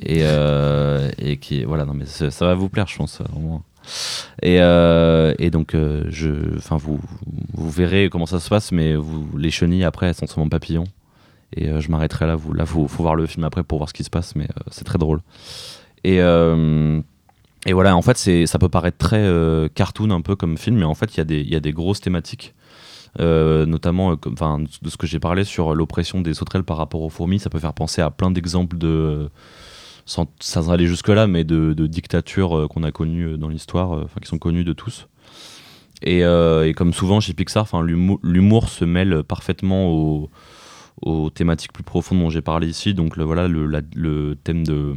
Et, 0.02 0.20
euh, 0.22 1.10
et 1.18 1.38
qui 1.38 1.64
voilà 1.64 1.84
non 1.84 1.94
mais 1.94 2.04
ça, 2.06 2.28
va 2.46 2.54
vous 2.54 2.68
plaire 2.68 2.86
je 2.86 2.96
pense 2.96 3.20
vraiment. 3.20 3.62
Et, 4.42 4.58
euh, 4.60 5.32
et 5.38 5.50
donc, 5.50 5.74
euh, 5.74 6.04
je, 6.10 6.56
enfin, 6.58 6.76
vous, 6.76 7.00
vous 7.54 7.70
verrez 7.70 8.10
comment 8.10 8.26
ça 8.26 8.38
se 8.38 8.50
passe, 8.50 8.70
mais 8.70 8.94
vous, 8.94 9.26
les 9.38 9.50
chenilles 9.50 9.84
après, 9.84 10.08
elles 10.08 10.14
sont 10.14 10.26
sur 10.26 10.40
mon 10.40 10.48
papillon. 10.50 10.84
Et 11.56 11.68
je 11.80 11.90
m'arrêterai 11.90 12.26
là. 12.26 12.36
Vous, 12.36 12.52
là, 12.52 12.66
faut, 12.66 12.86
faut 12.86 13.02
voir 13.02 13.14
le 13.14 13.24
film 13.24 13.44
après 13.44 13.62
pour 13.62 13.78
voir 13.78 13.88
ce 13.88 13.94
qui 13.94 14.04
se 14.04 14.10
passe, 14.10 14.36
mais 14.36 14.46
c'est 14.70 14.84
très 14.84 14.98
drôle. 14.98 15.22
Et, 16.04 16.16
et 16.18 17.72
voilà, 17.72 17.96
en 17.96 18.02
fait, 18.02 18.18
c'est, 18.18 18.44
ça 18.44 18.58
peut 18.58 18.68
paraître 18.68 18.98
très 18.98 19.26
cartoon 19.74 20.10
un 20.10 20.20
peu 20.20 20.36
comme 20.36 20.58
film, 20.58 20.76
mais 20.76 20.84
en 20.84 20.94
fait, 20.94 21.14
il 21.14 21.18
y, 21.18 21.20
a 21.22 21.24
des- 21.24 21.40
il 21.40 21.48
y 21.48 21.56
a 21.56 21.60
des 21.60 21.72
grosses 21.72 22.02
thématiques. 22.02 22.54
Notamment 23.18 24.12
euh, 24.12 24.16
de 24.82 24.90
ce 24.90 24.96
que 24.98 25.06
j'ai 25.06 25.18
parlé 25.18 25.44
sur 25.44 25.74
l'oppression 25.74 26.20
des 26.20 26.34
sauterelles 26.34 26.62
par 26.62 26.76
rapport 26.76 27.00
aux 27.00 27.08
fourmis, 27.08 27.38
ça 27.38 27.48
peut 27.48 27.58
faire 27.58 27.72
penser 27.72 28.02
à 28.02 28.10
plein 28.10 28.30
d'exemples 28.30 28.76
de, 28.76 29.30
sans, 30.08 30.26
sans 30.40 30.70
aller 30.70 30.86
jusque-là, 30.86 31.26
mais 31.26 31.44
de, 31.44 31.74
dictatures 31.86 32.56
euh, 32.56 32.66
qu'on 32.66 32.82
a 32.82 32.90
connues 32.90 33.34
euh, 33.34 33.36
dans 33.36 33.50
l'histoire, 33.50 33.92
euh, 33.92 34.04
enfin 34.04 34.20
qui 34.20 34.26
sont 34.26 34.38
connues 34.38 34.64
de 34.64 34.72
tous. 34.72 35.06
Et, 36.02 36.22
comme 36.76 36.92
souvent 36.92 37.18
chez 37.20 37.34
Pixar, 37.34 37.66
l'humour, 37.82 38.68
se 38.68 38.84
mêle 38.84 39.24
parfaitement 39.24 39.90
aux, 41.02 41.30
thématiques 41.30 41.72
plus 41.72 41.82
profondes 41.82 42.20
dont 42.20 42.30
j'ai 42.30 42.40
parlé 42.40 42.68
ici. 42.68 42.94
Donc 42.94 43.18
voilà 43.18 43.48
le, 43.48 44.36
thème 44.44 44.64
de 44.64 44.94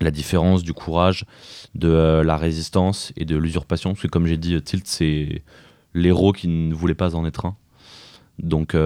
la 0.00 0.12
différence, 0.12 0.62
du 0.62 0.72
courage, 0.72 1.26
de 1.74 2.22
la 2.24 2.36
résistance 2.36 3.12
et 3.16 3.24
de 3.24 3.36
l'usurpation. 3.36 3.90
Parce 3.90 4.02
que 4.02 4.06
comme 4.06 4.28
j'ai 4.28 4.36
dit, 4.36 4.62
Tilt, 4.62 4.86
c'est 4.86 5.42
l'héros 5.92 6.30
qui 6.30 6.46
ne 6.46 6.72
voulait 6.72 6.94
pas 6.94 7.16
en 7.16 7.26
être 7.26 7.46
un. 7.46 7.56
Donc, 8.38 8.76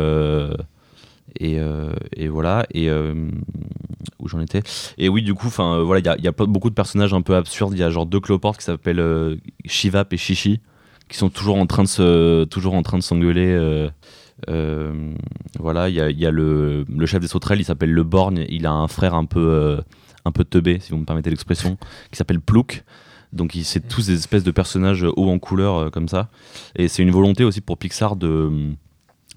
et, 1.41 1.59
euh, 1.59 1.93
et 2.15 2.29
voilà. 2.29 2.67
Et 2.73 2.89
euh, 2.91 3.29
où 4.19 4.29
j'en 4.29 4.41
étais 4.41 4.63
Et 4.99 5.09
oui, 5.09 5.23
du 5.23 5.35
coup, 5.35 5.49
enfin, 5.49 5.77
euh, 5.77 5.83
voilà, 5.83 6.17
il 6.19 6.25
y 6.25 6.29
a, 6.29 6.33
beaucoup 6.33 6.71
de 6.71 6.75
personnages 6.75 7.15
un 7.15 7.23
peu 7.23 7.35
absurdes. 7.35 7.73
Il 7.75 7.79
y 7.79 7.83
a 7.83 7.91
genre 7.91 8.07
deux 8.07 8.21
cloportes 8.21 8.59
qui 8.59 8.65
s'appellent 8.65 9.39
Shivap 9.65 10.13
et 10.13 10.17
Shishi, 10.17 10.61
qui 11.09 11.17
sont 11.17 11.31
toujours 11.31 11.57
en 11.57 11.67
train 11.67 11.83
de 11.83 11.89
se, 11.89 12.45
toujours 12.45 12.75
en 12.75 12.83
train 12.83 12.99
de 12.99 13.03
s'engueuler. 13.03 13.89
voilà, 15.59 15.89
il 15.89 15.95
y 15.95 16.27
a, 16.27 16.31
le, 16.31 16.85
chef 17.07 17.21
des 17.21 17.29
sauterelles, 17.29 17.61
il 17.61 17.65
s'appelle 17.65 17.93
Le 17.93 18.05
Borgne. 18.05 18.47
Il 18.49 18.67
a 18.67 18.73
un 18.73 18.89
frère 18.89 19.15
un 19.15 19.25
peu, 19.25 19.49
euh, 19.49 19.81
un 20.25 20.33
peu 20.33 20.45
teubé, 20.45 20.79
si 20.81 20.91
vous 20.91 20.99
me 20.99 21.05
permettez 21.05 21.31
l'expression, 21.31 21.77
qui 22.11 22.17
s'appelle 22.17 22.41
Plouk. 22.41 22.85
Donc, 23.33 23.59
c'est 23.65 23.87
tous 23.87 24.07
des 24.07 24.15
espèces 24.15 24.45
de 24.45 24.51
personnages 24.51 25.05
hauts 25.05 25.31
en 25.31 25.39
couleur 25.39 25.91
comme 25.91 26.09
ça. 26.09 26.31
Et 26.77 26.89
c'est 26.89 27.03
une 27.03 27.11
volonté 27.11 27.45
aussi 27.45 27.61
pour 27.61 27.77
Pixar 27.77 28.17
de 28.17 28.77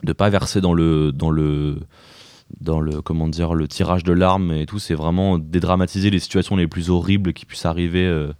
de 0.04 0.14
pas 0.14 0.30
verser 0.30 0.62
dans 0.62 0.74
le 0.74 1.12
dans 1.12 1.30
le 1.30 1.80
dans 2.62 2.80
le 2.80 3.02
comment 3.02 3.28
dire 3.28 3.54
le 3.54 3.68
tirage 3.68 4.04
de 4.04 4.14
larmes 4.14 4.52
et 4.52 4.66
tout. 4.66 4.80
C'est 4.80 4.96
vraiment 4.96 5.38
dédramatiser 5.38 6.10
les 6.10 6.20
situations 6.20 6.56
les 6.56 6.68
plus 6.68 6.90
horribles 6.90 7.34
qui 7.34 7.46
puissent 7.46 7.66
arriver 7.66 8.06
euh, 8.06 8.32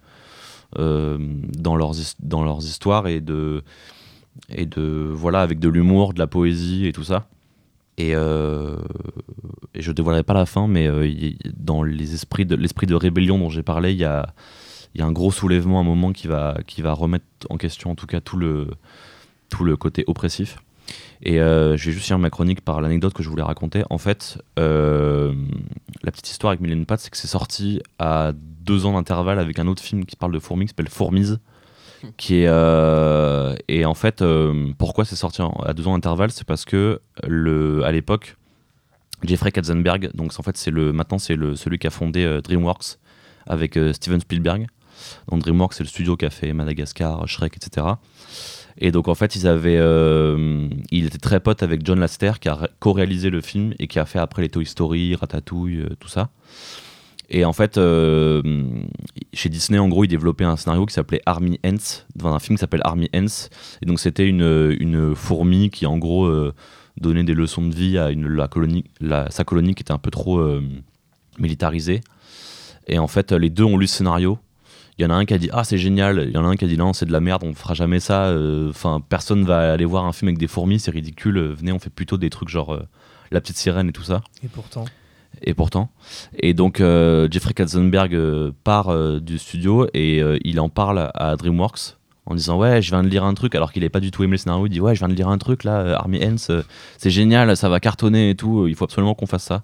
euh, 0.78 1.18
dans 1.58 1.74
leurs 1.74 1.94
dans 2.20 2.44
leurs 2.44 2.64
histoires 2.64 3.08
et 3.08 3.20
de 3.20 3.62
et 4.48 4.66
de 4.66 5.10
voilà 5.12 5.42
avec 5.42 5.58
de 5.58 5.68
l'humour 5.68 6.14
de 6.14 6.18
la 6.18 6.26
poésie 6.26 6.86
et 6.86 6.92
tout 6.92 7.04
ça. 7.04 7.26
Et, 7.98 8.14
euh, 8.14 8.76
et 9.74 9.82
je 9.82 9.92
dévoilerai 9.92 10.22
pas 10.22 10.32
la 10.32 10.46
fin 10.46 10.68
mais 10.68 10.86
euh, 10.86 11.12
dans 11.54 11.82
les 11.82 12.14
esprits 12.14 12.46
de 12.46 12.54
l'esprit 12.54 12.86
de 12.86 12.94
rébellion 12.94 13.36
dont 13.36 13.50
j'ai 13.50 13.64
parlé 13.64 13.92
il 13.92 13.98
y 13.98 14.04
a 14.04 14.32
il 14.94 15.00
y 15.00 15.04
a 15.04 15.06
un 15.06 15.12
gros 15.12 15.30
soulèvement 15.30 15.78
à 15.78 15.80
un 15.82 15.84
moment 15.84 16.12
qui 16.12 16.26
va 16.26 16.56
qui 16.66 16.80
va 16.80 16.92
remettre 16.92 17.26
en 17.50 17.58
question 17.58 17.90
en 17.90 17.94
tout 17.96 18.06
cas 18.06 18.20
tout 18.20 18.38
le 18.38 18.68
tout 19.50 19.64
le 19.64 19.76
côté 19.76 20.04
oppressif 20.06 20.56
et 21.22 21.40
euh, 21.40 21.76
je 21.76 21.86
vais 21.86 21.92
juste 21.92 22.06
finir 22.06 22.18
ma 22.18 22.30
chronique 22.30 22.62
par 22.62 22.80
l'anecdote 22.80 23.12
que 23.12 23.22
je 23.22 23.28
voulais 23.28 23.42
raconter. 23.42 23.82
En 23.90 23.98
fait, 23.98 24.38
euh, 24.58 25.34
la 26.02 26.10
petite 26.10 26.30
histoire 26.30 26.52
avec 26.52 26.60
Mylène 26.60 26.86
Pat, 26.86 26.98
c'est 26.98 27.10
que 27.10 27.16
c'est 27.16 27.28
sorti 27.28 27.80
à 27.98 28.32
deux 28.34 28.86
ans 28.86 28.94
d'intervalle 28.94 29.38
avec 29.38 29.58
un 29.58 29.66
autre 29.66 29.82
film 29.82 30.06
qui 30.06 30.16
parle 30.16 30.32
de 30.32 30.38
fourmis, 30.38 30.66
qui 30.66 30.70
s'appelle 30.70 30.88
Fourmise. 30.88 31.38
Qui 32.16 32.36
est, 32.36 32.46
euh, 32.48 33.54
et 33.68 33.84
en 33.84 33.92
fait, 33.92 34.24
pourquoi 34.78 35.04
c'est 35.04 35.16
sorti 35.16 35.42
à 35.42 35.74
deux 35.74 35.86
ans 35.86 35.92
d'intervalle 35.92 36.30
C'est 36.30 36.46
parce 36.46 36.64
que 36.64 37.02
le, 37.26 37.84
à 37.84 37.92
l'époque, 37.92 38.36
Jeffrey 39.22 39.52
Katzenberg, 39.52 40.10
donc 40.14 40.32
en 40.38 40.42
fait, 40.42 40.56
c'est 40.56 40.70
le, 40.70 40.94
maintenant 40.94 41.18
c'est 41.18 41.36
le, 41.36 41.56
celui 41.56 41.78
qui 41.78 41.86
a 41.86 41.90
fondé 41.90 42.40
DreamWorks 42.42 42.96
avec 43.46 43.78
Steven 43.92 44.20
Spielberg. 44.20 44.66
Donc 45.28 45.42
DreamWorks, 45.42 45.74
c'est 45.74 45.84
le 45.84 45.90
studio 45.90 46.16
qui 46.16 46.24
a 46.24 46.30
fait 46.30 46.54
Madagascar, 46.54 47.28
Shrek, 47.28 47.54
etc. 47.56 47.86
Et 48.78 48.92
donc 48.92 49.08
en 49.08 49.14
fait, 49.14 49.36
ils 49.36 49.46
avaient, 49.46 49.78
euh, 49.78 50.68
il 50.90 51.06
était 51.06 51.18
très 51.18 51.40
pote 51.40 51.62
avec 51.62 51.84
John 51.84 52.00
Lasseter 52.00 52.32
qui 52.40 52.48
a 52.48 52.54
ré- 52.54 52.68
co-réalisé 52.78 53.30
le 53.30 53.40
film 53.40 53.74
et 53.78 53.86
qui 53.86 53.98
a 53.98 54.04
fait 54.06 54.18
après 54.18 54.42
les 54.42 54.48
Toy 54.48 54.64
Story, 54.66 55.14
Ratatouille, 55.14 55.78
euh, 55.78 55.96
tout 55.98 56.08
ça. 56.08 56.30
Et 57.28 57.44
en 57.44 57.52
fait, 57.52 57.78
euh, 57.78 58.42
chez 59.32 59.48
Disney, 59.48 59.78
en 59.78 59.88
gros, 59.88 60.04
ils 60.04 60.08
développaient 60.08 60.44
un 60.44 60.56
scénario 60.56 60.84
qui 60.86 60.94
s'appelait 60.94 61.22
Army 61.26 61.60
Ants, 61.64 62.04
enfin, 62.18 62.32
un 62.34 62.38
film 62.38 62.56
qui 62.56 62.60
s'appelle 62.60 62.82
Army 62.84 63.08
Ants. 63.14 63.48
Et 63.82 63.86
donc 63.86 64.00
c'était 64.00 64.26
une, 64.26 64.76
une 64.80 65.14
fourmi 65.14 65.70
qui 65.70 65.86
en 65.86 65.98
gros 65.98 66.26
euh, 66.26 66.52
donnait 67.00 67.24
des 67.24 67.34
leçons 67.34 67.66
de 67.66 67.74
vie 67.74 67.98
à 67.98 68.10
une, 68.10 68.26
la 68.26 68.48
colonie, 68.48 68.84
sa 69.30 69.44
colonie 69.44 69.74
qui 69.74 69.82
était 69.82 69.92
un 69.92 69.98
peu 69.98 70.10
trop 70.10 70.42
militarisée. 71.38 72.00
Et 72.88 72.98
en 72.98 73.06
fait, 73.06 73.30
les 73.32 73.50
deux 73.50 73.64
ont 73.64 73.78
lu 73.78 73.86
ce 73.86 73.98
scénario. 73.98 74.38
Il 75.00 75.04
y 75.04 75.06
en 75.06 75.10
a 75.10 75.14
un 75.14 75.24
qui 75.24 75.32
a 75.32 75.38
dit 75.38 75.48
ah 75.50 75.64
c'est 75.64 75.78
génial, 75.78 76.26
il 76.28 76.34
y 76.34 76.36
en 76.36 76.44
a 76.44 76.48
un 76.48 76.56
qui 76.56 76.66
a 76.66 76.68
dit 76.68 76.76
non 76.76 76.92
c'est 76.92 77.06
de 77.06 77.12
la 77.12 77.20
merde, 77.20 77.42
on 77.42 77.54
fera 77.54 77.72
jamais 77.72 78.00
ça. 78.00 78.24
euh, 78.26 78.68
Enfin 78.68 79.00
personne 79.08 79.44
va 79.46 79.72
aller 79.72 79.86
voir 79.86 80.04
un 80.04 80.12
film 80.12 80.28
avec 80.28 80.36
des 80.38 80.46
fourmis, 80.46 80.78
c'est 80.78 80.90
ridicule. 80.90 81.38
euh, 81.38 81.54
Venez 81.54 81.72
on 81.72 81.78
fait 81.78 81.88
plutôt 81.88 82.18
des 82.18 82.28
trucs 82.28 82.50
genre 82.50 82.74
euh, 82.74 82.82
la 83.30 83.40
petite 83.40 83.56
sirène 83.56 83.88
et 83.88 83.92
tout 83.92 84.02
ça. 84.02 84.20
Et 84.44 84.48
pourtant. 84.48 84.84
Et 85.42 85.54
pourtant. 85.54 85.88
Et 86.38 86.52
donc 86.52 86.80
Jeffrey 86.80 87.54
Katzenberg 87.54 88.14
part 88.62 88.94
du 89.22 89.38
studio 89.38 89.86
et 89.94 90.20
il 90.44 90.60
en 90.60 90.68
parle 90.68 91.10
à 91.14 91.34
DreamWorks 91.36 91.96
en 92.26 92.34
disant 92.34 92.58
ouais 92.58 92.82
je 92.82 92.90
viens 92.90 93.02
de 93.02 93.08
lire 93.08 93.24
un 93.24 93.32
truc 93.32 93.54
alors 93.54 93.72
qu'il 93.72 93.80
n'avait 93.80 93.88
pas 93.88 94.00
du 94.00 94.10
tout 94.10 94.22
aimé 94.22 94.32
le 94.32 94.36
scénario. 94.36 94.66
Il 94.66 94.70
dit 94.70 94.80
ouais 94.82 94.94
je 94.94 95.00
viens 95.00 95.08
de 95.08 95.14
lire 95.14 95.28
un 95.28 95.38
truc 95.38 95.64
là, 95.64 95.96
Army 95.96 96.20
euh, 96.50 96.62
c'est 96.98 97.10
génial, 97.10 97.56
ça 97.56 97.70
va 97.70 97.80
cartonner 97.80 98.28
et 98.28 98.34
tout. 98.34 98.66
Il 98.66 98.74
faut 98.74 98.84
absolument 98.84 99.14
qu'on 99.14 99.24
fasse 99.24 99.44
ça. 99.44 99.62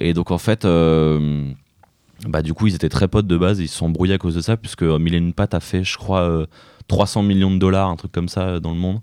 Et 0.00 0.12
donc 0.12 0.32
en 0.32 0.38
fait. 0.38 0.64
euh, 0.64 1.52
bah, 2.28 2.42
du 2.42 2.54
coup, 2.54 2.66
ils 2.66 2.74
étaient 2.74 2.88
très 2.88 3.08
potes 3.08 3.26
de 3.26 3.36
base 3.36 3.60
et 3.60 3.64
ils 3.64 3.68
se 3.68 3.76
sont 3.78 3.86
embrouillés 3.86 4.14
à 4.14 4.18
cause 4.18 4.34
de 4.34 4.40
ça, 4.40 4.56
puisque 4.56 4.82
euh, 4.82 4.98
Mylène 4.98 5.32
Pat 5.32 5.52
a 5.54 5.60
fait, 5.60 5.84
je 5.84 5.96
crois, 5.96 6.20
euh, 6.22 6.46
300 6.88 7.22
millions 7.22 7.50
de 7.50 7.58
dollars, 7.58 7.88
un 7.88 7.96
truc 7.96 8.12
comme 8.12 8.28
ça, 8.28 8.42
euh, 8.48 8.60
dans 8.60 8.72
le 8.72 8.78
monde, 8.78 9.00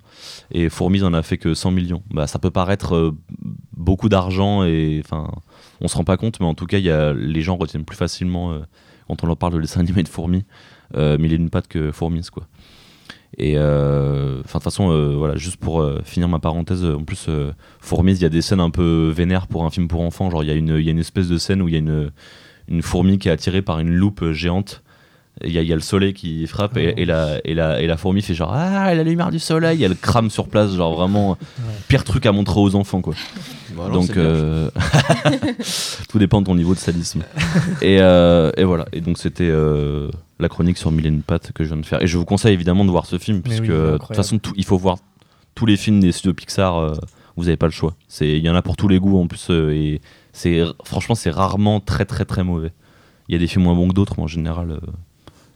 et 0.51 0.69
Fourmise 0.69 1.03
en 1.03 1.13
a 1.13 1.23
fait 1.23 1.37
que 1.37 1.53
100 1.53 1.71
millions. 1.71 2.03
Bah, 2.11 2.27
ça 2.27 2.37
peut 2.39 2.51
paraître 2.51 2.95
euh, 2.95 3.17
beaucoup 3.75 4.09
d'argent, 4.09 4.63
et 4.63 5.01
enfin, 5.03 5.29
on 5.81 5.87
se 5.87 5.95
rend 5.97 6.03
pas 6.03 6.17
compte, 6.17 6.39
mais 6.39 6.45
en 6.45 6.53
tout 6.53 6.65
cas, 6.65 6.77
y 6.77 6.89
a, 6.89 7.13
les 7.13 7.41
gens 7.41 7.55
retiennent 7.55 7.85
plus 7.85 7.97
facilement, 7.97 8.51
euh, 8.51 8.59
quand 9.07 9.23
on 9.23 9.27
leur 9.27 9.37
parle 9.37 9.53
de 9.53 9.61
dessin 9.61 9.79
animé 9.79 10.03
de 10.03 10.09
Fourmis, 10.09 10.43
euh, 10.95 11.17
Mylène 11.17 11.49
Pat 11.49 11.67
que 11.67 11.91
Fourmise, 11.91 12.29
quoi. 12.29 12.47
Et 13.37 13.53
euh, 13.57 14.37
de 14.37 14.41
toute 14.43 14.63
façon, 14.63 14.89
euh, 14.91 15.15
voilà, 15.17 15.35
juste 15.35 15.57
pour 15.57 15.81
euh, 15.81 15.99
finir 16.03 16.27
ma 16.29 16.39
parenthèse, 16.39 16.83
en 16.85 17.03
plus, 17.03 17.25
euh, 17.29 17.51
Fourmise, 17.81 18.19
il 18.19 18.23
y 18.23 18.25
a 18.25 18.29
des 18.29 18.41
scènes 18.41 18.61
un 18.61 18.69
peu 18.69 19.11
vénères 19.15 19.47
pour 19.47 19.65
un 19.65 19.69
film 19.69 19.87
pour 19.87 20.01
enfants. 20.01 20.29
Genre, 20.29 20.43
il 20.43 20.49
y, 20.49 20.53
une- 20.57 20.79
y 20.79 20.87
a 20.87 20.91
une 20.91 20.99
espèce 20.99 21.27
de 21.27 21.37
scène 21.37 21.61
où 21.61 21.67
il 21.67 21.73
y 21.73 21.75
a 21.75 21.79
une, 21.79 22.09
une 22.67 22.81
fourmi 22.81 23.17
qui 23.17 23.29
est 23.29 23.31
attirée 23.31 23.61
par 23.61 23.79
une 23.79 23.89
loupe 23.93 24.31
géante. 24.31 24.81
Il 25.43 25.51
y, 25.51 25.59
a- 25.59 25.61
il 25.61 25.67
y 25.67 25.71
a 25.71 25.75
le 25.75 25.81
soleil 25.81 26.13
qui 26.15 26.47
frappe 26.47 26.77
et, 26.77 26.95
et 26.97 27.05
la, 27.05 27.37
et, 27.45 27.53
la, 27.53 27.79
et 27.79 27.85
la 27.85 27.95
fourmi 27.95 28.23
fait 28.23 28.33
genre 28.33 28.51
Ah, 28.51 28.95
la 28.95 29.03
lumière 29.03 29.29
du 29.29 29.37
soleil, 29.37 29.83
elle 29.83 29.95
crame 29.95 30.31
sur 30.31 30.47
place, 30.47 30.73
genre 30.73 30.95
vraiment 30.95 31.37
pire 31.87 32.03
truc 32.03 32.25
à 32.25 32.31
montrer 32.31 32.59
aux 32.59 32.73
enfants 32.75 33.01
quoi. 33.01 33.13
Bon, 33.75 33.87
Donc 33.89 34.17
euh, 34.17 34.71
tout 36.09 36.19
dépend 36.19 36.41
de 36.41 36.47
ton 36.47 36.55
niveau 36.55 36.73
de 36.73 36.79
sadisme. 36.79 37.21
et, 37.81 37.97
euh, 38.01 38.51
et 38.57 38.63
voilà, 38.63 38.85
et 38.93 39.01
donc 39.01 39.17
c'était 39.17 39.47
euh, 39.49 40.09
la 40.39 40.49
chronique 40.49 40.77
sur 40.77 40.91
Mille 40.91 41.05
et 41.05 41.09
une 41.09 41.21
pattes 41.21 41.51
que 41.53 41.63
je 41.63 41.69
viens 41.69 41.77
de 41.81 41.85
faire. 41.85 42.01
Et 42.01 42.07
je 42.07 42.17
vous 42.17 42.25
conseille 42.25 42.53
évidemment 42.53 42.85
de 42.85 42.91
voir 42.91 43.05
ce 43.05 43.17
film, 43.17 43.37
Mais 43.37 43.49
puisque 43.49 43.61
oui, 43.61 43.67
de 43.69 43.97
toute 44.03 44.15
façon 44.15 44.39
tout- 44.39 44.53
il 44.55 44.65
faut 44.65 44.77
voir 44.77 44.97
tous 45.55 45.65
les 45.65 45.77
films 45.77 45.99
des 45.99 46.11
studios 46.11 46.33
Pixar, 46.33 46.77
euh, 46.77 46.93
vous 47.35 47.43
n'avez 47.45 47.57
pas 47.57 47.67
le 47.67 47.71
choix. 47.71 47.93
C'est- 48.07 48.37
Il 48.37 48.43
y 48.43 48.49
en 48.49 48.55
a 48.55 48.61
pour 48.61 48.75
tous 48.75 48.87
les 48.87 48.99
goûts 48.99 49.19
en 49.21 49.27
plus, 49.27 49.47
euh, 49.51 49.71
et 49.71 50.01
c'est 50.37 50.61
franchement 50.83 51.15
c'est 51.15 51.31
rarement 51.31 51.79
très 51.79 52.05
très 52.05 52.25
très 52.25 52.43
mauvais. 52.43 52.71
Il 53.27 53.33
y 53.33 53.35
a 53.35 53.39
des 53.39 53.47
films 53.47 53.63
moins 53.63 53.75
bons 53.75 53.87
que 53.89 53.93
d'autres, 53.93 54.13
mais 54.17 54.23
en 54.23 54.27
général 54.27 54.71
euh, 54.71 54.79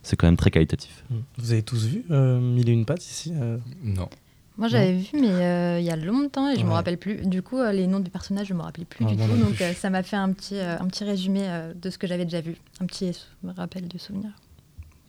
c'est 0.04 0.15
quand 0.15 0.28
même 0.28 0.38
très 0.38 0.50
qualitatif. 0.52 1.04
Vous 1.38 1.52
avez 1.52 1.62
tous 1.63 1.86
vu 1.86 2.04
euh, 2.12 2.39
Mille 2.39 2.67
et 2.70 2.74
une 2.74 2.86
pattes 2.86 3.06
ici 3.06 3.32
euh 3.36 3.58
Non. 3.84 4.10
Moi, 4.58 4.67
j'avais 4.67 4.94
vu, 4.94 5.08
mais 5.13 5.30
euh, 5.30 5.80
il 5.80 5.86
y 5.86 5.89
a 5.89 5.96
longtemps 5.96 6.50
et 6.52 6.56
je 6.58 6.63
me 6.63 6.67
Ouais. 6.70 6.74
rappelle 6.76 6.98
plus. 6.98 7.26
Du 7.26 7.41
coup, 7.41 7.58
euh, 7.58 7.72
les 7.72 7.88
noms 7.88 8.00
des 8.02 8.12
personnages, 8.12 8.48
je 8.48 8.54
me 8.54 8.62
rappelais 8.62 8.86
plus 8.86 9.06
Ah, 9.08 9.12
du 9.12 9.15
tout. 9.17 9.24
non 9.24 9.46
Donc, 9.48 9.60
euh, 9.62 9.74
ça 9.74 9.89
m'a 9.89 10.04
fait 10.04 10.17
un 10.17 10.32
petit, 10.34 10.56
euh, 10.58 10.78
un 10.78 10.86
petit 10.88 11.04
résumé 11.04 11.39
euh, 11.46 11.74
de 11.74 11.89
ce 11.89 11.98
que 11.98 12.06
j'avais 12.06 12.26
déjà 12.26 12.41
vu. 12.41 12.56
Un 12.80 12.86
petit 12.86 13.17
rappel 13.58 13.88
de 13.88 13.98
souvenirs. 13.98 14.34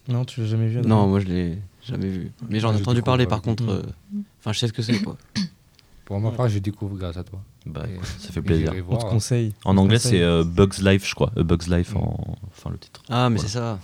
Non, 0.09 0.25
tu 0.25 0.41
l'as 0.41 0.47
jamais 0.47 0.69
vu 0.69 0.81
Non, 0.83 1.07
moi 1.09 1.21
je 1.21 1.27
l'ai 1.27 1.59
jamais 1.87 2.09
vu. 2.09 2.31
Mais 2.49 2.61
j'en 2.61 2.73
ai 2.73 2.77
entendu 2.81 3.03
parler 3.03 3.27
par 3.27 3.43
contre. 3.43 3.65
Mm. 3.65 3.69
euh, 3.71 3.83
Enfin, 4.39 4.53
je 4.53 4.59
sais 4.61 4.69
ce 4.69 4.73
que 4.73 4.81
c'est 4.83 5.01
quoi. 5.03 5.17
Pour 6.05 6.21
ma 6.21 6.31
part, 6.31 6.49
je 6.49 6.59
découvre 6.59 6.97
grâce 6.97 7.17
à 7.17 7.25
toi. 7.25 7.41
Bah, 7.65 7.85
ça 8.19 8.33
fait 8.33 8.43
plaisir. 8.43 8.73
On 8.89 8.97
te 8.97 9.05
conseille. 9.05 9.55
En 9.65 9.77
anglais 9.77 9.99
c'est 9.99 10.21
euh, 10.21 10.43
Bugs 10.45 10.81
Life, 10.83 11.09
je 11.09 11.15
crois. 11.15 11.31
A 11.37 11.43
Bugs 11.45 11.69
Life, 11.69 11.95
en... 11.95 12.37
enfin 12.49 12.71
le 12.71 12.79
titre. 12.79 13.03
Ah, 13.09 13.31
mais 13.31 13.37
Voilà. 13.39 13.49
c'est 13.49 13.59
ça. 13.59 13.79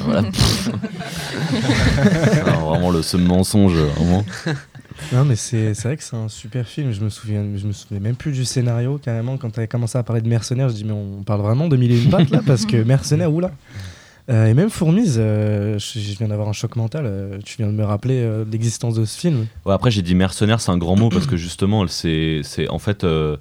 Voilà. 0.00 0.30
Vraiment 2.60 2.90
le 2.90 3.02
ce 3.02 3.16
mensonge, 3.16 3.74
vraiment. 3.76 4.24
Non, 5.12 5.24
mais 5.24 5.36
c'est 5.36 5.72
vrai 5.72 5.96
que 5.96 6.02
c'est 6.02 6.16
un 6.16 6.28
super 6.28 6.66
film. 6.66 6.92
Je 6.92 7.00
me 7.02 7.10
souviens, 7.10 7.44
je 7.56 7.66
me 7.66 7.72
souviens 7.72 8.00
même 8.00 8.16
plus 8.16 8.32
du 8.32 8.44
scénario 8.44 8.98
carrément. 8.98 9.36
Quand 9.36 9.50
tu 9.50 9.60
as 9.60 9.66
commencé 9.66 9.98
à 9.98 10.02
parler 10.02 10.22
de 10.22 10.28
Mercenaires, 10.28 10.68
je 10.70 10.74
dis 10.74 10.84
mais 10.84 10.92
on 10.92 11.22
parle 11.22 11.42
vraiment 11.42 11.68
de 11.68 11.76
Mille 11.76 11.92
et 11.92 12.02
une 12.02 12.10
pattes 12.10 12.30
là 12.30 12.40
parce 12.46 12.64
que 12.64 12.82
Mercenaires, 12.82 13.32
oula. 13.32 13.50
Euh, 14.28 14.46
et 14.46 14.54
même 14.54 14.70
Fourmise, 14.70 15.16
euh, 15.18 15.78
je, 15.78 16.00
je 16.00 16.18
viens 16.18 16.28
d'avoir 16.28 16.48
un 16.48 16.52
choc 16.52 16.76
mental. 16.76 17.04
euh, 17.06 17.38
tu 17.44 17.56
viens 17.58 17.68
de 17.68 17.72
me 17.72 17.84
rappeler 17.84 18.20
euh, 18.20 18.44
l'existence 18.50 18.94
de 18.94 19.04
ce 19.04 19.18
film. 19.18 19.46
Ouais, 19.64 19.74
après, 19.74 19.90
j'ai 19.90 20.02
dit 20.02 20.14
mercenaire, 20.14 20.60
c'est 20.60 20.72
un 20.72 20.78
grand 20.78 20.96
mot 20.96 21.08
parce 21.08 21.26
que 21.26 21.36
justement, 21.36 21.86
c'est 21.86 22.42
en 22.68 22.78
fait. 22.78 23.04
euh, 23.04 23.36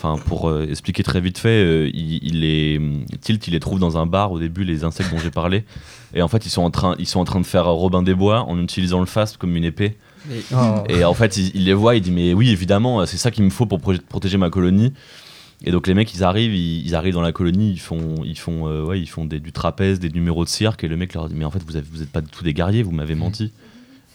Enfin, 0.00 0.16
pour 0.26 0.48
euh, 0.48 0.64
expliquer 0.70 1.02
très 1.02 1.20
vite 1.20 1.38
fait, 1.38 1.48
euh, 1.60 1.90
il, 1.92 2.20
il 2.22 2.44
est 2.44 2.80
Tilt, 3.20 3.48
il 3.48 3.50
les 3.50 3.58
trouve 3.58 3.80
dans 3.80 3.98
un 3.98 4.06
bar 4.06 4.30
au 4.30 4.38
début, 4.38 4.62
les 4.62 4.84
insectes 4.84 5.10
dont 5.10 5.18
j'ai 5.18 5.32
parlé, 5.32 5.64
et 6.14 6.22
en 6.22 6.28
fait, 6.28 6.46
ils 6.46 6.50
sont 6.50 6.62
en 6.62 6.70
train, 6.70 6.94
ils 7.00 7.06
sont 7.08 7.18
en 7.18 7.24
train 7.24 7.40
de 7.40 7.44
faire 7.46 7.66
Robin 7.66 8.04
des 8.04 8.14
Bois 8.14 8.42
en 8.42 8.62
utilisant 8.62 9.00
le 9.00 9.06
fast 9.06 9.38
comme 9.38 9.56
une 9.56 9.64
épée. 9.64 9.96
Oh. 10.54 10.84
Et 10.88 11.02
en 11.02 11.14
fait, 11.14 11.36
il, 11.36 11.50
il 11.52 11.64
les 11.64 11.74
voit, 11.74 11.96
il 11.96 12.00
dit 12.02 12.12
mais 12.12 12.32
oui, 12.32 12.50
évidemment, 12.50 13.04
c'est 13.06 13.16
ça 13.16 13.32
qu'il 13.32 13.42
me 13.42 13.50
faut 13.50 13.66
pour 13.66 13.80
protéger 14.08 14.36
ma 14.38 14.50
colonie. 14.50 14.92
Et 15.64 15.72
donc 15.72 15.86
les 15.88 15.94
mecs, 15.94 16.14
ils 16.14 16.22
arrivent, 16.22 16.54
ils, 16.54 16.86
ils 16.86 16.94
arrivent 16.94 17.14
dans 17.14 17.20
la 17.20 17.32
colonie, 17.32 17.72
ils 17.72 17.80
font, 17.80 18.22
ils 18.24 18.38
font, 18.38 18.68
euh, 18.68 18.84
ouais, 18.84 19.00
ils 19.00 19.08
font 19.08 19.24
des, 19.24 19.40
du 19.40 19.50
trapèze, 19.52 19.98
des 19.98 20.08
numéros 20.10 20.44
de 20.44 20.48
cirque, 20.48 20.84
et 20.84 20.88
le 20.88 20.96
mec 20.96 21.14
leur 21.14 21.28
dit 21.28 21.34
mais 21.34 21.44
en 21.44 21.50
fait 21.50 21.62
vous 21.66 21.76
avez, 21.76 21.86
vous 21.90 22.02
êtes 22.02 22.10
pas 22.10 22.20
du 22.20 22.30
tout 22.30 22.44
des 22.44 22.54
guerriers, 22.54 22.82
vous 22.84 22.92
m'avez 22.92 23.14
menti. 23.16 23.52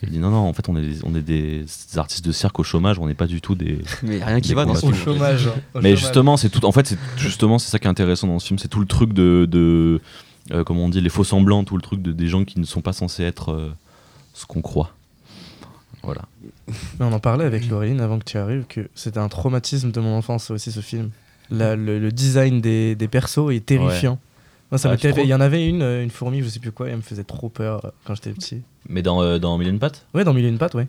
Il 0.03 0.09
dit 0.09 0.19
non 0.19 0.31
non, 0.31 0.37
en 0.37 0.53
fait 0.53 0.67
on 0.69 0.75
est, 0.77 0.81
des, 0.81 0.95
on 1.05 1.15
est 1.15 1.21
des 1.21 1.65
artistes 1.95 2.25
de 2.25 2.31
cirque 2.31 2.59
au 2.59 2.63
chômage, 2.63 2.97
on 2.99 3.07
n'est 3.07 3.13
pas 3.13 3.27
du 3.27 3.41
tout 3.41 3.55
des. 3.55 3.79
Mais 4.03 4.23
rien 4.23 4.39
qui 4.41 4.53
va 4.53 4.63
dans 4.65 4.75
ce 4.75 4.91
chômage. 4.93 5.47
hein, 5.47 5.53
Mais 5.75 5.81
chômage. 5.81 5.99
justement, 5.99 6.37
c'est 6.37 6.49
tout. 6.49 6.65
En 6.65 6.71
fait, 6.71 6.87
c'est 6.87 6.97
justement 7.17 7.59
c'est 7.59 7.69
ça 7.69 7.79
qui 7.79 7.87
est 7.87 7.89
intéressant 7.89 8.27
dans 8.27 8.39
ce 8.39 8.47
film, 8.47 8.57
c'est 8.59 8.67
tout 8.69 8.79
le 8.79 8.85
truc 8.85 9.11
de, 9.13 9.45
de 9.49 9.99
euh, 10.51 10.63
comment 10.63 10.85
on 10.85 10.89
dit, 10.89 11.01
les 11.01 11.09
faux 11.09 11.23
semblants, 11.25 11.63
tout 11.65 11.75
le 11.75 11.81
truc 11.81 12.01
de 12.01 12.11
des 12.13 12.27
gens 12.27 12.43
qui 12.45 12.59
ne 12.59 12.65
sont 12.65 12.81
pas 12.81 12.93
censés 12.93 13.23
être 13.23 13.51
euh, 13.51 13.71
ce 14.33 14.45
qu'on 14.45 14.61
croit. 14.61 14.93
Voilà. 16.03 16.21
Mais 16.67 17.05
on 17.05 17.13
en 17.13 17.19
parlait 17.19 17.45
avec 17.45 17.67
Laureline 17.69 18.01
avant 18.01 18.19
que 18.19 18.25
tu 18.25 18.37
arrives 18.37 18.65
que 18.67 18.89
c'était 18.95 19.19
un 19.19 19.29
traumatisme 19.29 19.91
de 19.91 19.99
mon 20.01 20.17
enfance 20.17 20.51
aussi 20.51 20.71
ce 20.71 20.81
film. 20.81 21.11
La- 21.49 21.75
le, 21.75 21.99
le 21.99 22.11
design 22.11 22.61
des, 22.61 22.95
des 22.95 23.07
persos 23.07 23.51
est 23.51 23.65
terrifiant. 23.65 24.19
Moi, 24.71 24.77
ça 24.79 24.91
Ah, 24.91 24.95
Il 25.21 25.27
y 25.27 25.33
en 25.33 25.41
avait 25.41 25.67
une, 25.67 25.81
euh, 25.83 26.03
une 26.03 26.09
fourmi, 26.09 26.41
je 26.41 26.47
sais 26.49 26.59
plus 26.59 26.71
quoi, 26.71 26.89
elle 26.89 26.97
me 26.97 27.01
faisait 27.01 27.23
trop 27.23 27.49
peur 27.49 27.85
euh, 27.85 27.89
quand 28.05 28.15
j'étais 28.15 28.31
petit. 28.31 28.61
Mais 28.89 29.01
dans 29.03 29.21
euh, 29.21 29.37
dans 29.37 29.57
Mille 29.57 29.67
et 29.67 29.71
une 29.71 29.79
pattes? 29.79 30.05
Ouais, 30.15 30.23
dans 30.23 30.33
Mille 30.33 30.45
et 30.45 30.49
une 30.49 30.57
pattes, 30.57 30.73
ouais. 30.73 30.87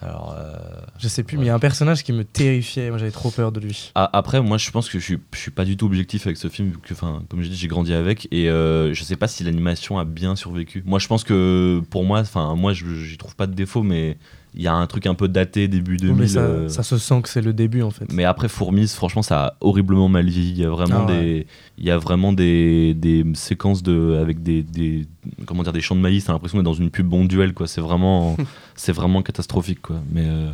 Alors. 0.00 0.34
euh, 0.38 0.54
Je 0.98 1.08
sais 1.08 1.24
plus, 1.24 1.36
Ouais. 1.36 1.40
mais 1.40 1.46
il 1.46 1.48
y 1.48 1.50
a 1.50 1.54
un 1.54 1.58
personnage 1.58 2.04
qui 2.04 2.12
me 2.12 2.22
terrifiait. 2.24 2.88
Moi, 2.88 2.98
j'avais 2.98 3.10
trop 3.10 3.30
peur 3.30 3.50
de 3.52 3.58
lui. 3.60 3.90
A- 3.96 4.08
Après, 4.16 4.40
moi, 4.40 4.56
je 4.56 4.70
pense 4.70 4.88
que 4.88 4.98
je 5.00 5.04
suis, 5.04 5.18
je 5.34 5.38
suis 5.38 5.50
pas 5.50 5.64
du 5.64 5.76
tout 5.76 5.86
objectif 5.86 6.26
avec 6.26 6.36
ce 6.38 6.48
film, 6.48 6.72
que, 6.80 6.94
comme 6.94 7.42
je 7.42 7.48
dis, 7.48 7.56
j'ai 7.56 7.66
grandi 7.68 7.92
avec, 7.92 8.28
et 8.30 8.48
euh, 8.48 8.94
je 8.94 9.02
sais 9.02 9.16
pas 9.16 9.26
si 9.28 9.42
l'animation 9.44 9.98
a 9.98 10.04
bien 10.04 10.36
survécu. 10.36 10.82
Moi, 10.86 10.98
je 11.00 11.08
pense 11.08 11.24
que, 11.24 11.82
pour 11.90 12.04
moi, 12.04 12.20
enfin, 12.20 12.54
moi, 12.54 12.72
j'y 12.72 13.18
trouve 13.18 13.34
pas 13.36 13.46
de 13.48 13.54
défaut, 13.54 13.82
mais 13.82 14.16
il 14.54 14.62
y 14.62 14.66
a 14.66 14.74
un 14.74 14.86
truc 14.86 15.06
un 15.06 15.14
peu 15.14 15.28
daté 15.28 15.68
début 15.68 15.96
2000. 15.98 16.16
mais 16.16 16.26
ça, 16.28 16.40
euh, 16.40 16.68
ça 16.68 16.82
se 16.82 16.98
sent 16.98 17.22
que 17.22 17.28
c'est 17.28 17.42
le 17.42 17.52
début, 17.52 17.82
en 17.82 17.90
fait. 17.90 18.10
Mais 18.12 18.24
après, 18.24 18.48
Fourmise, 18.48 18.94
franchement, 18.94 19.22
ça 19.22 19.44
a 19.46 19.54
horriblement 19.60 20.08
mal 20.08 20.26
vieilli. 20.28 20.50
Il 20.50 20.58
y 20.58 20.64
a 20.64 20.70
vraiment 20.70 21.04
Ah 21.06 21.06
ouais. 21.12 21.22
des, 21.22 21.46
il 21.78 21.84
y 21.84 21.90
a 21.90 21.98
vraiment 21.98 22.32
des, 22.32 22.94
des 22.94 23.24
séquences 23.34 23.82
de, 23.82 24.18
avec 24.20 24.42
des, 24.42 24.62
des, 24.62 25.06
comment 25.46 25.62
dire, 25.62 25.72
des 25.72 25.80
champs 25.80 25.94
de 25.96 26.00
maïs. 26.00 26.24
T'as 26.24 26.32
l'impression 26.32 26.58
d'être 26.58 26.64
dans 26.64 26.72
une 26.74 26.90
pub 26.90 27.06
bonduelle, 27.06 27.52
quoi. 27.54 27.66
C'est 27.68 27.80
vraiment, 27.80 28.36
c'est 28.74 28.92
vraiment 28.92 29.22
catastrophique, 29.22 29.82
quoi. 29.82 29.96
Mais 30.10 30.24
euh, 30.26 30.50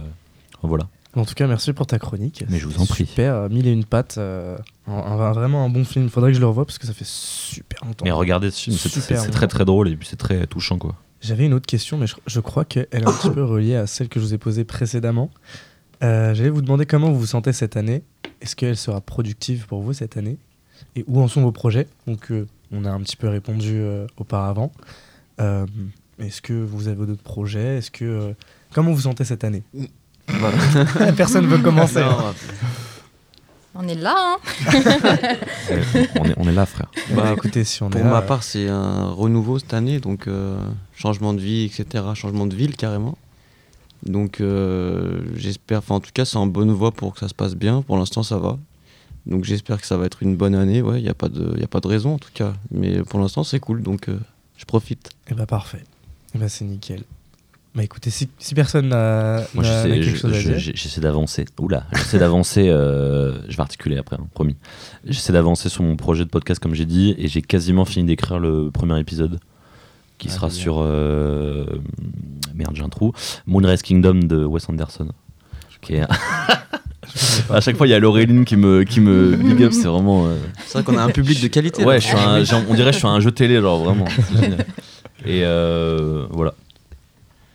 voilà. 0.62 0.88
En 1.16 1.24
tout 1.24 1.35
cas, 1.35 1.46
merci 1.46 1.72
pour 1.72 1.87
ta 1.87 2.00
chronique. 2.00 2.44
Mais 2.48 2.59
je 2.59 2.66
vous 2.66 2.83
en 2.83 2.87
prie. 2.87 3.07
Super, 3.07 3.35
euh, 3.35 3.48
Mille 3.48 3.68
et 3.68 3.72
une 3.72 3.85
pattes. 3.85 4.16
euh, 4.18 4.57
un- 4.88 4.92
un- 4.94 5.33
vraiment 5.33 5.64
un 5.64 5.68
bon 5.68 5.85
film. 5.85 6.09
Faudrait 6.09 6.33
que 6.33 6.35
je 6.35 6.40
le 6.40 6.48
revoie 6.48 6.66
parce 6.66 6.76
que 6.78 6.88
ça 6.88 6.92
fait 6.92 7.07
super 7.07 7.85
longtemps. 7.85 8.04
Mais 8.04 8.11
regardez 8.11 8.50
ce 8.50 8.61
film, 8.62 8.76
c'est 8.76 9.30
très 9.30 9.46
très 9.46 9.64
drôle 9.64 9.88
et 9.88 9.94
puis 9.96 10.09
c'est 10.09 10.16
très 10.16 10.44
touchant, 10.48 10.76
quoi. 10.76 10.96
J'avais 11.24 11.46
une 11.46 11.54
autre 11.54 11.66
question, 11.66 11.96
mais 11.96 12.06
je, 12.06 12.16
je 12.26 12.40
crois 12.40 12.64
qu'elle 12.66 12.87
est 12.92 13.06
un 13.08 13.12
petit 13.12 13.30
peu 13.30 13.42
reliée 13.42 13.76
à 13.76 13.87
celle 13.87 14.08
que 14.08 14.20
je 14.20 14.24
vous 14.26 14.34
ai 14.34 14.38
posée 14.38 14.64
précédemment. 14.64 15.30
Euh, 16.02 16.34
J'allais 16.34 16.50
vous 16.50 16.60
demander 16.60 16.84
comment 16.84 17.10
vous 17.10 17.18
vous 17.20 17.26
sentez 17.26 17.52
cette 17.54 17.78
année. 17.78 18.02
Est-ce 18.42 18.54
qu'elle 18.54 18.76
sera 18.76 19.00
productive 19.00 19.66
pour 19.66 19.80
vous 19.80 19.94
cette 19.94 20.18
année? 20.18 20.37
Et 20.96 21.04
où 21.06 21.22
en 21.22 21.28
sont 21.28 21.40
vos 21.40 21.52
projets? 21.52 21.88
Donc, 22.06 22.30
euh, 22.30 22.46
on 22.72 22.84
a 22.84 22.90
un 22.90 23.00
petit 23.00 23.16
peu 23.16 23.28
répondu 23.28 23.72
euh, 23.74 24.06
auparavant. 24.18 24.70
Est-ce 25.38 26.42
que 26.42 26.52
vous 26.52 26.88
avez 26.88 27.06
d'autres 27.06 27.22
projets? 27.22 27.78
Est-ce 27.78 27.90
que 27.90 28.34
comment 28.72 28.92
vous 28.92 29.00
sentez 29.00 29.24
cette 29.24 29.44
année? 29.44 29.62
Voilà. 30.28 31.12
Personne 31.16 31.46
veut 31.46 31.58
commencer. 31.58 32.00
Non. 32.00 32.34
On 33.76 33.88
est 33.88 33.94
là, 33.96 34.14
hein 34.16 34.38
on, 36.20 36.24
est, 36.28 36.34
on 36.37 36.48
est 36.48 36.52
là, 36.52 36.64
frère. 36.66 36.88
bah, 37.14 37.32
Écoutez, 37.32 37.64
si 37.64 37.82
on 37.82 37.90
Pour 37.90 38.00
est 38.00 38.04
là, 38.04 38.10
ma 38.10 38.18
euh, 38.18 38.22
part, 38.22 38.42
c'est 38.44 38.68
un 38.68 39.06
renouveau 39.10 39.58
cette 39.58 39.74
année, 39.74 39.98
donc 39.98 40.28
euh, 40.28 40.56
changement 40.94 41.34
de 41.34 41.40
vie, 41.40 41.64
etc. 41.64 42.04
Changement 42.14 42.46
de 42.46 42.54
ville 42.54 42.76
carrément. 42.76 43.18
Donc 44.04 44.40
euh, 44.40 45.22
j'espère, 45.34 45.78
enfin 45.78 45.96
en 45.96 46.00
tout 46.00 46.10
cas, 46.14 46.24
c'est 46.24 46.37
en 46.37 46.46
bonne 46.46 46.70
voie 46.70 46.92
pour 46.92 47.14
que 47.14 47.20
ça 47.20 47.28
se 47.28 47.34
passe 47.34 47.54
bien. 47.56 47.82
Pour 47.82 47.96
l'instant, 47.96 48.22
ça 48.22 48.38
va. 48.38 48.58
Donc 49.26 49.44
j'espère 49.44 49.80
que 49.80 49.87
ça 49.87 49.96
va 49.96 50.06
être 50.06 50.22
une 50.22 50.37
bonne 50.37 50.54
année. 50.54 50.82
Ouais, 50.82 51.00
il 51.00 51.02
n'y 51.02 51.08
a, 51.08 51.14
pas 51.14 51.28
de- 51.28 51.58
y 51.58 51.64
a 51.64 51.68
pas 51.68 51.80
de 51.80 51.88
raison 51.88 52.14
en 52.14 52.18
tout 52.18 52.30
cas. 52.32 52.52
Mais 52.70 53.02
pour 53.02 53.18
l'instant, 53.18 53.42
c'est 53.44 53.58
cool, 53.60 53.82
donc 53.82 54.08
euh, 54.08 54.18
je 54.56 54.64
profite. 54.66 55.10
eh 55.30 55.34
ben, 55.34 55.46
parfait. 55.46 55.82
Eh 56.34 56.38
ben, 56.38 56.48
c'est 56.48 56.64
nickel. 56.64 57.02
Bah 57.74 57.82
écoutez, 57.82 58.10
si, 58.10 58.28
si 58.38 58.54
personne 58.54 58.88
n'a 58.90 59.42
quelque 59.52 60.02
je- 60.04 60.14
chose 60.16 60.32
à 60.32 60.38
je- 60.38 60.48
dire, 60.48 60.72
j'essaie 60.76 61.00
d'avancer. 61.00 61.44
Oula, 61.58 61.84
j'essaie 61.92 62.18
d'avancer. 62.20 62.68
euh, 62.68 63.32
je 63.48 63.56
vais 63.56 63.62
articuler 63.62 63.96
après, 63.98 64.14
hein, 64.16 64.26
promis. 64.32 64.54
J'essaie 65.04 65.32
d'avancer 65.32 65.68
sur 65.68 65.82
mon 65.82 65.96
projet 65.96 66.24
de 66.24 66.30
podcast, 66.30 66.60
comme 66.62 66.74
j'ai 66.76 66.84
dit, 66.84 67.16
et 67.18 67.26
j'ai 67.26 67.42
quasiment 67.42 67.84
fini 67.84 68.06
d'écrire 68.06 68.38
le 68.38 68.70
premier 68.70 68.98
épisode, 69.00 69.40
qui 70.18 70.28
Ah, 70.30 70.34
sera 70.34 70.50
sur. 70.50 70.76
euh, 70.82 71.66
merde, 72.54 72.76
j'ai 72.76 72.82
un 72.84 72.88
trou. 72.88 73.12
Moonrise 73.48 73.82
Kingdom 73.82 74.20
de 74.20 74.44
Wes 74.44 74.68
Anderson. 74.68 75.08
Qui 75.80 75.94
est- 75.94 76.06
à 77.50 77.60
chaque 77.60 77.76
fois, 77.76 77.88
il 77.88 77.90
y 77.90 77.94
a 77.94 77.98
Laureline 77.98 78.44
qui 78.44 78.54
me, 78.56 78.84
qui 78.84 79.00
me 79.00 79.34
big 79.34 79.64
up, 79.64 79.72
c'est 79.72 79.88
vraiment. 79.88 80.26
euh, 80.28 80.37
C'est 80.64 80.74
vrai 80.78 80.84
qu'on 80.84 80.96
a 80.96 81.02
un 81.02 81.10
public 81.10 81.42
de 81.42 81.48
qualité. 81.48 81.84
Ouais, 81.84 81.94
là. 81.94 81.98
je 81.98 82.06
suis 82.06 82.16
un- 82.16 82.44
j'ai- 82.44 82.54
on 82.68 82.74
dirait 82.74 82.90
que 82.90 82.94
je 82.94 82.98
suis 83.00 83.08
un 83.08 83.18
jeu 83.18 83.32
télé, 83.32 83.60
genre 83.60 83.82
vraiment. 83.82 84.04
Et 85.26 85.42
euh, 85.44 86.26
voilà. 86.30 86.54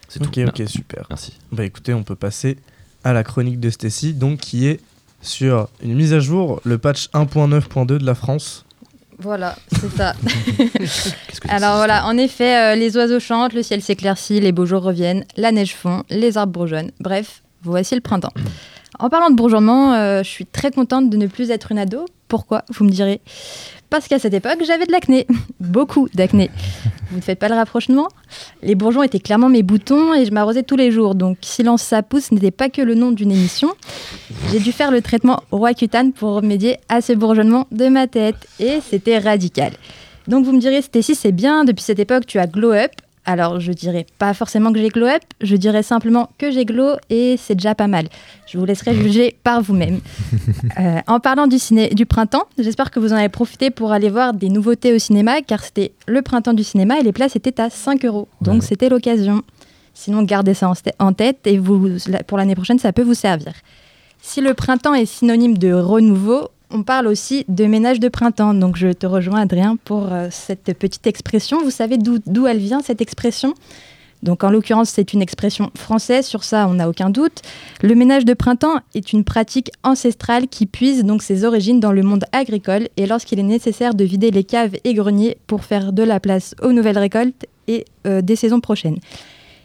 C'est 0.10 0.22
Ok, 0.22 0.32
tout. 0.34 0.42
ok, 0.42 0.64
super. 0.68 1.06
Merci. 1.10 1.34
Bah 1.52 1.64
écoutez, 1.64 1.94
on 1.94 2.04
peut 2.04 2.16
passer 2.16 2.58
à 3.06 3.14
la 3.14 3.24
chronique 3.24 3.60
de 3.62 3.70
Stacy, 3.70 4.14
donc 4.14 4.40
qui 4.40 4.68
est 4.68 4.82
sur 5.22 5.68
une 5.84 5.96
mise 5.96 6.14
à 6.14 6.20
jour, 6.20 6.60
le 6.66 6.78
patch 6.78 7.08
1.9.2 7.14 7.86
de 7.86 8.06
la 8.06 8.16
France. 8.16 8.66
Voilà, 9.20 9.56
c'est 9.80 9.90
ça. 9.98 10.14
Alors 11.50 11.76
voilà, 11.78 12.06
en 12.06 12.18
effet, 12.18 12.56
euh, 12.58 12.76
les 12.76 12.96
oiseaux 12.98 13.20
chantent, 13.20 13.54
le 13.54 13.64
ciel 13.64 13.82
s'éclaircit, 13.82 14.40
les 14.40 14.52
beaux 14.52 14.66
jours 14.66 14.82
reviennent, 14.82 15.26
la 15.38 15.52
neige 15.52 15.76
fond, 15.76 16.04
les 16.10 16.38
arbres 16.38 16.54
bourgeonnent. 16.54 16.92
Bref, 17.00 17.42
voici 17.64 17.96
le 17.96 18.02
printemps. 18.02 18.32
En 18.98 19.10
parlant 19.10 19.30
de 19.30 19.36
bourgeonnement, 19.36 19.94
euh, 19.94 20.24
je 20.24 20.30
suis 20.30 20.46
très 20.46 20.72
contente 20.72 21.10
de 21.10 21.18
ne 21.18 21.28
plus 21.28 21.52
être 21.52 21.72
une 21.72 21.80
ado, 21.80 22.06
Pourquoi 22.30 22.64
Vous 22.70 22.86
me 22.86 22.92
direz. 22.92 23.22
Parce 23.90 24.08
qu'à 24.08 24.20
cette 24.20 24.36
époque, 24.36 24.60
j'avais 24.66 24.86
de 24.86 24.92
l'acné. 24.92 25.26
Beaucoup 25.60 26.08
d'acné. 26.14 26.52
Vous 27.10 27.18
ne 27.18 27.22
faites 27.22 27.40
pas 27.40 27.50
le 27.50 27.56
rapprochement 27.56 28.08
Les 28.62 28.76
bourgeons 28.76 29.02
étaient 29.02 29.20
clairement 29.20 29.50
mes 29.50 29.64
boutons 29.64 30.14
et 30.14 30.26
je 30.26 30.32
m'arrosais 30.32 30.62
tous 30.62 30.76
les 30.76 30.92
jours. 30.92 31.16
Donc, 31.16 31.40
Silence 31.42 31.82
ça 31.82 32.04
pousse 32.04 32.32
n'était 32.32 32.52
pas 32.52 32.70
que 32.70 32.84
le 32.84 32.94
nom 32.94 33.12
d'une 33.12 33.32
émission. 33.32 33.74
J'ai 34.52 34.60
dû 34.60 34.72
faire 34.72 34.92
le 34.92 35.02
traitement 35.02 35.42
Roaccutane 35.52 36.14
pour 36.14 36.36
remédier 36.36 36.78
à 36.88 37.02
ce 37.02 37.14
bourgeonnement 37.14 37.66
de 37.72 37.88
ma 37.88 38.06
tête. 38.06 38.48
Et 38.60 38.80
c'était 38.88 39.18
radical. 39.18 39.74
Donc, 40.28 40.46
vous 40.46 40.54
me 40.54 40.60
direz, 40.60 40.84
Stécie, 40.84 41.16
c'est 41.16 41.32
bien, 41.32 41.64
depuis 41.64 41.84
cette 41.84 42.00
époque, 42.00 42.28
tu 42.28 42.38
as 42.38 42.46
glow 42.46 42.72
up. 42.72 42.92
Alors, 43.30 43.60
je 43.60 43.72
dirais 43.72 44.08
pas 44.18 44.34
forcément 44.34 44.74
que 44.74 44.80
j'ai 44.80 44.90
glow 44.90 45.06
up, 45.06 45.22
je 45.40 45.56
dirais 45.56 45.84
simplement 45.84 46.32
que 46.40 46.50
j'ai 46.50 46.66
glow 46.66 46.96
et 47.12 47.38
c'est 47.38 47.54
déjà 47.54 47.76
pas 47.76 47.86
mal. 47.86 48.08
Je 48.48 48.58
vous 48.58 48.66
laisserai 48.66 48.96
juger 48.96 49.36
par 49.44 49.62
vous-même. 49.62 50.00
Euh, 50.78 51.00
en 51.08 51.20
parlant 51.20 51.48
du, 51.48 51.58
ciné, 51.58 51.90
du 51.90 52.06
printemps, 52.06 52.46
j'espère 52.58 52.92
que 52.92 53.00
vous 53.00 53.12
en 53.12 53.16
avez 53.16 53.30
profité 53.30 53.70
pour 53.70 53.92
aller 53.92 54.10
voir 54.10 54.34
des 54.34 54.50
nouveautés 54.50 54.94
au 54.94 55.00
cinéma, 55.00 55.42
car 55.42 55.64
c'était 55.64 55.92
le 56.08 56.22
printemps 56.22 56.54
du 56.54 56.64
cinéma 56.64 57.00
et 57.00 57.04
les 57.04 57.12
places 57.12 57.36
étaient 57.36 57.60
à 57.60 57.70
5 57.70 58.06
euros. 58.06 58.28
Donc, 58.42 58.64
c'était 58.64 58.88
l'occasion. 58.88 59.42
Sinon, 59.94 60.24
gardez 60.24 60.54
ça 60.54 60.70
en, 60.70 60.74
en 61.00 61.14
tête 61.14 61.40
et 61.46 61.58
vous, 61.58 61.98
pour 62.28 62.38
l'année 62.38 62.56
prochaine, 62.56 62.80
ça 62.80 62.94
peut 62.94 63.02
vous 63.02 63.14
servir. 63.14 63.54
Si 64.22 64.42
le 64.42 64.54
printemps 64.54 64.94
est 64.94 65.06
synonyme 65.06 65.58
de 65.58 65.74
renouveau, 65.74 66.50
on 66.72 66.84
parle 66.84 67.08
aussi 67.08 67.46
de 67.48 67.66
ménage 67.66 68.00
de 68.00 68.10
printemps. 68.10 68.54
Donc 68.54 68.76
je 68.78 68.90
te 68.90 69.06
rejoins 69.06 69.42
Adrien 69.42 69.78
pour 69.84 70.12
euh, 70.12 70.28
cette 70.32 70.78
petite 70.78 71.08
expression. 71.08 71.62
Vous 71.64 71.72
savez 71.72 71.98
d'où 71.98 72.48
elle 72.48 72.60
vient 72.60 72.82
cette 72.82 73.02
expression? 73.02 73.54
Donc 74.22 74.44
en 74.44 74.50
l'occurrence, 74.50 74.90
c'est 74.90 75.14
une 75.14 75.22
expression 75.22 75.72
française, 75.76 76.26
sur 76.26 76.44
ça 76.44 76.68
on 76.68 76.74
n'a 76.74 76.90
aucun 76.90 77.10
doute. 77.10 77.42
Le 77.82 77.96
ménage 77.96 78.26
de 78.26 78.34
printemps 78.34 78.80
est 78.94 79.14
une 79.14 79.24
pratique 79.24 79.72
ancestrale 79.84 80.48
qui 80.48 80.66
puise 80.66 81.06
donc 81.06 81.24
ses 81.24 81.46
origines 81.46 81.80
dans 81.80 81.94
le 81.94 82.04
monde 82.04 82.26
agricole 82.34 82.90
et 82.98 83.06
lorsqu'il 83.06 83.40
est 83.40 83.44
nécessaire 83.44 83.94
de 83.94 84.04
vider 84.04 84.32
les 84.32 84.44
caves 84.44 84.76
et 84.84 84.94
greniers 84.94 85.38
pour 85.48 85.64
faire 85.64 85.94
de 85.94 86.04
la 86.04 86.20
place 86.20 86.54
aux 86.62 86.74
nouvelles 86.74 86.98
récoltes 86.98 87.46
et 87.68 87.86
euh, 88.08 88.22
des 88.22 88.36
saisons 88.36 88.60
prochaines. 88.60 88.98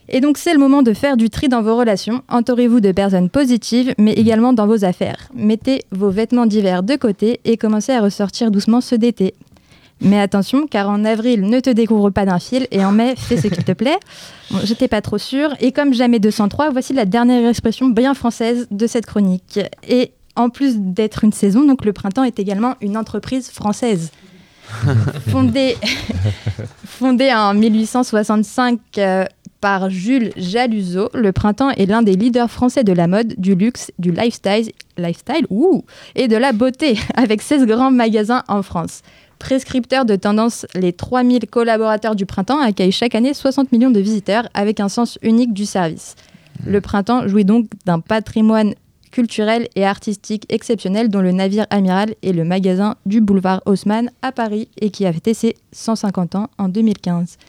Et 0.09 0.21
donc 0.21 0.37
c'est 0.37 0.53
le 0.53 0.59
moment 0.59 0.83
de 0.83 0.93
faire 0.93 1.17
du 1.17 1.29
tri 1.29 1.47
dans 1.47 1.61
vos 1.61 1.75
relations. 1.75 2.21
Entourez-vous 2.29 2.79
de 2.79 2.91
personnes 2.91 3.29
positives, 3.29 3.93
mais 3.97 4.13
également 4.13 4.53
dans 4.53 4.67
vos 4.67 4.85
affaires. 4.85 5.29
Mettez 5.33 5.81
vos 5.91 6.09
vêtements 6.09 6.45
d'hiver 6.45 6.83
de 6.83 6.95
côté 6.95 7.39
et 7.45 7.57
commencez 7.57 7.91
à 7.91 8.01
ressortir 8.01 8.51
doucement 8.51 8.81
ceux 8.81 8.97
d'été. 8.97 9.33
Mais 10.01 10.19
attention, 10.19 10.67
car 10.67 10.89
en 10.89 11.05
avril, 11.05 11.41
ne 11.41 11.59
te 11.59 11.69
découvre 11.69 12.09
pas 12.09 12.25
d'un 12.25 12.39
fil 12.39 12.67
et 12.71 12.83
en 12.83 12.91
mai, 12.91 13.15
fais 13.15 13.37
ce 13.37 13.47
qu'il 13.47 13.63
te 13.63 13.71
plaît. 13.71 13.97
Bon, 14.51 14.59
J'étais 14.63 14.87
pas 14.87 15.01
trop 15.01 15.17
sûre. 15.17 15.55
Et 15.59 15.71
comme 15.71 15.91
jamais 15.91 16.19
203, 16.19 16.69
voici 16.69 16.93
la 16.93 17.05
dernière 17.05 17.49
expression 17.49 17.87
bien 17.87 18.13
française 18.13 18.67
de 18.69 18.85
cette 18.85 19.07
chronique. 19.07 19.59
Et 19.87 20.11
en 20.35 20.49
plus 20.49 20.75
d'être 20.77 21.23
une 21.23 21.33
saison, 21.33 21.65
donc 21.65 21.83
le 21.83 21.93
printemps 21.93 22.23
est 22.23 22.37
également 22.37 22.75
une 22.81 22.95
entreprise 22.95 23.49
française. 23.49 24.11
fondée, 25.29 25.77
fondée 26.85 27.33
en 27.33 27.55
1865 27.55 28.79
par 29.65 29.89
Jules 29.89 30.31
Jaluzo, 30.37 31.09
le 31.15 31.31
printemps 31.31 31.71
est 31.71 31.87
l'un 31.87 32.03
des 32.03 32.15
leaders 32.15 32.51
français 32.51 32.83
de 32.83 32.93
la 32.93 33.07
mode, 33.07 33.33
du 33.39 33.55
luxe, 33.55 33.91
du 33.97 34.11
lifestyle, 34.11 34.71
lifestyle 34.95 35.47
ouh, 35.49 35.83
et 36.13 36.27
de 36.27 36.37
la 36.37 36.51
beauté, 36.51 36.99
avec 37.15 37.41
16 37.41 37.65
grands 37.65 37.89
magasins 37.89 38.43
en 38.47 38.61
France. 38.61 39.01
Prescripteur 39.39 40.05
de 40.05 40.15
tendance, 40.15 40.67
les 40.75 40.93
3000 40.93 41.47
collaborateurs 41.49 42.15
du 42.15 42.27
printemps 42.27 42.61
accueillent 42.61 42.91
chaque 42.91 43.15
année 43.15 43.33
60 43.33 43.71
millions 43.71 43.89
de 43.89 43.99
visiteurs 43.99 44.47
avec 44.53 44.79
un 44.79 44.87
sens 44.87 45.17
unique 45.23 45.51
du 45.51 45.65
service. 45.65 46.13
Le 46.63 46.79
printemps 46.79 47.27
jouit 47.27 47.43
donc 47.43 47.65
d'un 47.87 48.01
patrimoine 48.01 48.75
culturel 49.11 49.67
et 49.75 49.83
artistique 49.83 50.45
exceptionnel 50.49 51.09
dont 51.09 51.21
le 51.21 51.31
navire 51.31 51.65
amiral 51.71 52.13
est 52.21 52.33
le 52.33 52.43
magasin 52.43 52.97
du 53.07 53.19
boulevard 53.19 53.63
Haussmann 53.65 54.11
à 54.21 54.31
Paris 54.31 54.69
et 54.79 54.91
qui 54.91 55.07
a 55.07 55.11
fêté 55.11 55.33
ses 55.33 55.55
150 55.71 56.35
ans 56.35 56.49
en 56.59 56.69
2015. 56.69 57.39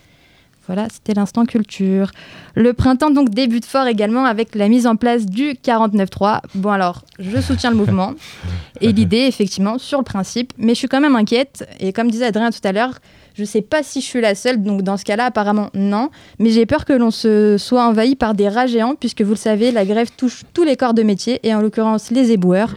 Voilà, 0.66 0.88
c'était 0.90 1.14
l'instant 1.14 1.44
culture. 1.44 2.10
Le 2.54 2.72
printemps 2.72 3.10
donc 3.10 3.30
débute 3.30 3.64
fort 3.64 3.86
également 3.86 4.24
avec 4.24 4.54
la 4.54 4.68
mise 4.68 4.86
en 4.86 4.96
place 4.96 5.26
du 5.26 5.52
49.3. 5.52 6.40
Bon 6.54 6.70
alors, 6.70 7.02
je 7.20 7.40
soutiens 7.40 7.70
le 7.70 7.76
mouvement 7.76 8.14
et 8.80 8.92
l'idée 8.92 9.26
effectivement 9.28 9.78
sur 9.78 9.98
le 9.98 10.04
principe, 10.04 10.52
mais 10.58 10.74
je 10.74 10.78
suis 10.78 10.88
quand 10.88 11.00
même 11.00 11.16
inquiète 11.16 11.68
et 11.78 11.92
comme 11.92 12.10
disait 12.10 12.26
Adrien 12.26 12.50
tout 12.50 12.66
à 12.66 12.72
l'heure, 12.72 12.98
je 13.34 13.42
ne 13.42 13.46
sais 13.46 13.62
pas 13.62 13.82
si 13.82 14.00
je 14.00 14.06
suis 14.06 14.20
la 14.20 14.34
seule, 14.34 14.62
donc 14.62 14.82
dans 14.82 14.96
ce 14.96 15.04
cas-là 15.04 15.26
apparemment 15.26 15.68
non, 15.74 16.08
mais 16.38 16.50
j'ai 16.50 16.66
peur 16.66 16.84
que 16.84 16.94
l'on 16.94 17.10
se 17.10 17.56
soit 17.58 17.86
envahi 17.86 18.16
par 18.16 18.34
des 18.34 18.48
rats 18.48 18.66
géants 18.66 18.94
puisque 18.98 19.22
vous 19.22 19.32
le 19.32 19.36
savez, 19.36 19.70
la 19.70 19.84
grève 19.84 20.08
touche 20.16 20.42
tous 20.52 20.64
les 20.64 20.76
corps 20.76 20.94
de 20.94 21.02
métier 21.02 21.38
et 21.42 21.54
en 21.54 21.60
l'occurrence 21.60 22.10
les 22.10 22.32
éboueurs. 22.32 22.74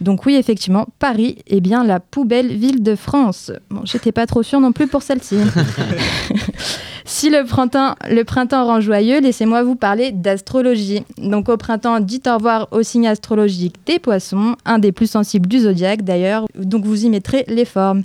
Donc 0.00 0.26
oui, 0.26 0.36
effectivement, 0.36 0.86
Paris 0.98 1.38
est 1.46 1.60
bien 1.60 1.84
la 1.84 2.00
poubelle 2.00 2.48
ville 2.56 2.82
de 2.82 2.94
France. 2.94 3.52
Bon, 3.70 3.82
j'étais 3.84 4.12
pas 4.12 4.26
trop 4.26 4.42
sûre 4.42 4.60
non 4.60 4.72
plus 4.72 4.86
pour 4.86 5.02
celle-ci. 5.02 5.36
Si 7.10 7.30
le 7.30 7.42
printemps, 7.44 7.94
le 8.10 8.22
printemps 8.22 8.66
rend 8.66 8.82
joyeux, 8.82 9.20
laissez-moi 9.20 9.62
vous 9.62 9.76
parler 9.76 10.12
d'astrologie. 10.12 11.02
Donc 11.16 11.48
au 11.48 11.56
printemps, 11.56 12.00
dites 12.00 12.26
au 12.26 12.34
revoir 12.34 12.68
au 12.70 12.82
signe 12.82 13.08
astrologique 13.08 13.76
des 13.86 13.98
poissons, 13.98 14.56
un 14.66 14.78
des 14.78 14.92
plus 14.92 15.10
sensibles 15.10 15.48
du 15.48 15.60
zodiaque 15.60 16.02
d'ailleurs, 16.02 16.44
donc 16.54 16.84
vous 16.84 17.06
y 17.06 17.08
mettrez 17.08 17.46
les 17.48 17.64
formes. 17.64 18.02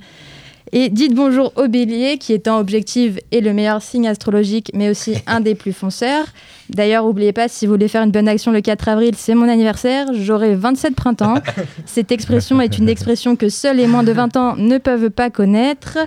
Et 0.72 0.90
dites 0.90 1.14
bonjour 1.14 1.52
au 1.56 1.68
bélier, 1.68 2.18
qui 2.18 2.34
étant 2.34 2.60
objectif 2.60 3.20
est 3.32 3.42
le 3.42 3.54
meilleur 3.54 3.82
signe 3.82 4.08
astrologique, 4.08 4.72
mais 4.74 4.90
aussi 4.90 5.16
un 5.28 5.42
des 5.42 5.56
plus 5.56 5.74
fonceurs. 5.74 6.26
D'ailleurs, 6.70 7.06
n'oubliez 7.06 7.34
pas, 7.34 7.48
si 7.48 7.66
vous 7.66 7.74
voulez 7.74 7.88
faire 7.88 8.04
une 8.04 8.12
bonne 8.12 8.28
action 8.28 8.52
le 8.52 8.62
4 8.62 8.88
avril, 8.88 9.14
c'est 9.18 9.36
mon 9.36 9.50
anniversaire, 9.50 10.08
j'aurai 10.14 10.56
27 10.56 10.96
printemps. 10.96 11.36
Cette 11.86 12.12
expression 12.12 12.62
est 12.62 12.78
une 12.78 12.90
expression 12.90 13.36
que 13.36 13.50
seuls 13.50 13.78
les 13.78 13.88
moins 13.88 14.04
de 14.04 14.12
20 14.12 14.38
ans 14.38 14.56
ne 14.56 14.78
peuvent 14.78 15.10
pas 15.10 15.30
connaître. 15.30 15.98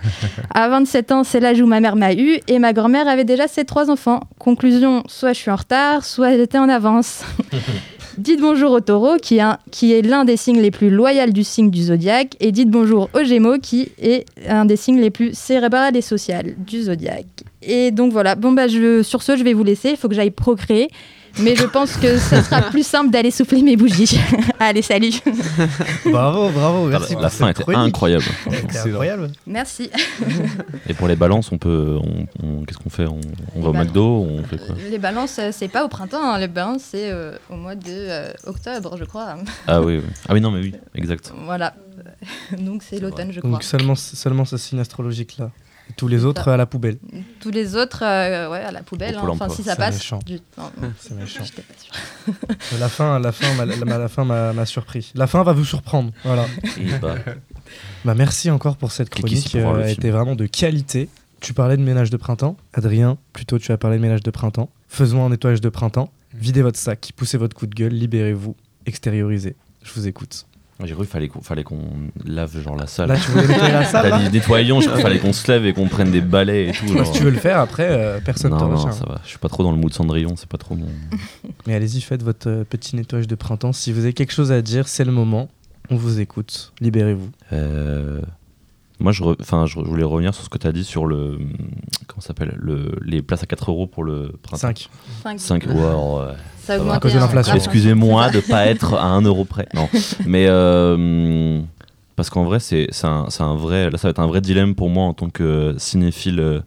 À 0.52 0.68
27 0.68 1.12
ans, 1.12 1.24
c'est 1.24 1.40
l'âge 1.40 1.60
où 1.60 1.66
ma 1.66 1.80
mère 1.80 1.96
m'a 1.96 2.14
eu, 2.14 2.40
et 2.48 2.58
ma 2.58 2.72
grand-mère 2.72 3.06
avait 3.06 3.24
déjà 3.24 3.48
ses 3.48 3.64
trois 3.64 3.90
enfants. 3.90 4.20
Conclusion, 4.38 5.02
soit 5.06 5.32
je 5.32 5.38
suis 5.38 5.50
en 5.50 5.56
retard, 5.56 6.04
soit 6.04 6.36
j'étais 6.36 6.58
en 6.58 6.68
avance. 6.68 7.22
Dites 8.18 8.40
bonjour 8.40 8.70
au 8.70 8.80
taureau, 8.80 9.16
qui 9.20 9.38
est, 9.38 10.02
l'un 10.02 10.24
des 10.24 10.38
signes 10.38 10.60
les 10.60 10.70
plus 10.70 10.88
loyaux 10.88 11.30
du 11.30 11.44
signe 11.44 11.70
du 11.70 11.82
zodiaque. 11.82 12.34
Et 12.40 12.50
dites 12.50 12.70
bonjour 12.70 13.10
au 13.12 13.24
gémeaux, 13.24 13.58
qui 13.58 13.90
est 14.00 14.24
un 14.48 14.64
des 14.64 14.76
signes 14.76 15.00
les 15.00 15.10
plus 15.10 15.36
cérébral 15.36 15.96
et 15.96 16.00
social 16.00 16.54
du 16.56 16.82
zodiaque. 16.82 17.26
Et 17.62 17.90
donc 17.90 18.12
voilà, 18.12 18.34
bon 18.34 18.52
bah 18.52 18.68
sur 19.02 19.22
ce, 19.22 19.36
je 19.36 19.44
vais 19.44 19.52
vous 19.52 19.64
laisser. 19.64 19.90
Il 19.90 19.96
faut 19.98 20.08
que 20.08 20.14
j'aille 20.14 20.30
procréer. 20.30 20.88
Mais 21.38 21.54
je 21.54 21.64
pense 21.66 21.96
que 21.96 22.18
ce 22.18 22.40
sera 22.42 22.62
plus 22.70 22.86
simple 22.86 23.10
d'aller 23.10 23.30
souffler 23.30 23.62
mes 23.62 23.76
bougies. 23.76 24.18
Allez, 24.60 24.82
salut. 24.82 25.12
Bravo, 26.06 26.48
bravo, 26.50 26.86
merci. 26.86 27.14
la 27.20 27.28
fin 27.28 27.48
était 27.50 27.64
incroyable. 27.74 28.24
C'était 28.50 28.78
incroyable. 28.78 29.30
Merci. 29.46 29.90
Et 30.88 30.94
pour 30.94 31.08
les 31.08 31.16
balances, 31.16 31.52
on 31.52 31.58
peut, 31.58 31.98
on, 32.02 32.26
on- 32.42 32.64
qu'est-ce 32.64 32.78
qu'on 32.78 32.90
fait? 32.90 33.06
On, 33.06 33.20
on 33.54 33.60
va 33.60 33.68
au 33.68 33.72
McDo, 33.72 34.26
on 34.28 34.42
fait 34.44 34.56
quoi? 34.58 34.74
Les 34.90 34.98
balances, 34.98 35.38
euh, 35.38 35.50
c'est 35.52 35.68
pas 35.68 35.84
au 35.84 35.88
printemps, 35.88 36.22
hein. 36.22 36.38
les 36.38 36.48
balances, 36.48 36.82
c'est 36.90 37.10
euh, 37.10 37.36
au 37.50 37.56
mois 37.56 37.74
de 37.74 37.82
euh, 37.88 38.32
octobre, 38.46 38.96
je 38.98 39.04
crois. 39.04 39.36
Ah 39.66 39.82
oui, 39.82 39.96
oui. 39.98 40.02
Ah 40.28 40.32
oui, 40.34 40.40
non, 40.40 40.50
mais 40.50 40.60
oui, 40.60 40.74
exact. 40.94 41.32
Voilà. 41.44 41.74
Donc 42.58 42.82
c'est 42.82 42.98
l'automne, 42.98 43.32
je 43.32 43.40
crois. 43.40 43.50
Donc 43.52 43.62
seulement, 43.62 43.94
seulement 43.94 44.44
ce 44.44 44.56
signe 44.56 44.78
astrologique 44.80 45.36
là. 45.38 45.50
Tous 45.96 46.08
les 46.08 46.24
autres 46.24 46.48
à 46.48 46.56
la 46.56 46.66
poubelle. 46.66 46.98
Tous 47.40 47.50
les 47.50 47.76
autres, 47.76 48.02
euh, 48.04 48.50
ouais, 48.50 48.58
à 48.60 48.70
la 48.72 48.82
poubelle. 48.82 49.14
Hein. 49.16 49.22
Enfin, 49.28 49.48
si 49.48 49.62
ça 49.62 49.72
C'est 49.72 49.76
passe. 49.78 49.94
méchant. 49.96 50.18
du- 50.26 50.40
non, 50.58 50.70
C'est 50.98 51.14
méchant. 51.18 51.44
La 52.80 52.88
fin, 52.88 53.18
la 53.18 53.32
fin, 53.32 53.54
m'a- 53.54 53.64
la, 53.64 53.98
la 53.98 54.08
fin 54.08 54.24
m'a 54.24 54.52
m'a 54.52 54.66
surpris. 54.66 55.12
La 55.14 55.26
fin 55.26 55.42
va 55.42 55.52
vous 55.52 55.64
surprendre. 55.64 56.10
Voilà. 56.24 56.46
Et 56.78 56.86
bah, 57.00 57.14
Bah 58.04 58.14
merci 58.14 58.50
encore 58.50 58.76
pour 58.76 58.92
cette 58.92 59.10
chronique. 59.10 59.54
voir 59.56 59.76
euh, 59.76 59.86
été 59.86 60.10
vraiment 60.10 60.34
de 60.36 60.46
qualité. 60.46 61.08
Tu 61.40 61.54
parlais 61.54 61.76
de 61.76 61.82
ménage 61.82 62.10
de 62.10 62.16
printemps. 62.16 62.56
Adrien, 62.72 63.16
plutôt 63.32 63.58
tu 63.58 63.70
as 63.72 63.78
parlé 63.78 63.96
de 63.98 64.02
ménage 64.02 64.22
de 64.22 64.30
printemps. 64.30 64.70
Faisons 64.88 65.24
un 65.24 65.30
nettoyage 65.30 65.60
de 65.60 65.68
printemps. 65.68 66.10
Videz 66.34 66.62
votre 66.62 66.78
sac, 66.78 67.12
poussez 67.16 67.38
votre 67.38 67.56
coup 67.56 67.66
de 67.66 67.74
gueule, 67.74 67.92
libérez-vous, 67.92 68.56
extériorisez. 68.86 69.54
Je 69.82 69.92
vous 69.94 70.06
écoute. 70.08 70.46
J'ai 70.84 70.92
cru 70.92 71.04
qu'il 71.04 71.10
fallait 71.10 71.28
qu'on 71.28 71.40
fallait 71.40 71.64
qu'on 71.64 71.78
lave 72.24 72.60
genre 72.62 72.76
la 72.76 72.86
salle. 72.86 73.08
Là, 73.08 73.16
tu 73.16 73.30
voulais 73.30 73.46
nettoyer 73.46 73.72
la 73.72 73.84
salle 73.90 74.10
T'as 74.10 74.18
dit 74.18 74.30
nettoyons, 74.30 74.80
je 74.80 74.86
crois 74.86 74.98
qu'il 74.98 75.06
fallait 75.06 75.18
qu'on 75.18 75.32
se 75.32 75.50
lève 75.50 75.64
et 75.64 75.72
qu'on 75.72 75.88
prenne 75.88 76.10
des 76.10 76.20
balais 76.20 76.68
et 76.68 76.72
tout. 76.72 76.86
Genre. 76.92 77.06
Si 77.06 77.12
tu 77.12 77.24
veux 77.24 77.30
le 77.30 77.38
faire, 77.38 77.58
après, 77.60 77.88
euh, 77.88 78.20
personne 78.20 78.50
non, 78.50 78.58
t'en 78.58 78.68
non, 78.68 78.76
retient. 78.76 78.92
ça 78.92 79.06
va. 79.06 79.20
Je 79.24 79.28
suis 79.30 79.38
pas 79.38 79.48
trop 79.48 79.62
dans 79.62 79.70
le 79.72 79.78
mood 79.78 79.92
Cendrillon, 79.92 80.34
c'est 80.36 80.48
pas 80.48 80.58
trop 80.58 80.74
mon. 80.74 80.86
Mais 81.66 81.74
allez-y, 81.74 82.00
faites 82.02 82.22
votre 82.22 82.48
euh, 82.48 82.64
petit 82.64 82.94
nettoyage 82.94 83.26
de 83.26 83.34
printemps. 83.34 83.72
Si 83.72 83.90
vous 83.92 84.00
avez 84.00 84.12
quelque 84.12 84.32
chose 84.32 84.52
à 84.52 84.60
dire, 84.60 84.86
c'est 84.88 85.04
le 85.04 85.12
moment. 85.12 85.48
On 85.88 85.96
vous 85.96 86.20
écoute. 86.20 86.72
Libérez-vous. 86.80 87.30
Euh, 87.52 88.20
Moi, 88.98 89.12
je, 89.12 89.22
re- 89.22 89.36
enfin, 89.40 89.66
je, 89.66 89.74
je 89.74 89.80
voulais 89.84 90.04
revenir 90.04 90.34
sur 90.34 90.42
ce 90.44 90.48
que 90.48 90.58
tu 90.58 90.66
as 90.66 90.72
dit 90.72 90.84
sur 90.84 91.06
le. 91.06 91.38
Comment 92.06 92.20
ça 92.20 92.28
s'appelle 92.28 92.54
le... 92.56 92.98
Les 93.04 93.20
places 93.22 93.42
à 93.42 93.46
4 93.46 93.70
euros 93.70 93.86
pour 93.86 94.04
le 94.04 94.32
printemps. 94.42 94.56
5. 94.68 94.88
Cinq. 95.22 95.38
5 95.40 95.64
Ça 96.62 96.74
a 96.74 96.78
va. 96.78 96.94
À 96.94 96.98
cause 97.00 97.12
de 97.12 97.18
l'inflation. 97.18 97.54
Excusez-moi 97.54 98.30
de 98.30 98.40
pas 98.40 98.66
être 98.66 98.94
à 98.94 99.04
1 99.06 99.20
euro 99.22 99.44
près. 99.44 99.68
Non. 99.74 99.88
Mais. 100.26 100.46
euh, 100.48 101.60
parce 102.16 102.30
qu'en 102.30 102.44
vrai, 102.44 102.60
c'est 102.60 102.86
c'est 102.90 103.06
un, 103.06 103.26
un 103.40 103.54
vrai. 103.56 103.90
Là, 103.90 103.98
ça 103.98 104.08
va 104.08 104.10
être 104.10 104.20
un 104.20 104.26
vrai 104.26 104.40
dilemme 104.40 104.74
pour 104.74 104.88
moi 104.88 105.04
en 105.04 105.12
tant 105.12 105.28
que 105.28 105.74
cinéphile 105.76 106.40
euh, 106.40 106.60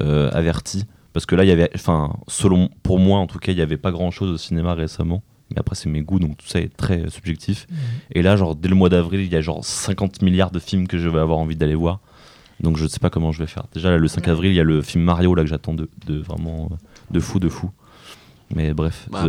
euh, 0.00 0.30
averti. 0.32 0.84
Parce 1.12 1.24
que 1.26 1.36
là, 1.36 1.44
il 1.44 1.48
y 1.48 1.52
avait. 1.52 1.70
Enfin, 1.76 2.12
selon. 2.26 2.68
Pour 2.82 2.98
moi, 2.98 3.20
en 3.20 3.28
tout 3.28 3.38
cas, 3.38 3.52
il 3.52 3.56
n'y 3.56 3.62
avait 3.62 3.76
pas 3.76 3.92
grand 3.92 4.10
chose 4.10 4.30
au 4.30 4.36
cinéma 4.36 4.74
récemment. 4.74 5.22
Mais 5.50 5.58
après, 5.58 5.74
c'est 5.74 5.88
mes 5.88 6.02
goûts, 6.02 6.18
donc 6.18 6.36
tout 6.36 6.46
ça 6.46 6.60
est 6.60 6.74
très 6.76 7.00
euh, 7.06 7.08
subjectif. 7.08 7.66
Et 8.12 8.22
là, 8.22 8.36
genre, 8.36 8.54
dès 8.54 8.68
le 8.68 8.74
mois 8.74 8.88
d'avril, 8.88 9.20
il 9.20 9.32
y 9.32 9.36
a 9.36 9.40
genre 9.40 9.64
50 9.64 10.22
milliards 10.22 10.50
de 10.50 10.58
films 10.58 10.86
que 10.86 10.98
je 10.98 11.08
vais 11.08 11.20
avoir 11.20 11.38
envie 11.38 11.56
d'aller 11.56 11.74
voir. 11.74 12.00
Donc 12.60 12.76
je 12.76 12.86
sais 12.86 12.98
pas 12.98 13.10
comment 13.10 13.32
je 13.32 13.38
vais 13.38 13.46
faire. 13.46 13.66
Déjà, 13.72 13.90
là, 13.90 13.98
le 13.98 14.08
5 14.08 14.26
avril, 14.28 14.52
il 14.52 14.56
y 14.56 14.60
a 14.60 14.64
le 14.64 14.82
film 14.82 15.04
Mario 15.04 15.34
là 15.34 15.42
que 15.42 15.48
j'attends 15.48 15.74
de, 15.74 15.88
de 16.06 16.18
vraiment 16.18 16.68
euh, 16.72 16.74
de 17.10 17.20
fou, 17.20 17.38
de 17.38 17.48
fou. 17.48 17.70
Mais 18.54 18.72
bref. 18.74 19.08
Bah, 19.10 19.24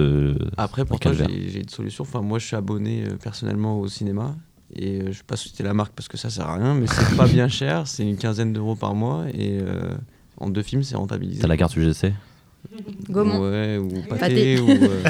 Après, 0.58 0.86
pour 0.86 1.00
toi, 1.00 1.14
j'ai 1.14 1.50
j'ai 1.50 1.60
une 1.60 1.70
solution. 1.70 2.04
Enfin, 2.04 2.22
moi, 2.22 2.40
je 2.40 2.46
suis 2.46 2.56
abonné 2.56 3.04
euh, 3.04 3.18
personnellement 3.22 3.80
au 3.80 3.88
cinéma. 3.88 4.36
Et 4.76 5.00
euh, 5.02 5.12
je 5.12 5.18
vais 5.18 5.24
pas 5.26 5.36
citer 5.36 5.64
la 5.64 5.74
marque 5.74 5.94
parce 5.94 6.08
que 6.08 6.18
ça 6.18 6.30
sert 6.30 6.48
à 6.48 6.56
rien, 6.56 6.76
mais 6.76 6.88
c'est 6.88 7.18
pas 7.18 7.28
bien 7.28 7.48
cher. 7.48 7.88
C'est 7.88 8.08
une 8.08 8.18
quinzaine 8.18 8.54
d'euros 8.54 8.76
par 8.76 8.96
mois. 8.96 9.26
Et 9.34 9.60
euh, 9.62 9.96
en 10.38 10.50
deux 10.50 10.62
films, 10.62 10.84
c'est 10.84 10.96
rentabilisé. 10.96 11.42
T'as 11.42 11.48
la 11.48 11.58
carte 11.58 11.76
UGC 11.76 12.14
Gaumont. 13.10 13.42
Ouais, 13.50 13.78
ou 13.78 13.90
Pâté. 14.08 14.20
pâté. 14.20 14.60
ou, 14.60 14.70
euh, 14.70 15.04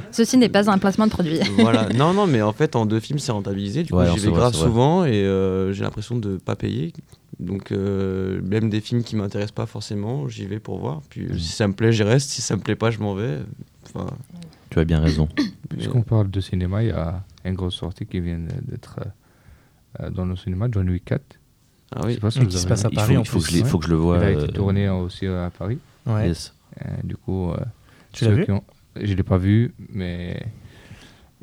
Ceci 0.10 0.38
n'est 0.38 0.48
pas 0.48 0.70
un 0.70 0.78
placement 0.78 1.06
de 1.06 1.10
produit. 1.12 1.38
voilà. 1.58 1.88
Non, 1.94 2.12
non, 2.14 2.26
mais 2.26 2.40
en 2.42 2.52
fait, 2.52 2.74
en 2.76 2.86
deux 2.86 3.00
films, 3.00 3.18
c'est 3.18 3.32
rentabilisé. 3.32 3.82
Du 3.82 3.92
coup, 3.92 3.98
Ouais, 3.98 4.10
j'y 4.12 4.18
vais 4.20 4.30
vrai, 4.30 4.38
grave 4.40 4.54
souvent 4.54 5.04
et 5.04 5.12
euh, 5.24 5.72
j'ai 5.72 5.82
l'impression 5.84 6.16
de 6.16 6.36
pas 6.36 6.56
payer. 6.56 6.92
Donc, 7.40 7.72
euh, 7.72 8.40
même 8.42 8.70
des 8.70 8.80
films 8.80 9.02
qui 9.02 9.16
m'intéressent 9.16 9.52
pas 9.54 9.66
forcément, 9.66 10.28
j'y 10.28 10.46
vais 10.46 10.60
pour 10.60 10.78
voir. 10.78 11.02
Puis, 11.10 11.26
Mm. 11.26 11.38
si 11.38 11.52
ça 11.52 11.68
me 11.68 11.74
plaît, 11.74 11.92
j'y 11.92 12.02
reste. 12.04 12.30
Si 12.30 12.40
ça 12.42 12.56
me 12.56 12.62
plaît 12.62 12.76
pas, 12.76 12.90
je 12.90 12.98
m'en 13.00 13.14
vais. 13.14 13.38
Enfin, 13.86 14.06
Tu 14.70 14.78
as 14.78 14.84
bien 14.84 15.00
raison. 15.00 15.28
Puisqu'on 15.68 16.02
parle 16.02 16.30
de 16.30 16.40
cinéma, 16.40 16.82
il 16.82 16.88
y 16.88 16.92
a 16.92 17.22
une 17.44 17.54
grosse 17.54 17.74
sortie 17.74 18.06
qui 18.06 18.20
vient 18.20 18.38
d'être 18.62 19.00
euh, 20.00 20.10
dans 20.10 20.24
le 20.24 20.36
cinéma, 20.36 20.68
John 20.70 20.88
Wick 20.88 21.04
4. 21.04 21.22
ah 21.94 22.00
Je 22.02 22.06
oui. 22.06 22.14
sais 22.14 22.20
pas 22.20 22.30
si 22.30 22.46
Qui 22.46 22.58
se 22.58 22.66
passe 22.66 22.84
à 22.84 22.88
vu. 22.88 22.94
Il 22.94 23.00
faut, 23.00 23.00
Paris, 23.00 23.16
en 23.16 23.20
il 23.22 23.26
faut 23.26 23.38
que 23.40 23.46
je, 23.46 23.52
l'ai- 23.52 23.62
ouais. 23.62 23.68
faut 23.68 23.78
que 23.78 23.84
je 23.86 23.90
le 23.90 23.96
vois. 23.96 24.18
Il 24.18 24.22
a 24.24 24.30
été 24.30 24.48
tourné 24.52 24.88
aussi 24.88 25.26
à 25.26 25.50
Paris. 25.56 25.78
Ouais. 26.06 26.28
yes. 26.28 26.54
Euh, 26.84 26.88
du 27.04 27.16
coup, 27.16 27.50
euh, 27.50 27.56
Tu 28.12 28.24
l'as 28.24 28.30
vu? 28.32 28.44
ont- 28.50 28.64
Je 29.00 29.14
l'ai 29.14 29.22
pas 29.22 29.38
vu, 29.38 29.74
mais 29.92 30.40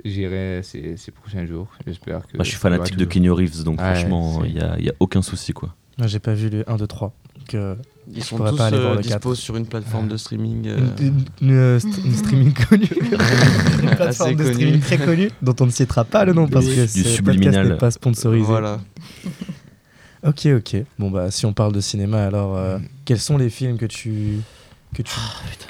j'irai 0.05 0.61
ces, 0.63 0.97
ces 0.97 1.11
prochains 1.11 1.45
jours. 1.45 1.67
J'espère 1.85 2.27
que. 2.27 2.37
Moi, 2.37 2.43
je 2.43 2.49
suis 2.49 2.59
fanatique 2.59 2.97
de 2.97 3.05
Kenny 3.05 3.29
Reeves, 3.29 3.63
donc 3.63 3.79
Ouais, 3.81 3.93
franchement, 3.95 4.41
c'est- 4.41 4.49
il 4.49 4.55
y 4.55 4.61
a, 4.61 4.75
il 4.79 4.85
y 4.85 4.89
a 4.89 4.93
aucun 4.99 5.21
souci 5.21 5.53
quoi. 5.53 5.75
J'ai 6.05 6.19
pas 6.19 6.33
vu 6.33 6.49
le 6.49 6.67
1, 6.69 6.77
2, 6.77 6.87
3. 6.87 7.13
Donc, 7.37 7.53
euh, 7.53 7.75
Ils 8.13 8.23
sont 8.23 8.37
tous 8.37 8.55
pas 8.55 8.67
aller 8.67 8.79
voir 8.79 8.93
euh, 8.93 8.95
le 8.95 9.01
dispo 9.01 9.29
4. 9.29 9.35
sur 9.35 9.55
une 9.57 9.65
plateforme 9.67 10.07
de 10.07 10.17
streaming. 10.17 10.67
euh, 10.67 10.77
une, 10.99 11.07
une- 11.41 11.49
une, 11.49 11.77
st- 11.77 12.05
une 12.05 12.13
streaming 12.15 12.53
connue. 12.53 12.87
une 12.91 13.89
plateforme 13.89 14.29
Assez 14.29 14.35
de 14.35 14.43
streaming 14.51 14.79
très 14.79 14.97
connue, 14.97 15.29
dont 15.41 15.55
on 15.59 15.65
ne 15.65 15.71
citera 15.71 16.03
pas 16.05 16.25
le 16.25 16.33
nom 16.33 16.47
parce 16.47 16.65
que 16.65 16.71
ce 16.71 16.97
podcast 16.97 17.15
subliminal. 17.15 17.69
n'est 17.69 17.77
pas 17.77 17.91
sponsorisé. 17.91 18.45
Voilà. 18.45 18.79
Ok, 20.25 20.47
ok. 20.57 20.83
Bon, 20.99 21.09
bah, 21.09 21.31
si 21.31 21.45
on 21.45 21.53
parle 21.53 21.71
de 21.73 21.81
cinéma, 21.81 22.23
alors, 22.23 22.55
euh, 22.55 22.77
quels 23.05 23.19
sont 23.19 23.37
les 23.37 23.49
films 23.49 23.77
que 23.77 23.85
tu. 23.85 24.39
Que 24.93 25.01
tu, 25.03 25.11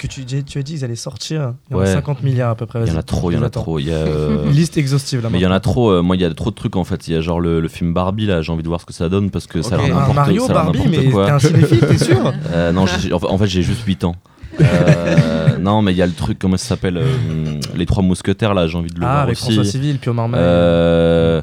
que 0.00 0.06
tu, 0.08 0.24
tu 0.24 0.58
as 0.58 0.62
dit 0.64 0.72
qu'ils 0.74 0.84
allaient 0.84 0.96
sortir 0.96 1.54
Il 1.70 1.74
y 1.74 1.76
en 1.76 1.78
a 1.78 1.82
Ouais. 1.84 1.92
50 1.92 2.24
milliards 2.24 2.50
à 2.50 2.54
peu 2.56 2.66
près. 2.66 2.80
Il 2.84 2.88
y 2.88 2.90
en 2.90 2.96
a 2.98 3.04
trop, 3.04 3.30
il 3.30 3.34
y 3.34 3.36
en 3.38 3.42
a 3.44 3.50
trop. 3.50 3.78
Il 3.78 3.86
y 3.86 3.92
a, 3.92 3.94
euh, 3.98 4.46
Une 4.46 4.50
liste 4.50 4.76
exhaustive 4.76 5.22
là 5.22 5.28
Mais 5.30 5.38
il 5.38 5.42
y 5.42 5.46
en 5.46 5.52
a 5.52 5.60
trop, 5.60 5.90
euh, 5.92 6.02
moi 6.02 6.16
il 6.16 6.22
y 6.22 6.24
a 6.24 6.34
trop 6.34 6.50
de 6.50 6.56
trucs 6.56 6.74
en 6.74 6.82
fait. 6.82 7.06
Il 7.06 7.14
y 7.14 7.16
a 7.16 7.20
genre 7.20 7.38
le, 7.40 7.60
le 7.60 7.68
film 7.68 7.94
Barbie 7.94 8.26
là, 8.26 8.42
j'ai 8.42 8.50
envie 8.50 8.64
de 8.64 8.68
voir 8.68 8.80
ce 8.80 8.84
que 8.86 8.92
ça 8.92 9.08
donne 9.08 9.30
parce 9.30 9.46
que 9.46 9.62
ça 9.62 9.76
a 9.76 9.78
l'air 9.78 9.94
n'importe 9.94 10.16
Mario, 10.16 10.44
ça 10.48 10.54
Barbie, 10.54 10.80
mais 10.90 11.08
quoi. 11.08 11.26
t'es 11.26 11.30
un 11.30 11.38
cinéphile, 11.38 11.80
t'es 11.86 11.98
sûr 11.98 12.32
non, 12.74 12.82
en 12.82 12.86
fait- 12.88 13.12
en 13.14 13.38
fait 13.38 13.46
j'ai 13.46 13.62
juste 13.62 13.84
8 13.86 14.02
ans. 14.02 14.16
Euh, 14.60 15.56
non, 15.60 15.82
mais 15.82 15.92
il 15.92 15.96
y 15.98 16.02
a 16.02 16.06
le 16.06 16.12
truc, 16.14 16.40
comment 16.40 16.56
ça 16.56 16.66
s'appelle 16.66 16.96
euh, 16.98 17.60
Les 17.76 17.86
Trois 17.86 18.02
Mousquetaires 18.02 18.54
là, 18.54 18.66
j'ai 18.66 18.76
envie 18.76 18.90
de 18.90 18.98
le 18.98 19.06
Ah, 19.06 19.10
voir 19.10 19.22
avec 19.22 19.36
aussi. 19.36 19.44
François 19.54 19.64
Civil, 19.64 19.98
Pio 19.98 20.12
Marmaille. 20.14 20.40
Euh, 20.42 21.42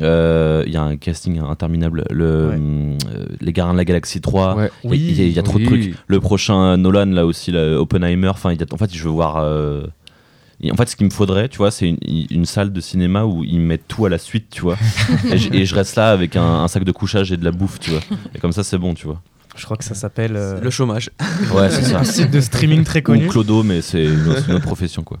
euh, 0.00 0.62
Il 0.66 0.72
y 0.72 0.76
a 0.76 0.82
un 0.82 0.96
casting 0.96 1.38
interminable. 1.40 2.04
Le, 2.10 2.48
Ouais. 2.48 2.56
euh, 2.56 3.26
les 3.40 3.52
Gardiens 3.52 3.74
de 3.74 3.78
la 3.78 3.84
Galaxie 3.84 4.20
3. 4.20 4.56
Ouais. 4.56 4.70
Il 4.84 5.12
y 5.12 5.22
a- 5.22 5.24
y, 5.26 5.30
y 5.38 5.42
trop 5.42 5.58
de 5.58 5.64
trucs. 5.64 5.94
Le 6.06 6.20
prochain 6.20 6.76
Nolan 6.76 7.06
là 7.06 7.26
aussi, 7.26 7.52
là, 7.52 7.78
Oppenheimer. 7.80 8.28
Enfin, 8.28 8.52
il 8.52 8.60
y 8.60 8.62
a- 8.62 8.66
en 8.72 8.76
fait, 8.76 8.92
je 8.94 9.02
veux 9.04 9.10
voir. 9.10 9.36
euh, 9.38 9.86
En 10.72 10.76
fait, 10.76 10.88
ce 10.88 10.96
qu'il 10.96 11.04
me 11.06 11.10
faudrait, 11.10 11.48
tu 11.48 11.58
vois, 11.58 11.70
c'est 11.70 11.88
une, 11.90 11.98
une 12.30 12.44
salle 12.46 12.72
de 12.72 12.80
cinéma 12.80 13.24
où 13.24 13.44
ils 13.44 13.60
mettent 13.60 13.86
tout 13.86 14.06
à 14.06 14.08
la 14.08 14.18
suite, 14.18 14.46
tu 14.50 14.62
vois. 14.62 14.78
et, 15.30 15.36
je, 15.36 15.52
et 15.52 15.66
je 15.66 15.74
reste 15.74 15.96
là 15.96 16.10
avec 16.10 16.36
un, 16.36 16.42
un 16.62 16.68
sac 16.68 16.84
de 16.84 16.92
couchage 16.92 17.32
et 17.32 17.36
de 17.36 17.44
la 17.44 17.50
bouffe, 17.50 17.78
tu 17.80 17.90
vois. 17.90 18.00
Et 18.34 18.38
comme 18.38 18.52
ça, 18.52 18.64
c'est 18.64 18.78
bon, 18.78 18.94
tu 18.94 19.06
vois. 19.06 19.20
Je 19.56 19.64
crois 19.66 19.76
que 19.76 19.84
ça 19.84 19.94
s'appelle. 19.94 20.32
euh, 20.36 20.60
Le 20.60 20.70
chômage. 20.70 21.10
Ouais, 21.54 21.70
c'est 21.70 21.82
ça. 21.82 21.98
un 22.00 22.04
site 22.04 22.30
de 22.30 22.40
streaming 22.40 22.82
très 22.82 23.00
Ou 23.00 23.02
connu. 23.02 23.26
Clodo, 23.28 23.62
mais 23.62 23.82
c'est 23.82 24.04
une, 24.04 24.26
autre- 24.28 24.48
une 24.48 24.54
autre 24.56 24.64
profession, 24.64 25.02
quoi. 25.02 25.18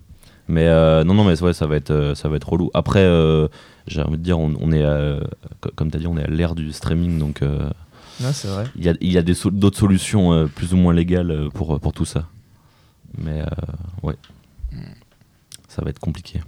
Mais 0.48 0.66
euh, 0.66 1.04
non, 1.04 1.14
non, 1.14 1.24
mais 1.24 1.40
ouais, 1.42 1.52
ça 1.54 1.66
va 1.66 1.76
être, 1.76 1.90
euh, 1.90 2.14
ça 2.14 2.28
va 2.28 2.36
être 2.36 2.48
relou. 2.50 2.70
Après, 2.74 3.00
euh, 3.02 3.48
j'ai 3.86 4.02
envie 4.02 4.18
de 4.18 4.22
dire, 4.22 4.38
on, 4.38 4.54
on 4.60 4.72
est, 4.72 4.84
à- 4.84 5.20
co- 5.60 5.70
comme 5.74 5.90
tu 5.90 5.96
as 5.96 6.00
dit, 6.00 6.06
on 6.06 6.16
est 6.18 6.24
à 6.24 6.26
l'ère 6.26 6.54
du 6.54 6.70
streaming, 6.72 7.18
donc 7.18 7.40
euh, 7.42 7.70
Ouais, 8.20 8.32
c'est 8.32 8.48
vrai. 8.48 8.64
il 8.76 8.84
y 8.84 8.88
a, 8.90 8.94
il 9.00 9.10
y 9.12 9.18
a 9.18 9.22
d'autres 9.22 9.78
solutions 9.78 10.32
euh, 10.32 10.46
plus 10.46 10.72
ou 10.74 10.76
moins 10.76 10.92
légales 10.92 11.30
euh, 11.30 11.48
pour, 11.48 11.80
pour 11.80 11.92
tout 11.92 12.04
ça. 12.04 12.26
Mais 13.18 13.40
euh, 13.40 13.46
ouais, 14.02 14.16
ça 15.68 15.82
va 15.82 15.90
être 15.90 15.98
compliqué. 15.98 16.40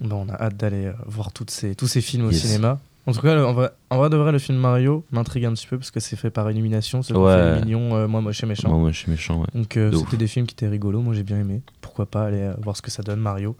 Bon, 0.00 0.26
on 0.26 0.32
a 0.32 0.34
hâte 0.34 0.56
d'aller 0.56 0.86
euh, 0.86 0.92
voir 1.06 1.32
toutes 1.32 1.50
ces, 1.50 1.74
tous 1.74 1.86
ces 1.86 2.00
films 2.00 2.26
au 2.26 2.30
Yes. 2.30 2.42
cinéma. 2.42 2.78
En 3.08 3.12
tout 3.12 3.20
cas, 3.22 3.34
le- 3.34 3.46
en 3.46 3.52
vrai, 3.54 3.70
en 3.90 3.96
vrai 3.96 4.10
de 4.10 4.16
vrai, 4.16 4.32
le 4.32 4.38
film 4.38 4.58
Mario 4.58 5.04
m'intrigue 5.10 5.46
un 5.46 5.52
petit 5.54 5.66
peu 5.66 5.78
parce 5.78 5.90
que 5.90 5.98
c'est 6.00 6.16
fait 6.16 6.30
par 6.30 6.50
Illumination, 6.50 7.02
c'est 7.02 7.14
Ouais. 7.16 7.60
mignons, 7.60 7.94
euh, 7.96 8.06
moi 8.06 8.20
moche 8.20 8.42
et 8.42 8.46
méchant. 8.46 8.68
Moi, 8.68 8.78
moi, 8.78 8.92
je 8.92 8.98
suis 8.98 9.10
méchant, 9.10 9.40
ouais. 9.40 9.46
Donc 9.54 9.76
euh, 9.76 9.90
De 9.90 9.96
c'était 9.96 10.12
ouf. 10.12 10.18
des 10.18 10.26
films 10.26 10.46
qui 10.46 10.52
étaient 10.52 10.68
rigolos, 10.68 11.00
moi 11.00 11.14
j'ai 11.14 11.22
bien 11.22 11.38
aimé. 11.38 11.62
Pourquoi 11.80 12.06
pas 12.06 12.24
aller 12.26 12.40
euh, 12.42 12.54
voir 12.62 12.76
ce 12.76 12.82
que 12.82 12.90
ça 12.90 13.02
donne 13.02 13.20
Mario. 13.20 13.56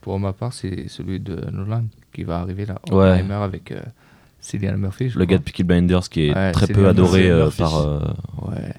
Pour 0.00 0.18
ma 0.20 0.32
part, 0.32 0.52
c'est 0.52 0.86
celui 0.88 1.18
de 1.20 1.36
Nolan 1.50 1.84
qui 2.12 2.22
va 2.24 2.38
arriver 2.40 2.64
là. 2.66 2.78
Ouais. 2.90 3.24
Avec 3.32 3.72
euh, 3.72 3.80
Cillian 4.40 4.76
Murphy. 4.78 5.10
je 5.10 5.18
Le 5.18 5.24
crois. 5.24 5.32
gars 5.34 5.38
de 5.38 5.42
Peaky 5.44 5.64
Blinders 5.64 6.08
qui 6.08 6.28
est 6.28 6.34
Ouais, 6.34 6.52
très 6.52 6.66
peu 6.68 6.88
adoré 6.88 7.28
euh, 7.30 7.50
par 7.50 7.76
euh, 7.78 8.00
Ouais. 8.42 8.72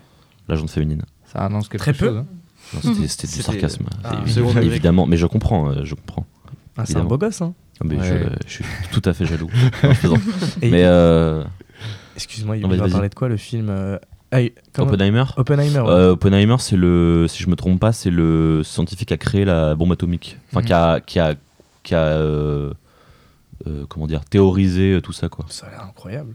la 0.47 0.55
gente 0.55 0.69
féminine. 0.69 1.01
Ça 1.25 1.39
annonce 1.45 1.67
quelque 1.67 1.81
Très 1.81 1.93
peu 1.93 2.07
chose. 2.07 2.17
hein. 2.17 2.25
Non, 2.73 2.79
C'était 2.93 3.07
c'était 3.07 3.27
du 3.27 3.41
sarcasme. 3.43 3.85
Ah, 4.05 4.21
évidemment, 4.61 5.05
mais 5.05 5.17
je 5.17 5.25
comprends, 5.27 5.69
euh, 5.69 5.83
je 5.83 5.95
comprends. 5.95 6.25
Ah, 6.77 6.85
c'est 6.85 6.95
un 6.97 7.03
beau 7.03 7.17
gosse, 7.17 7.41
hein 7.41 7.53
mais 7.83 7.95
Ouais. 7.97 8.27
je, 8.43 8.47
je 8.47 8.53
suis 8.53 8.65
tout 8.91 9.01
à 9.05 9.13
fait 9.13 9.25
jaloux. 9.25 9.49
Non, 10.03 10.15
mais 10.61 10.83
euh, 10.85 11.43
Excuse-moi, 12.15 12.57
il 12.57 12.65
va 12.67 12.87
parler 12.89 13.09
de 13.09 13.15
quoi 13.15 13.27
le 13.29 13.37
film 13.37 13.67
euh, 13.69 13.97
ah, 14.31 14.39
Oppenheimer 14.79 15.25
Oppenheimer. 15.37 15.79
ouais. 15.79 15.89
Euh, 15.89 16.11
Oppenheimer, 16.11 16.55
c'est 16.59 16.75
le, 16.77 17.27
si 17.27 17.43
je 17.43 17.49
me 17.49 17.55
trompe 17.55 17.79
pas, 17.79 17.91
c'est 17.91 18.09
le 18.09 18.61
scientifique 18.63 19.07
qui 19.09 19.13
a 19.13 19.17
créé 19.17 19.45
la 19.45 19.75
bombe 19.75 19.91
atomique. 19.91 20.37
Enfin, 20.51 20.61
Mhm. 20.61 20.65
qui 20.65 20.73
a, 20.73 20.99
qui 21.01 21.19
a, 21.19 21.35
qui 21.83 21.95
a 21.95 21.99
euh, 21.99 22.73
euh, 23.67 23.85
comment 23.89 24.07
dire, 24.07 24.25
théorisé 24.25 24.99
tout 25.03 25.13
ça, 25.13 25.29
quoi. 25.29 25.45
Ça 25.49 25.67
a 25.67 25.69
l'air 25.71 25.83
incroyable. 25.83 26.33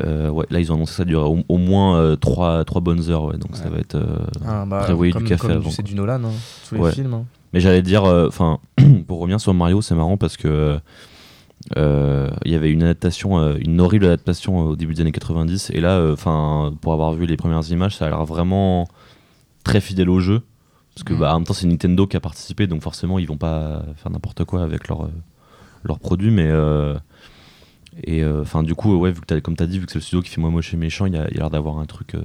Euh, 0.00 0.30
ouais, 0.30 0.46
là, 0.50 0.60
ils 0.60 0.72
ont 0.72 0.76
annoncé 0.76 0.92
que 0.92 0.96
ça 0.96 1.04
durerait 1.04 1.28
au, 1.28 1.44
au 1.48 1.58
moins 1.58 1.98
euh, 1.98 2.16
trois, 2.16 2.64
trois 2.64 2.80
bonnes 2.80 3.10
heures, 3.10 3.24
ouais, 3.24 3.36
donc 3.36 3.54
ça 3.56 3.68
va 3.68 3.78
être. 3.78 3.96
euh, 3.96 4.16
Ah, 4.46 4.64
bah, 4.66 4.80
Prévoyez 4.84 5.12
du 5.12 5.18
comme- 5.18 5.28
café 5.28 5.42
comme 5.42 5.50
avant, 5.58 5.70
C'est 5.70 5.82
du 5.82 5.94
Nolan, 5.94 6.24
hein, 6.24 6.30
tous 6.68 6.76
les 6.82 6.92
films. 6.92 7.14
hein. 7.14 7.24
Mais 7.54 7.60
j'allais 7.60 7.82
dire, 7.82 8.04
euh, 8.04 8.26
enfin, 8.26 8.58
pour 9.06 9.20
revenir 9.20 9.40
sur 9.40 9.54
Mario, 9.54 9.80
c'est 9.80 9.94
marrant 9.94 10.16
parce 10.16 10.36
que 10.36 10.80
euh, 11.76 12.30
il 12.44 12.50
y 12.50 12.56
avait 12.56 12.70
une 12.70 12.82
adaptation, 12.82 13.38
euh, 13.38 13.56
une 13.60 13.80
horrible 13.80 14.06
adaptation 14.06 14.60
euh, 14.60 14.70
au 14.72 14.76
début 14.76 14.92
des 14.92 15.02
années 15.02 15.12
90, 15.12 15.70
et 15.72 15.80
là, 15.80 16.04
enfin, 16.12 16.74
pour 16.80 16.92
avoir 16.92 17.12
vu 17.14 17.26
les 17.26 17.36
premières 17.36 17.62
images, 17.70 17.96
ça 17.96 18.06
a 18.06 18.08
l'air 18.10 18.24
vraiment 18.24 18.88
très 19.62 19.80
fidèle 19.80 20.10
au 20.10 20.18
jeu. 20.18 20.42
Parce 20.94 21.04
que, 21.04 21.14
Mhm. 21.14 21.20
bah, 21.20 21.32
en 21.32 21.38
même 21.38 21.46
temps, 21.46 21.54
c'est 21.54 21.68
Nintendo 21.68 22.08
qui 22.08 22.16
a 22.16 22.20
participé, 22.20 22.66
donc 22.66 22.82
forcément, 22.82 23.20
ils 23.20 23.26
vont 23.28 23.36
pas 23.36 23.84
faire 23.98 24.10
n'importe 24.10 24.44
quoi 24.44 24.62
avec 24.64 24.88
leurs 24.88 25.08
leur 25.84 26.00
produits, 26.00 26.32
mais. 26.32 26.48
euh, 26.48 26.94
et 28.02 28.24
enfin, 28.24 28.64
du 28.64 28.74
coup, 28.74 28.96
ouais, 28.96 29.12
vu 29.12 29.20
que 29.20 29.26
t'as- 29.26 29.40
comme 29.40 29.56
tu 29.56 29.62
as 29.62 29.66
dit, 29.68 29.78
vu 29.78 29.86
que 29.86 29.92
c'est 29.92 29.98
le 29.98 30.02
studio 30.02 30.22
qui 30.22 30.30
fait 30.30 30.40
moi 30.40 30.50
moche 30.50 30.74
et 30.74 30.76
méchant, 30.76 31.06
il 31.06 31.14
y 31.14 31.16
a, 31.16 31.28
l'air 31.28 31.50
d'avoir 31.50 31.78
un 31.78 31.86
truc 31.86 32.16
euh, 32.16 32.22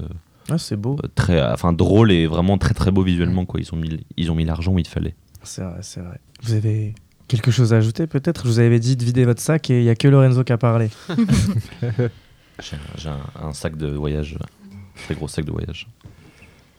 Ah, 0.51 0.57
c'est 0.57 0.75
beau. 0.75 0.97
très, 1.15 1.41
enfin, 1.51 1.73
drôle 1.73 2.11
et 2.11 2.27
vraiment 2.27 2.57
très 2.57 2.73
très 2.73 2.91
beau 2.91 3.03
visuellement, 3.03 3.45
quoi. 3.45 3.59
Ils 3.59 3.73
ont 3.73 3.77
mis, 3.77 3.99
ils 4.17 4.31
ont 4.31 4.35
mis 4.35 4.45
l'argent 4.45 4.73
où 4.73 4.79
il 4.79 4.87
fallait. 4.87 5.15
C'est 5.43 5.61
vrai, 5.63 5.79
c'est 5.81 6.01
vrai. 6.01 6.19
Vous 6.43 6.53
avez 6.53 6.95
quelque 7.27 7.51
chose 7.51 7.73
à 7.73 7.77
ajouter 7.77 8.07
peut-être? 8.07 8.43
Je 8.45 8.49
vous 8.51 8.59
avais 8.59 8.79
dit 8.79 8.95
de 8.97 9.03
vider 9.05 9.25
votre 9.25 9.41
sac 9.41 9.69
et 9.69 9.79
il 9.79 9.85
y 9.85 9.89
a 9.89 9.95
que 9.95 10.07
Lorenzo 10.07 10.43
qui 10.43 10.51
a 10.53 10.57
parlé. 10.57 10.89
J'ai 12.61 12.75
un, 12.75 12.79
j'ai 12.97 13.09
un- 13.09 13.47
un 13.47 13.53
sac 13.53 13.77
de 13.77 13.87
voyage, 13.87 14.35
un 14.41 15.01
très 15.03 15.15
gros 15.15 15.29
sac 15.29 15.45
de 15.45 15.51
voyage. 15.51 15.87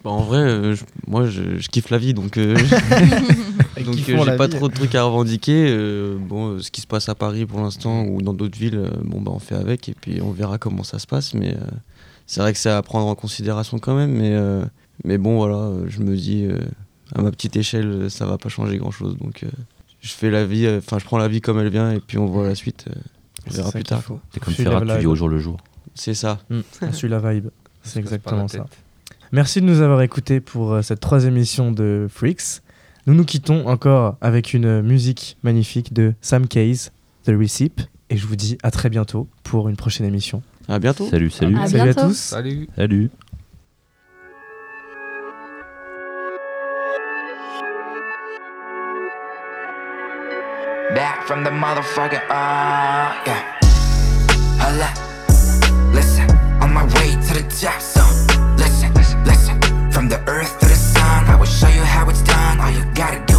Bah, 0.04 0.10
en 0.10 0.22
vrai, 0.22 0.38
euh, 0.38 0.74
je- 0.74 0.84
moi 1.06 1.26
je, 1.26 1.58
je 1.58 1.68
kiffe 1.68 1.88
la 1.90 1.96
vie 1.98 2.12
donc, 2.12 2.36
euh, 2.36 2.54
donc 3.84 3.96
euh, 4.08 4.24
j'ai 4.24 4.36
pas 4.36 4.46
vie. 4.46 4.56
trop 4.56 4.68
de 4.68 4.74
trucs 4.74 4.94
à 4.94 5.04
revendiquer. 5.04 5.66
euh, 5.70 6.18
bon, 6.18 6.48
euh, 6.56 6.60
ce 6.60 6.70
qui 6.70 6.82
se 6.82 6.86
passe 6.86 7.08
à 7.08 7.14
Paris 7.14 7.46
pour 7.46 7.60
l'instant 7.60 8.04
ou 8.04 8.20
dans 8.20 8.34
d'autres 8.34 8.58
villes, 8.58 8.76
euh, 8.76 8.90
bon 9.04 9.22
bah 9.22 9.32
on 9.34 9.38
fait 9.38 9.54
avec 9.54 9.88
et 9.88 9.94
puis 9.98 10.20
on 10.20 10.32
verra 10.32 10.58
comment 10.58 10.82
ça 10.84 10.98
se 10.98 11.06
passe. 11.06 11.32
Mais 11.32 11.54
euh, 11.54 11.60
c'est 12.30 12.40
vrai 12.40 12.52
que 12.52 12.60
c'est 12.60 12.70
à 12.70 12.80
prendre 12.80 13.08
en 13.08 13.16
considération 13.16 13.80
quand 13.80 13.96
même. 13.96 14.12
Mais, 14.12 14.30
euh, 14.34 14.64
mais 15.02 15.18
bon, 15.18 15.36
voilà, 15.36 15.72
je 15.88 15.98
me 15.98 16.14
dis 16.14 16.44
euh, 16.44 16.58
à 17.12 17.22
ma 17.22 17.32
petite 17.32 17.56
échelle, 17.56 18.08
ça 18.08 18.24
va 18.24 18.38
pas 18.38 18.48
changer 18.48 18.78
grand 18.78 18.92
chose. 18.92 19.16
Donc 19.18 19.42
euh, 19.42 19.48
je 20.00 20.12
fais 20.12 20.30
la 20.30 20.46
vie, 20.46 20.68
enfin 20.78 21.00
je 21.00 21.04
prends 21.04 21.18
la 21.18 21.26
vie 21.26 21.40
comme 21.40 21.58
elle 21.58 21.70
vient 21.70 21.90
et 21.90 21.98
puis 21.98 22.18
on 22.18 22.26
voit 22.26 22.46
la 22.46 22.54
suite. 22.54 22.84
euh, 22.88 22.94
on 23.48 23.50
C'est 23.50 23.56
verra 23.56 23.72
plus 23.72 23.82
tard. 23.82 24.04
T'es 24.30 24.38
comme 24.38 24.54
Suis 24.54 24.62
Ferrat, 24.62 24.84
la 24.84 24.94
tu 24.94 25.00
vis 25.00 25.06
au 25.08 25.16
jour 25.16 25.28
le 25.28 25.40
jour. 25.40 25.56
C'est 25.96 26.14
ça. 26.14 26.38
Mm, 26.50 26.60
on 26.82 26.92
suit 26.92 27.08
la 27.08 27.18
vibe. 27.18 27.48
C'est 27.82 27.98
exactement 27.98 28.46
ça. 28.46 28.64
Merci 29.32 29.60
de 29.60 29.66
nous 29.66 29.80
avoir 29.80 30.00
écoutés 30.02 30.38
pour 30.38 30.72
euh, 30.74 30.82
cette 30.82 31.00
troisième 31.00 31.36
émission 31.36 31.72
de 31.72 32.06
Freaks. 32.08 32.62
Nous 33.08 33.14
nous 33.14 33.24
quittons 33.24 33.66
encore 33.66 34.16
avec 34.20 34.54
une 34.54 34.82
musique 34.82 35.36
magnifique 35.42 35.92
de 35.92 36.14
Sam 36.20 36.46
Case, 36.46 36.92
The 37.24 37.30
Receipt. 37.36 37.88
Et 38.08 38.16
je 38.16 38.24
vous 38.24 38.36
dis 38.36 38.56
à 38.62 38.70
très 38.70 38.88
bientôt 38.88 39.26
pour 39.42 39.68
une 39.68 39.76
prochaine 39.76 40.06
émission. 40.06 40.42
À 40.68 40.78
bientôt. 40.78 41.08
Salut, 41.08 41.30
salut. 41.30 41.56
À 41.58 41.66
Salut 41.66 41.90
à 41.90 41.94
tous. 41.94 42.16
Salut. 42.16 42.68
Salut. 42.76 43.10
from 51.30 51.44
the 51.44 51.50
motherfucking 51.50 52.20
ah, 52.28 53.22
yeah. 53.24 53.40
Holla, 54.58 54.90
listen, 55.94 56.28
on 56.60 56.74
my 56.74 56.82
way 56.96 57.10
to 57.28 57.34
the 57.38 57.44
top, 57.60 57.80
so 57.80 58.02
listen, 58.58 58.92
listen, 59.24 59.60
from 59.92 60.08
the 60.08 60.18
earth 60.26 60.58
to 60.58 60.66
the 60.66 60.74
sun, 60.74 61.26
I 61.26 61.36
will 61.36 61.46
show 61.46 61.68
you 61.68 61.84
how 61.84 62.10
it's 62.10 62.22
done. 62.22 62.58
All 62.58 62.72
you 62.72 62.84
gotta 62.96 63.24
do 63.26 63.29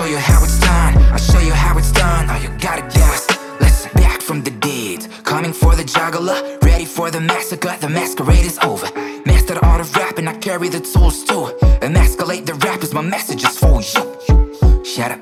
show 0.00 0.06
you 0.06 0.18
how 0.18 0.42
it's 0.42 0.58
done. 0.60 0.96
I'll 1.12 1.18
show 1.18 1.40
you 1.40 1.52
how 1.52 1.76
it's 1.76 1.92
done. 1.92 2.30
All 2.30 2.40
you 2.40 2.48
gotta 2.58 2.82
do 2.88 3.04
is 3.16 3.24
listen. 3.60 3.90
Back 3.94 4.22
from 4.22 4.42
the 4.42 4.50
dead, 4.50 5.06
coming 5.24 5.52
for 5.52 5.76
the 5.76 5.84
juggler, 5.84 6.38
ready 6.62 6.86
for 6.86 7.10
the 7.10 7.20
massacre. 7.20 7.76
The 7.80 7.88
masquerade 7.88 8.46
is 8.46 8.58
over. 8.60 8.88
Mastered 9.26 9.58
all 9.58 9.76
the 9.76 10.00
art 10.02 10.18
of 10.18 10.26
I 10.26 10.34
carry 10.38 10.68
the 10.70 10.80
tools 10.80 11.22
too. 11.24 11.44
Emasculate 11.82 12.46
the 12.46 12.54
rappers, 12.66 12.94
my 12.94 13.02
message 13.02 13.42
is 13.44 13.58
for 13.58 13.82
you. 13.92 14.84
Shut 14.84 15.10
up. 15.12 15.20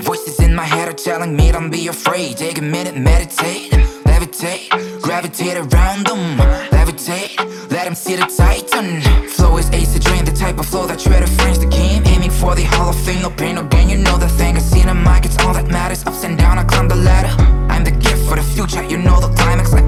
Voices 0.00 0.40
in 0.40 0.56
my 0.56 0.64
head 0.64 0.88
are 0.88 0.98
telling 1.08 1.36
me 1.36 1.52
don't 1.52 1.70
be 1.70 1.86
afraid. 1.86 2.36
Take 2.36 2.58
a 2.58 2.62
minute, 2.62 2.96
meditate, 2.96 3.70
levitate, 4.10 5.02
gravitate 5.02 5.56
around 5.56 6.06
them, 6.06 6.22
levitate. 6.76 7.38
Let 7.70 7.84
them 7.84 7.94
see 7.94 8.16
the 8.16 8.26
titan. 8.26 9.02
Flow 9.28 9.56
is 9.58 9.70
ace 9.70 9.92
to 9.92 10.00
drain, 10.00 10.24
the 10.24 10.32
type 10.32 10.58
of 10.58 10.66
flow 10.66 10.86
that 10.88 10.98
try 10.98 11.20
to 11.20 11.30
for 12.40 12.54
the 12.54 12.64
Hall 12.64 12.88
of 12.88 12.98
Fame, 13.04 13.22
no 13.22 13.30
pain, 13.30 13.54
no 13.56 13.64
gain. 13.64 13.88
You 13.90 13.98
know 13.98 14.16
the 14.16 14.28
thing. 14.28 14.56
I 14.56 14.60
see 14.60 14.82
the 14.82 14.94
mic, 14.94 15.26
it's 15.26 15.38
all 15.44 15.52
that 15.52 15.68
matters. 15.68 16.04
Ups 16.06 16.24
and 16.24 16.38
down, 16.38 16.58
I 16.58 16.64
climb 16.64 16.88
the 16.88 16.96
ladder. 16.96 17.32
I'm 17.72 17.84
the 17.84 17.90
gift 17.90 18.26
for 18.26 18.36
the 18.36 18.42
future, 18.42 18.82
you 18.82 18.96
know 18.96 19.20
the 19.20 19.28
climax. 19.36 19.79